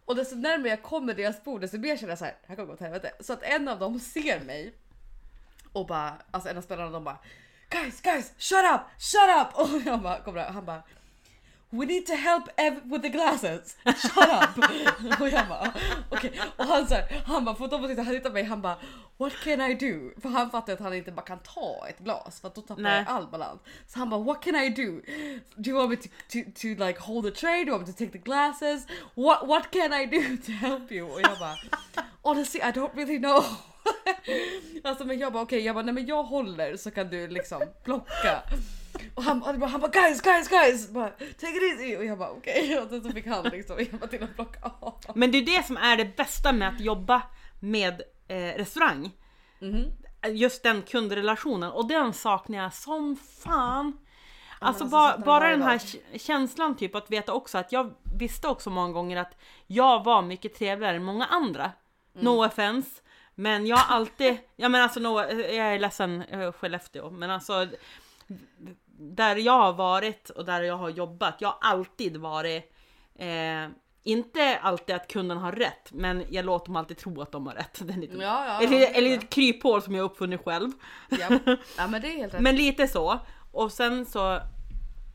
[0.04, 2.56] Och desto närmare jag kommer deras bord desto mer känner jag så här, det här
[2.56, 3.12] kommer gå åt helvete.
[3.20, 4.74] Så att en av dem ser mig
[5.72, 7.18] och bara, alltså en av spelarna de bara
[7.70, 9.48] Guys, guys, shut up, shut up!
[9.58, 10.82] Och jag bara, kommer där, han bara
[11.70, 13.76] We need to help Ev with the glasses.
[13.84, 14.58] Shut up!
[15.20, 15.72] och jag bara
[16.10, 16.40] okej.
[16.56, 18.76] Och han så här, han bara, de att titta, han tittar på mig, han bara
[19.16, 20.20] What can I do?
[20.20, 22.82] För han fattar att han inte bara kan ta ett glas för att då tappar
[22.82, 23.04] Nej.
[23.06, 23.60] jag all balans.
[23.86, 25.00] Så han bara What can I do?
[25.56, 27.64] Do you want me to, to, to like hold the tray?
[27.64, 28.86] Do you want me to take the glasses?
[29.14, 31.10] What, what can I do to help you?
[31.10, 31.56] Och jag bara
[32.22, 33.44] honestly I don't really know.
[34.84, 37.62] alltså men jag bara okej, jag bara nej men jag håller så kan du liksom
[37.84, 38.42] plocka.
[39.14, 42.18] Och han, han, bara, han bara guys guys guys, bara, take it easy och jag
[42.18, 44.94] bara okej och sen så fick han liksom hjälpa till att plocka av.
[45.14, 47.22] Men det är det som är det bästa med att jobba
[47.60, 49.10] med eh, restaurang.
[49.58, 49.92] Mhm.
[50.28, 53.98] Just den kundrelationen och den saknar jag som fan.
[54.60, 55.80] Alltså, alltså, bara varje den här
[56.18, 59.36] känslan typ att veta också att jag visste också många gånger att
[59.66, 61.72] jag var mycket trevligare än många andra.
[62.14, 62.24] Mm.
[62.24, 62.90] No offense.
[63.34, 67.68] Men jag har alltid, ja men alltså no, jag är ledsen eh, Skellefteå men alltså
[68.98, 72.72] där jag har varit och där jag har jobbat, jag har alltid varit
[73.18, 73.68] eh,
[74.02, 77.54] inte alltid att kunden har rätt, men jag låter dem alltid tro att de har
[77.54, 77.78] rätt.
[77.86, 80.70] Det är lite, Ja, ja, ja, eller, är eller ett kryphål som jag uppfunnit själv.
[81.08, 81.38] Ja.
[81.76, 82.40] ja men det är helt rätt.
[82.40, 83.18] Men lite så.
[83.52, 84.40] Och sen så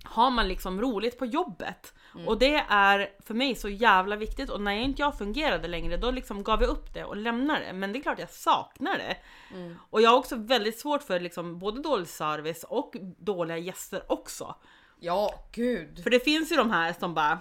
[0.04, 1.94] har man liksom roligt på jobbet.
[2.16, 2.28] Mm.
[2.28, 5.98] Och det är för mig så jävla viktigt och när jag inte jag fungerade längre
[5.98, 7.74] då liksom gav jag upp det och lämnade det.
[7.74, 9.18] Men det är klart jag saknar det.
[9.56, 9.76] Mm.
[9.90, 14.56] Och jag har också väldigt svårt för liksom både dålig service och dåliga gäster också.
[15.00, 16.04] Ja gud.
[16.04, 17.40] För det finns ju de här som bara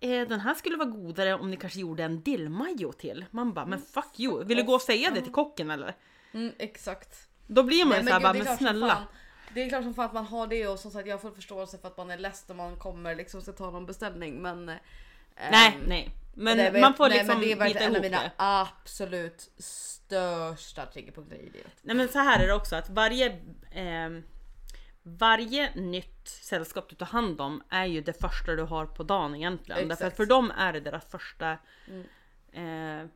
[0.00, 3.24] eh, Den här skulle vara godare om ni kanske gjorde en dillmajo till.
[3.30, 5.96] Man bara men fuck you, vill du gå och säga det till kocken eller?
[6.32, 7.28] Mm, exakt.
[7.46, 8.88] Då blir man ju såhär bara men snälla.
[8.88, 9.02] fan-
[9.54, 11.78] Det är klart som fan att man har det och som sagt jag får förståelse
[11.78, 14.68] för att man är less när man kommer liksom ska ta någon beställning men...
[14.68, 14.76] eh,
[15.50, 16.10] Nej nej.
[16.36, 18.22] Men nej, man får nej, liksom men det är bita verkligen en av ihop mina
[18.22, 18.32] det.
[18.36, 21.72] absolut största triggerpunkter i livet.
[21.82, 23.38] Nej men så här är det också att varje
[23.72, 24.22] ehm,
[25.02, 29.34] varje nytt sällskap du tar hand om är ju det första du har på dagen
[29.34, 29.88] egentligen.
[29.88, 30.16] Därför att Exakt.
[30.16, 31.58] för dem är det deras första
[31.88, 33.02] Mm.
[33.02, 33.08] eh,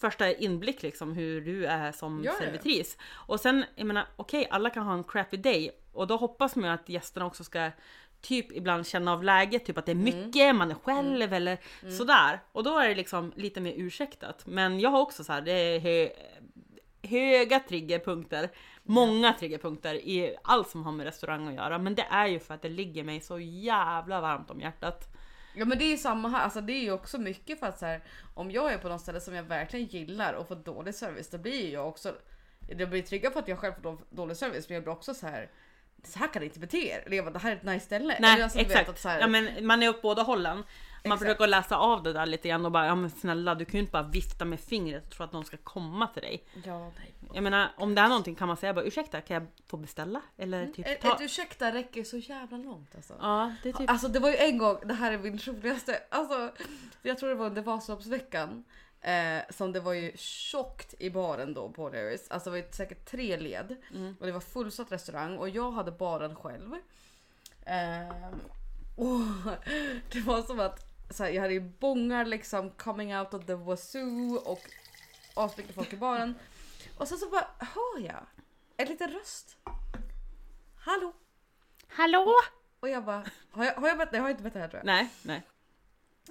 [0.00, 2.46] första inblick liksom hur du är som Ja, ja, ja.
[2.46, 2.96] servitris.
[3.12, 6.64] Och sen, jag menar okej alla kan ha en crappy day och då hoppas man
[6.64, 7.70] ju att gästerna också ska
[8.20, 10.04] typ ibland känna av läget, typ att det är Mm.
[10.04, 11.58] mycket, man är själv eller
[11.98, 12.40] sådär.
[12.52, 14.46] Och då är det liksom lite mer ursäktat.
[14.46, 16.08] Men jag har också så här, det är hö,
[17.02, 18.50] höga triggerpunkter,
[18.82, 21.78] många triggerpunkter i allt som har med restaurang att göra.
[21.78, 25.08] Men det är ju för att det ligger mig så jävla varmt om hjärtat.
[25.54, 27.78] Ja men det är ju samma här, alltså det är ju också mycket för att
[27.78, 28.02] så här,
[28.34, 31.38] om jag är på något ställe som jag verkligen gillar och får dålig service då
[31.38, 32.16] blir jag också
[32.68, 35.26] jag blir triggad för att jag själv får dålig service men jag blir också så
[35.26, 35.50] här.
[36.04, 37.02] Så här kan ni inte bete er.
[37.06, 38.16] Eller jag bara, det här är ett nice ställe.
[38.20, 39.04] Nej alltså, exakt.
[39.04, 40.64] här, Ja, men man är åt båda hållen.
[41.04, 41.22] Man Exakt.
[41.22, 43.80] försöker läsa av det där lite grann och bara ja men snälla du kan ju
[43.80, 46.44] inte bara vifta med fingret och tro att någon ska komma till dig.
[46.64, 47.14] ja, nej.
[47.34, 50.22] Jag menar om det är någonting kan man säga bara ursäkta kan jag få beställa?
[50.36, 51.14] Eller typ Ett, ta...
[51.14, 53.14] ett ursäkta räcker så jävla långt alltså.
[53.20, 53.90] Ja det är typ...
[53.90, 56.50] Alltså det var ju en gång, det här är min roligaste, alltså
[57.02, 58.64] jag tror det var under Vasaloppsveckan.
[59.02, 62.26] Eh, som det var ju tjockt i baren då på O'Learys.
[62.28, 63.76] Alltså det var ju säkert tre led.
[63.94, 64.16] Mm.
[64.20, 66.74] Och det var fullsatt restaurang och jag hade baren själv.
[67.66, 68.28] Eh,
[68.96, 69.20] och
[70.12, 73.54] det var som att så här, jag hade ju bångar liksom coming out of the
[73.54, 74.60] wazoo och
[75.34, 76.34] asmycket folk i baren.
[76.98, 78.26] Och sen så bara hör jag
[78.76, 79.56] en liten röst.
[80.76, 81.12] Hallå?
[81.88, 82.34] Hallå?
[82.80, 84.78] Och jag bara, har jag, har jag, bett, jag har inte bett det här tror
[84.78, 84.86] jag.
[84.86, 85.42] Nej, nej.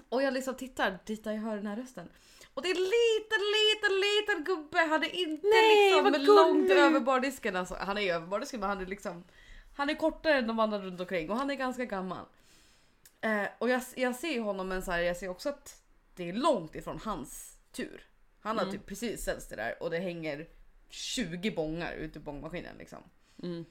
[0.09, 2.09] Och jag liksom tittar dit där jag hör den här rösten.
[2.59, 4.77] Och det är en liten, liten, liten gubbe.
[4.77, 7.55] Han är inte Nej, liksom långt över bardisken.
[7.55, 9.23] Alltså, han är över bardisken men han är liksom
[9.75, 12.25] Han är kortare än de andra runt omkring och han är ganska gammal.
[13.21, 15.81] Eh, och jag, jag ser honom men så här, jag ser också att
[16.15, 18.05] det är långt ifrån hans tur.
[18.41, 18.77] Han har Mm.
[18.77, 20.47] typ precis ställts det där och det hänger
[20.89, 23.03] 20 bångar ute i bångmaskinen liksom.
[23.43, 23.65] Mm.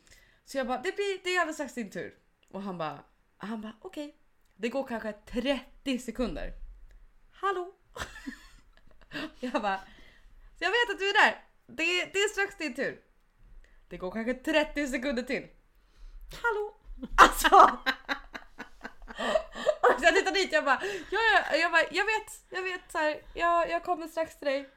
[0.44, 2.14] Så jag bara, det, blir, det är alldeles strax din tur.
[2.50, 2.98] Och han bara,
[3.38, 4.16] han bara okej.
[4.56, 6.52] Det går kanske 30 sekunder.
[7.32, 7.74] Hallå?
[9.40, 9.80] jag bara,
[10.58, 11.44] jag vet att du är där.
[11.66, 13.00] Det, det är strax din tur.
[13.88, 15.46] Det går kanske 30 sekunder till.
[16.42, 16.74] Hallå?
[17.16, 17.56] Alltså!
[19.82, 22.98] Och jag tittar dit jag bara, ja, ja, jag, bara jag vet, jag vet så
[22.98, 24.70] här, jag, jag kommer strax till dig.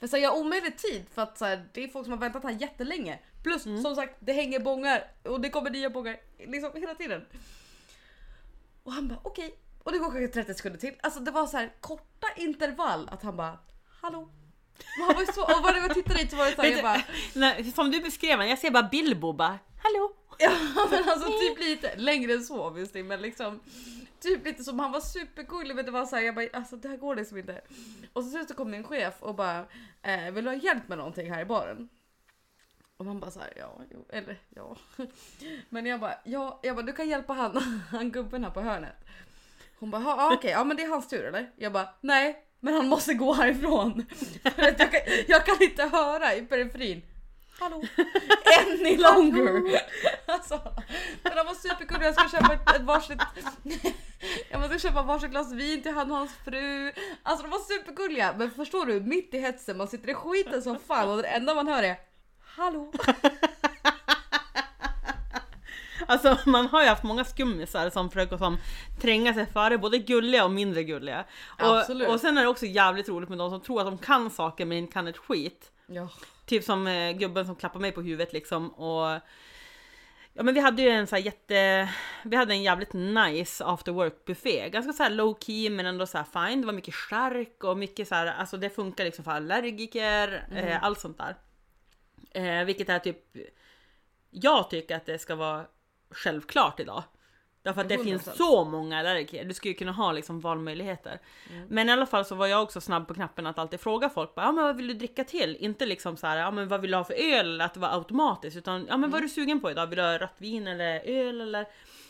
[0.00, 2.12] För så här, jag har omöjlig tid för att så här, det är folk som
[2.12, 3.18] har väntat här jättelänge.
[3.42, 7.26] Plus som sagt det hänger bångar och det kommer nya bångar liksom hela tiden.
[8.82, 9.58] Och han bara okej.
[9.84, 10.94] Och det går kanske 30 sekunder till.
[11.02, 13.58] Alltså det var så här korta intervall att han bara
[14.00, 14.28] hallå.
[14.98, 16.62] Och han var ju så, och varje gång jag tittade dit så var det så
[16.62, 17.02] här, jag bara
[17.34, 20.12] nej, som du beskrev den, jag ser bara Bilbo bara Hallå?
[20.38, 20.50] Ja
[20.90, 23.60] men alltså typ lite längre än så obviously men liksom
[24.20, 26.96] Typ lite som han var supergullig men det var såhär jag bara alltså det här
[26.96, 27.60] går liksom inte.
[28.12, 29.66] Och så sen så kom min chef och bara
[30.02, 31.88] eh, vill du ha hjälp med någonting här i baren?
[32.96, 34.76] Och man bara såhär ja, jo, eller ja.
[35.68, 37.56] Men jag bara ja, jag bara du kan hjälpa han,
[37.90, 38.96] han gubben här på hörnet.
[39.82, 41.50] Hon bara ja okej, ja men det är hans tur eller?
[41.56, 44.06] Jag bara nej men han måste gå härifrån.
[44.42, 47.02] För jag, kan, jag kan inte höra i periferin.
[47.58, 47.82] Hallå?
[48.60, 49.80] Any longer!
[50.26, 50.74] Alltså,
[51.22, 53.20] men han var superkul jag skulle köpa ett, ett varsitt
[54.50, 56.92] Jag måste köpa varsitt glas vin till han och hans fru.
[57.22, 58.34] Alltså de var supergulliga.
[58.38, 61.54] Men förstår du, mitt i hetsen, man sitter i skiten som fan och det enda
[61.54, 61.96] man hör är
[62.56, 62.92] Hallå!
[66.06, 68.58] Alltså man har ju haft många skummisar som försöker som
[69.00, 71.24] tränga sig före, både gulliga och mindre gulliga.
[71.58, 72.08] Absolut.
[72.08, 74.30] Och, och sen är det också jävligt roligt med de som tror att de kan
[74.30, 75.72] saker men inte kan ett skit.
[75.86, 76.08] Ja.
[76.46, 79.20] Typ som eh, gubben som klappar mig på huvudet liksom och
[80.34, 81.88] Ja men vi hade ju en så här jätte,
[82.24, 84.70] vi hade en jävligt nice after work buffé.
[84.70, 86.60] Ganska så här low key men ändå så här fine.
[86.60, 90.84] Det var mycket chark och mycket så här, alltså det funkar liksom för allergiker, eh,
[90.84, 91.36] allt sånt där.
[92.30, 93.36] Eh, vilket är typ,
[94.30, 95.66] jag tycker att det ska vara
[96.12, 97.02] självklart idag.
[97.62, 98.04] Därför att det 100%.
[98.04, 101.20] finns så många allergiker, du skulle kunna ha liksom valmöjligheter.
[101.68, 104.34] Men i alla fall så var jag också snabb på knappen att alltid fråga folk,
[104.34, 105.56] bara, ja men vad vill du dricka till?
[105.56, 107.46] Inte liksom så här, ja men vad vill du ha för öl?
[107.46, 109.86] Eller att det var automatiskt, utan ja men vad är du sugen på idag?
[109.86, 111.66] Vill du ha rött vin eller öl eller?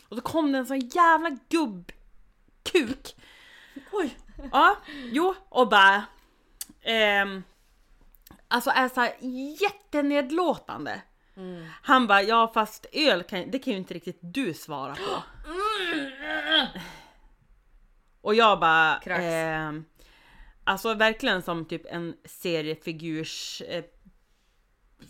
[0.09, 3.17] Och så kom det en sån jävla gubbkuk.
[3.93, 4.19] Oj!
[4.53, 4.77] Ja,
[5.13, 6.05] jo, och bara...
[6.83, 7.43] ehm,
[8.49, 9.13] alltså är så här
[11.35, 11.71] jättenedlåtande.
[11.83, 15.23] Han bara, ja fast öl kan, det kan ju inte riktigt du svara på.
[18.21, 19.85] Och jag bara, ehm,
[20.65, 23.85] alltså verkligen som typ en seriefigurs eh,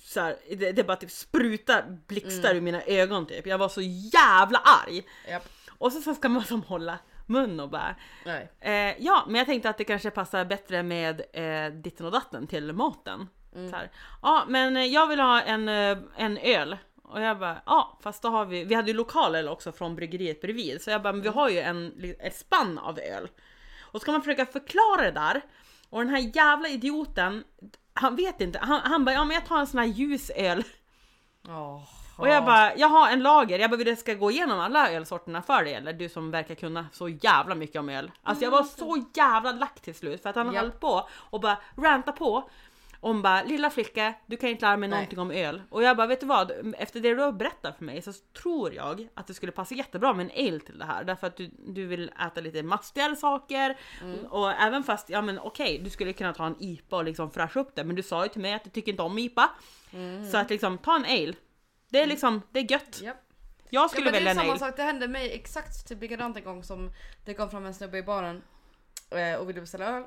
[0.02, 3.46] så här, det, det bara typ sprutar blixtar ur mina ögon typ.
[3.46, 3.80] Jag var så
[4.12, 5.02] jävla arg.
[5.28, 5.48] Japp.
[5.78, 8.50] Och så, så ska man som hålla mun och bara Nej.
[8.60, 12.46] Eh, ja, men jag tänkte att det kanske passar bättre med eh, ditten och datten
[12.46, 13.28] till maten.
[13.54, 13.90] Här.
[14.22, 16.76] Ja, men eh, jag vill ha en, eh, en öl.
[17.02, 20.40] Och jag bara, ja, fast då har vi, vi hade ju lokaler också från bryggeriet
[20.40, 20.82] bredvid.
[20.82, 23.28] Så jag bara, men vi har ju en, ett spann av öl.
[23.82, 25.40] Och så ska man försöka förklara det där.
[25.90, 27.44] Och den här jävla idioten,
[27.94, 30.64] han vet inte, han, han bara, ja men jag tar en sån här ljus öl.
[31.48, 31.82] Åh.
[32.16, 34.90] Och jag bara, jag har en lager, jag bara vill jag ska gå igenom alla
[34.90, 38.10] ölsorterna för dig eller du som verkar kunna så jävla mycket om öl.
[38.22, 40.60] Alltså jag var så jävla lack till slut för att han Ja.
[40.60, 42.50] höll på och bara ranta på.
[43.04, 44.96] Om bara, lilla flicka, du kan inte lära mig Nej.
[44.98, 45.62] någonting om öl.
[45.70, 46.74] Och jag bara, vet du vad?
[46.78, 50.12] Efter det du har berättat för mig så tror jag att det skulle passa jättebra
[50.14, 51.04] med en ale till det här.
[51.04, 53.76] Därför att du, du vill äta lite mastigare saker.
[54.30, 57.60] Och även fast, ja men okej, du skulle kunna ta en IPA och liksom fräscha
[57.60, 57.84] upp det.
[57.84, 59.50] Men du sa ju till mig att du tycker inte om IPA.
[60.30, 61.32] Så att liksom, ta en ale.
[61.90, 63.00] Det är liksom, det är gött.
[63.02, 63.16] Japp.
[63.70, 64.58] Jag Ja, skulle men det välja är en samma ale.
[64.58, 66.90] sak, det hände mig exakt typ likadant en gång som
[67.24, 68.42] det kom fram en snubbe i baren
[69.10, 70.04] eh, och ville beställa öl.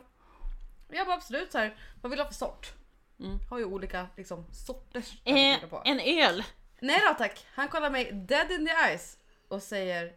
[0.89, 2.73] Jag bara absolut så här, vad vill du ha för sort?
[3.19, 3.39] Mm.
[3.49, 6.43] Har ju olika liksom sorters Eh, en öl.
[6.79, 9.17] Nej då tack, han kollar mig dead in the eyes
[9.47, 10.13] och säger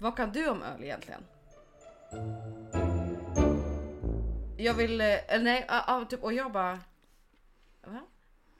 [0.00, 1.24] vad kan du om öl egentligen?
[4.56, 6.80] Jag vill, eh, eller nej, ah, ah, typ, och jag bara
[7.82, 8.00] Va?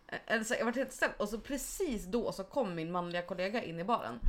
[0.09, 3.23] Eh, Eller så, jag var helt ställd och så precis då så kom min manliga
[3.23, 4.21] kollega in i baren.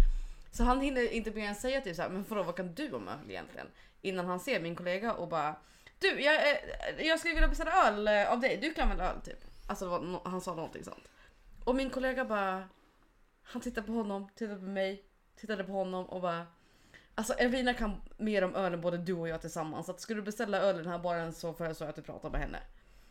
[0.52, 3.08] Så han hinner inte mer än säga typ såhär, men vadå vad kan du om
[3.08, 3.68] öl egentligen?
[4.02, 5.56] Innan han ser min kollega och bara
[6.00, 6.58] Du jag, eh,
[7.08, 9.49] jag skulle vilja beställa öl av dig, du kan väl öl typ?
[9.70, 11.08] Alltså no- han sa någonting sånt.
[11.64, 12.64] Och min kollega bara
[13.44, 15.04] Han tittade på honom, tittade på mig,
[15.36, 16.46] tittade på honom och bara
[17.16, 19.86] Alltså Evelina kan mer om öl än både du och jag tillsammans.
[19.86, 22.02] Så att skulle du beställa öl i den här baren så föreslår jag att du
[22.02, 22.60] pratar med henne.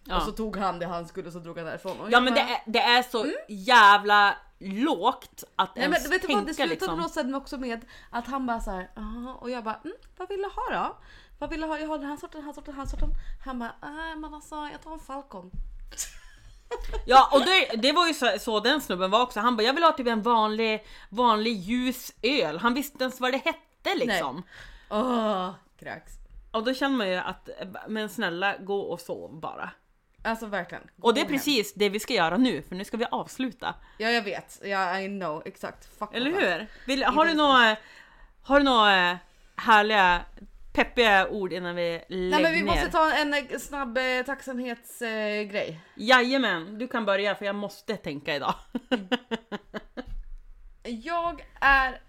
[0.04, 0.16] Ja.
[0.16, 2.00] Och så tog han det han skulle och så drog han därifrån.
[2.00, 6.12] Och Ja men bara, det är, det är så jävla lågt att Nej, men ens
[6.12, 7.00] vet du vad, tänka det slutade liksom.
[7.02, 10.28] då sen också med att han bara så här, "Jaha", och jag bara, mm, vad
[10.28, 10.96] vill du ha då?
[11.38, 11.78] Vad vill du ha?
[11.78, 13.08] Jag har den här sorten, den här sorten, den här sorten.
[13.44, 15.50] Han bara, nej men alltså jag tar en Falcon.
[17.06, 19.40] Ja och det, det var ju så, så den snubben var också.
[19.40, 22.58] Han bara jag vill ha typ en vanlig, vanlig ljus öl.
[22.58, 24.42] Han visste inte ens vad det hette liksom.
[24.90, 25.50] Åh,
[25.80, 26.12] kräks.
[26.50, 27.48] Och då känner man ju att,
[27.88, 29.70] men snälla gå och sov bara.
[30.24, 30.84] Alltså verkligen.
[31.02, 31.36] Och det är Gå hem.
[31.38, 33.74] precis det vi ska göra nu för nu ska vi avsluta.
[33.98, 35.98] Ja jag vet, ja, I know exakt.
[35.98, 36.66] Fuck Eller hur?
[36.86, 37.76] Vill, har du några,
[38.42, 39.16] har du några eh,
[39.56, 40.20] härliga
[40.72, 42.66] peppiga ord innan vi lägger Nej men vi ner?
[42.66, 45.44] måste ta en eh, snabb eh, tacksamhetsgrej.
[45.46, 45.80] Grej.
[45.94, 48.54] Jajamän, du kan börja för jag måste tänka idag.
[50.82, 52.00] Jag är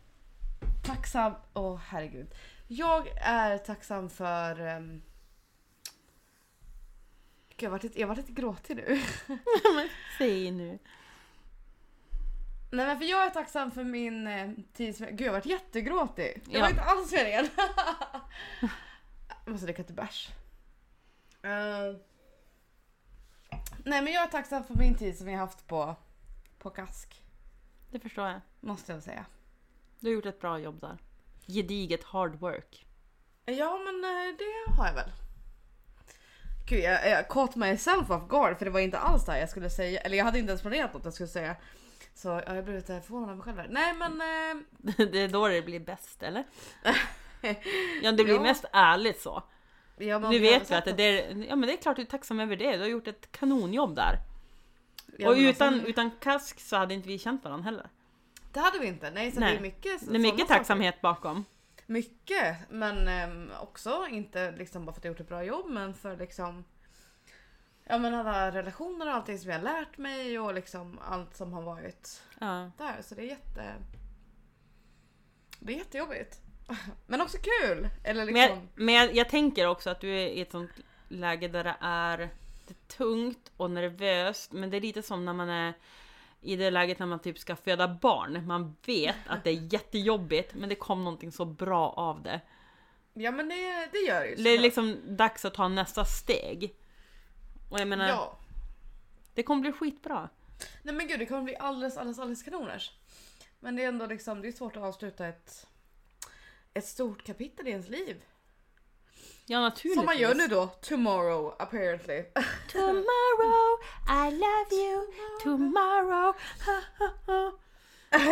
[0.86, 2.28] tacksam, åh herregud.
[2.68, 4.62] Jag är tacksam för...
[4.78, 5.02] Um...
[7.50, 9.02] Gud, jag har varit lite, jag har varit lite gråtig nu.
[10.18, 10.80] Säg nu.
[12.72, 15.06] Nej men för jag är tacksam för min eh, tid som...
[15.06, 16.42] Gud jag har varit jättegråtig.
[16.46, 16.62] Det Ja.
[16.62, 17.48] var inte alls meningen.
[19.46, 20.30] jag måste dricka till bärs.
[21.42, 21.96] Eh,
[23.86, 25.96] Nej men jag är tacksam för min tid som jag har haft på,
[26.60, 27.22] på kask.
[27.92, 28.42] Det förstår jag.
[28.60, 29.26] Måste jag säga.
[30.00, 30.98] Du har gjort ett bra jobb där.
[31.48, 32.86] Gediget hard work.
[33.46, 35.10] Ja men eh, det har jag väl.
[36.68, 39.50] Gud jag, jag caught myself off guard för det var inte alls det här jag
[39.50, 40.00] skulle säga.
[40.02, 41.56] Eller jag hade inte ens planerat något jag skulle säga.
[42.14, 43.68] Så ja, jag blev lite förvånad av mig själv där.
[43.70, 44.22] Nej men...
[44.22, 46.44] Eh, Det är då det blir bäst, eller?
[48.02, 48.42] Ja det blir Ja.
[48.42, 49.44] mest ärligt så.
[49.98, 52.40] Ja, Nu vet vi att det är, ja men det är klart du är tacksam
[52.40, 52.72] över det.
[52.72, 54.20] Du har gjort ett kanonjobb där.
[55.18, 57.90] Ja, och men utan, alltså, utan kask så hade inte vi känt varandra heller.
[58.54, 59.12] Det hade vi inte.
[59.12, 59.52] Nej, så Nej.
[59.52, 61.36] det är mycket Det är mycket tacksamhet bakom.
[61.36, 61.94] Saker.
[61.94, 65.94] Mycket, men ehm, också inte liksom bara för att jag gjort ett bra jobb, men
[65.94, 66.66] för liksom
[67.92, 71.54] Ja men alla relationer och allting som jag har lärt mig och liksom allt som
[71.54, 72.72] har varit Ja.
[72.78, 73.02] där.
[73.02, 73.74] Så det är jätte...
[75.60, 76.42] Det är jättejobbigt.
[77.08, 77.90] Men också kul!
[78.04, 78.42] Eller Men, liksom...
[78.58, 80.72] jag, men jag, jag tänker också att du är i ett sånt
[81.08, 84.52] läge där det är, det är tungt och nervöst.
[84.52, 85.74] Men det är lite som när man är
[86.42, 88.48] i det läget när man typ ska föda barn.
[88.48, 92.42] Man vet att det är jättejobbigt men det kom någonting så bra av det.
[93.14, 94.36] Ja men det, det gör det ju.
[94.36, 96.76] Det är liksom dags att ta nästa steg.
[97.70, 98.38] Och jag menar, Ja.
[99.34, 100.30] det kommer bli skitbra.
[100.84, 102.92] Nej men gud det kommer bli alldeles, alldeles, alldeles kanoners.
[103.60, 105.68] Men det är ändå liksom, det är svårt att avsluta ett,
[106.74, 108.24] ett stort kapitel i ens liv.
[109.46, 109.96] Ja naturligtvis.
[109.96, 112.16] Som man gör nu då, tomorrow apparently.
[112.72, 113.80] Tomorrow,
[114.10, 115.08] I love you,
[115.44, 116.36] tomorrow.
[116.66, 117.60] Ha, ha, ha.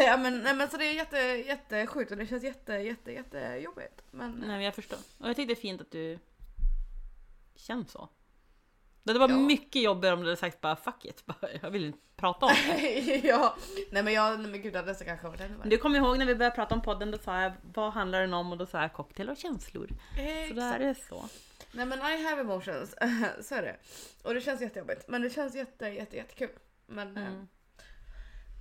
[0.02, 4.04] ja men, nej, men så det är jätte, jättesjukt och det känns jätte, jätte, jättejobbigt.
[4.12, 5.00] Men Nej men jag förstår.
[5.18, 6.20] Och jag tycker det är fint att du
[7.56, 8.10] känner så.
[9.14, 9.38] Det var Ja.
[9.38, 12.52] mycket jobbigare om du hade sagt bara fuck it, bara, jag vill inte prata om
[12.66, 13.22] det.
[13.24, 13.56] ja,
[13.92, 15.70] nej men jag, nej men gud det hade kanske varit ännu värre.
[15.70, 18.34] Du kommer ihåg när vi började prata om podden, då sa jag vad handlar den
[18.34, 18.52] om?
[18.52, 19.88] Och då sa jag cocktail och känslor.
[20.16, 20.56] Så Exakt.
[20.56, 21.26] där är det så.
[21.72, 22.96] Nej men I have emotions,
[23.42, 23.76] så är det.
[24.24, 25.08] Och det känns jättejobbigt.
[25.08, 26.50] Men det känns jätte, jätte, jättekul.
[26.88, 27.48] Men eh, Mm.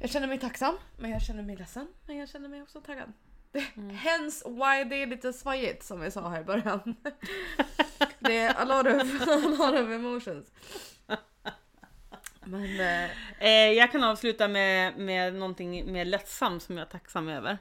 [0.01, 1.89] jag känner mig tacksam, men jag känner mig ledsen.
[2.07, 3.13] Men jag känner mig också taggad.
[3.77, 3.91] Mm.
[3.97, 6.97] Hence why det är lite svajigt som vi sa här i början.
[8.19, 10.47] det är a lot of, a lot of emotions.
[12.45, 17.29] Men eh, Eh, jag kan avsluta med, med någonting mer lättsamt som jag är tacksam
[17.29, 17.59] över.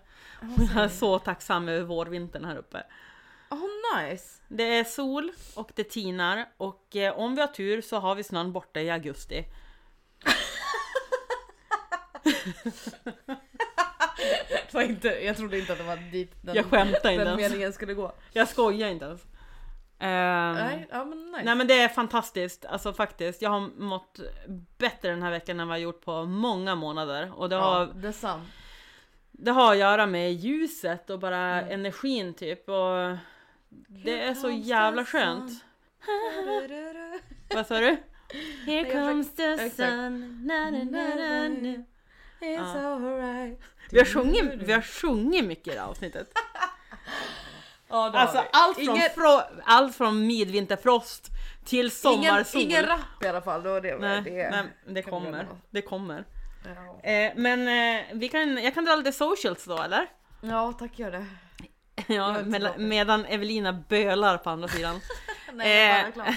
[0.76, 2.84] Jag är så tacksam över vårvintern här uppe.
[3.49, 3.68] oh
[3.98, 4.41] nice.
[4.48, 8.23] Det är sol och det tinar och eh, om vi har tur så har vi
[8.23, 9.45] snön borta i augusti.
[14.84, 17.52] Inte, jag trodde inte att det var dit den, Jag skämtar inte den ens.
[17.52, 18.14] meningen skulle gå.
[18.34, 19.22] Jag skojar inte ens.
[20.00, 21.44] Ehm, Nej, ja men nice.
[21.44, 23.42] Nej men det är fantastiskt, alltså faktiskt.
[23.42, 24.20] Jag har mått
[24.78, 27.32] bättre den här veckan än vad jag gjort på många månader.
[27.36, 28.46] Och det, ja, har, detsamma.
[29.32, 31.74] det har att göra med ljuset och bara Mm.
[31.74, 32.70] energin typ.
[32.70, 33.18] Och
[33.88, 35.52] det är så jävla skönt.
[37.56, 37.98] Vad sa du?
[38.66, 40.42] Here comes the sun.
[40.48, 41.84] Na, na, na, na, na.
[42.42, 42.94] It's Ja.
[42.96, 43.62] alright.
[43.92, 46.30] Vi har sjungit, vi har sjungit mycket i det här avsnittet.
[47.96, 49.10] Ja, Alltså allt från, Ingen-
[49.66, 51.30] allt från midvinterfrost
[51.66, 52.62] till Ingen, sommarsol.
[52.62, 53.64] ingen rap i alla fall.
[53.64, 54.50] Då det, Nej, det,
[54.86, 55.48] men det kommer.
[55.70, 56.24] Det kommer.
[57.04, 57.10] Ja.
[57.10, 60.08] Eh, men eh, vi kan, jag kan dra lite socials då eller?
[60.42, 61.26] ja, tack gör det.
[62.08, 65.00] Ja, med, medan Evelina bölar på andra sidan.
[65.54, 66.34] Nej, Eh.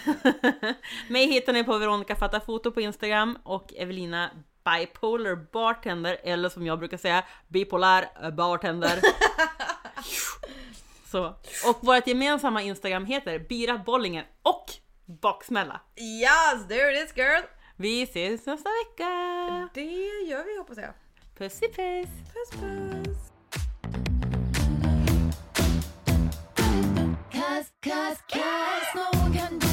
[1.09, 4.31] Mig hittar ni på Veronica Fatta Foto på Instagram och Evelina
[4.65, 8.99] Bipolar Bartender eller som jag brukar säga Bipolär Bartender.
[11.11, 11.27] Så.
[11.69, 14.65] Och vårt gemensamma Instagram heter Bira Bollingen och
[15.23, 15.81] Baksmälla.
[15.97, 17.43] Yes, there it is girl!
[17.77, 19.69] Vi ses nästa vecka!
[19.75, 19.85] Det
[20.29, 20.95] gör vi hoppas jag.
[21.39, 22.11] Puss i puss!
[22.33, 23.33] Puss puss!
[27.33, 29.68] Cause, cause,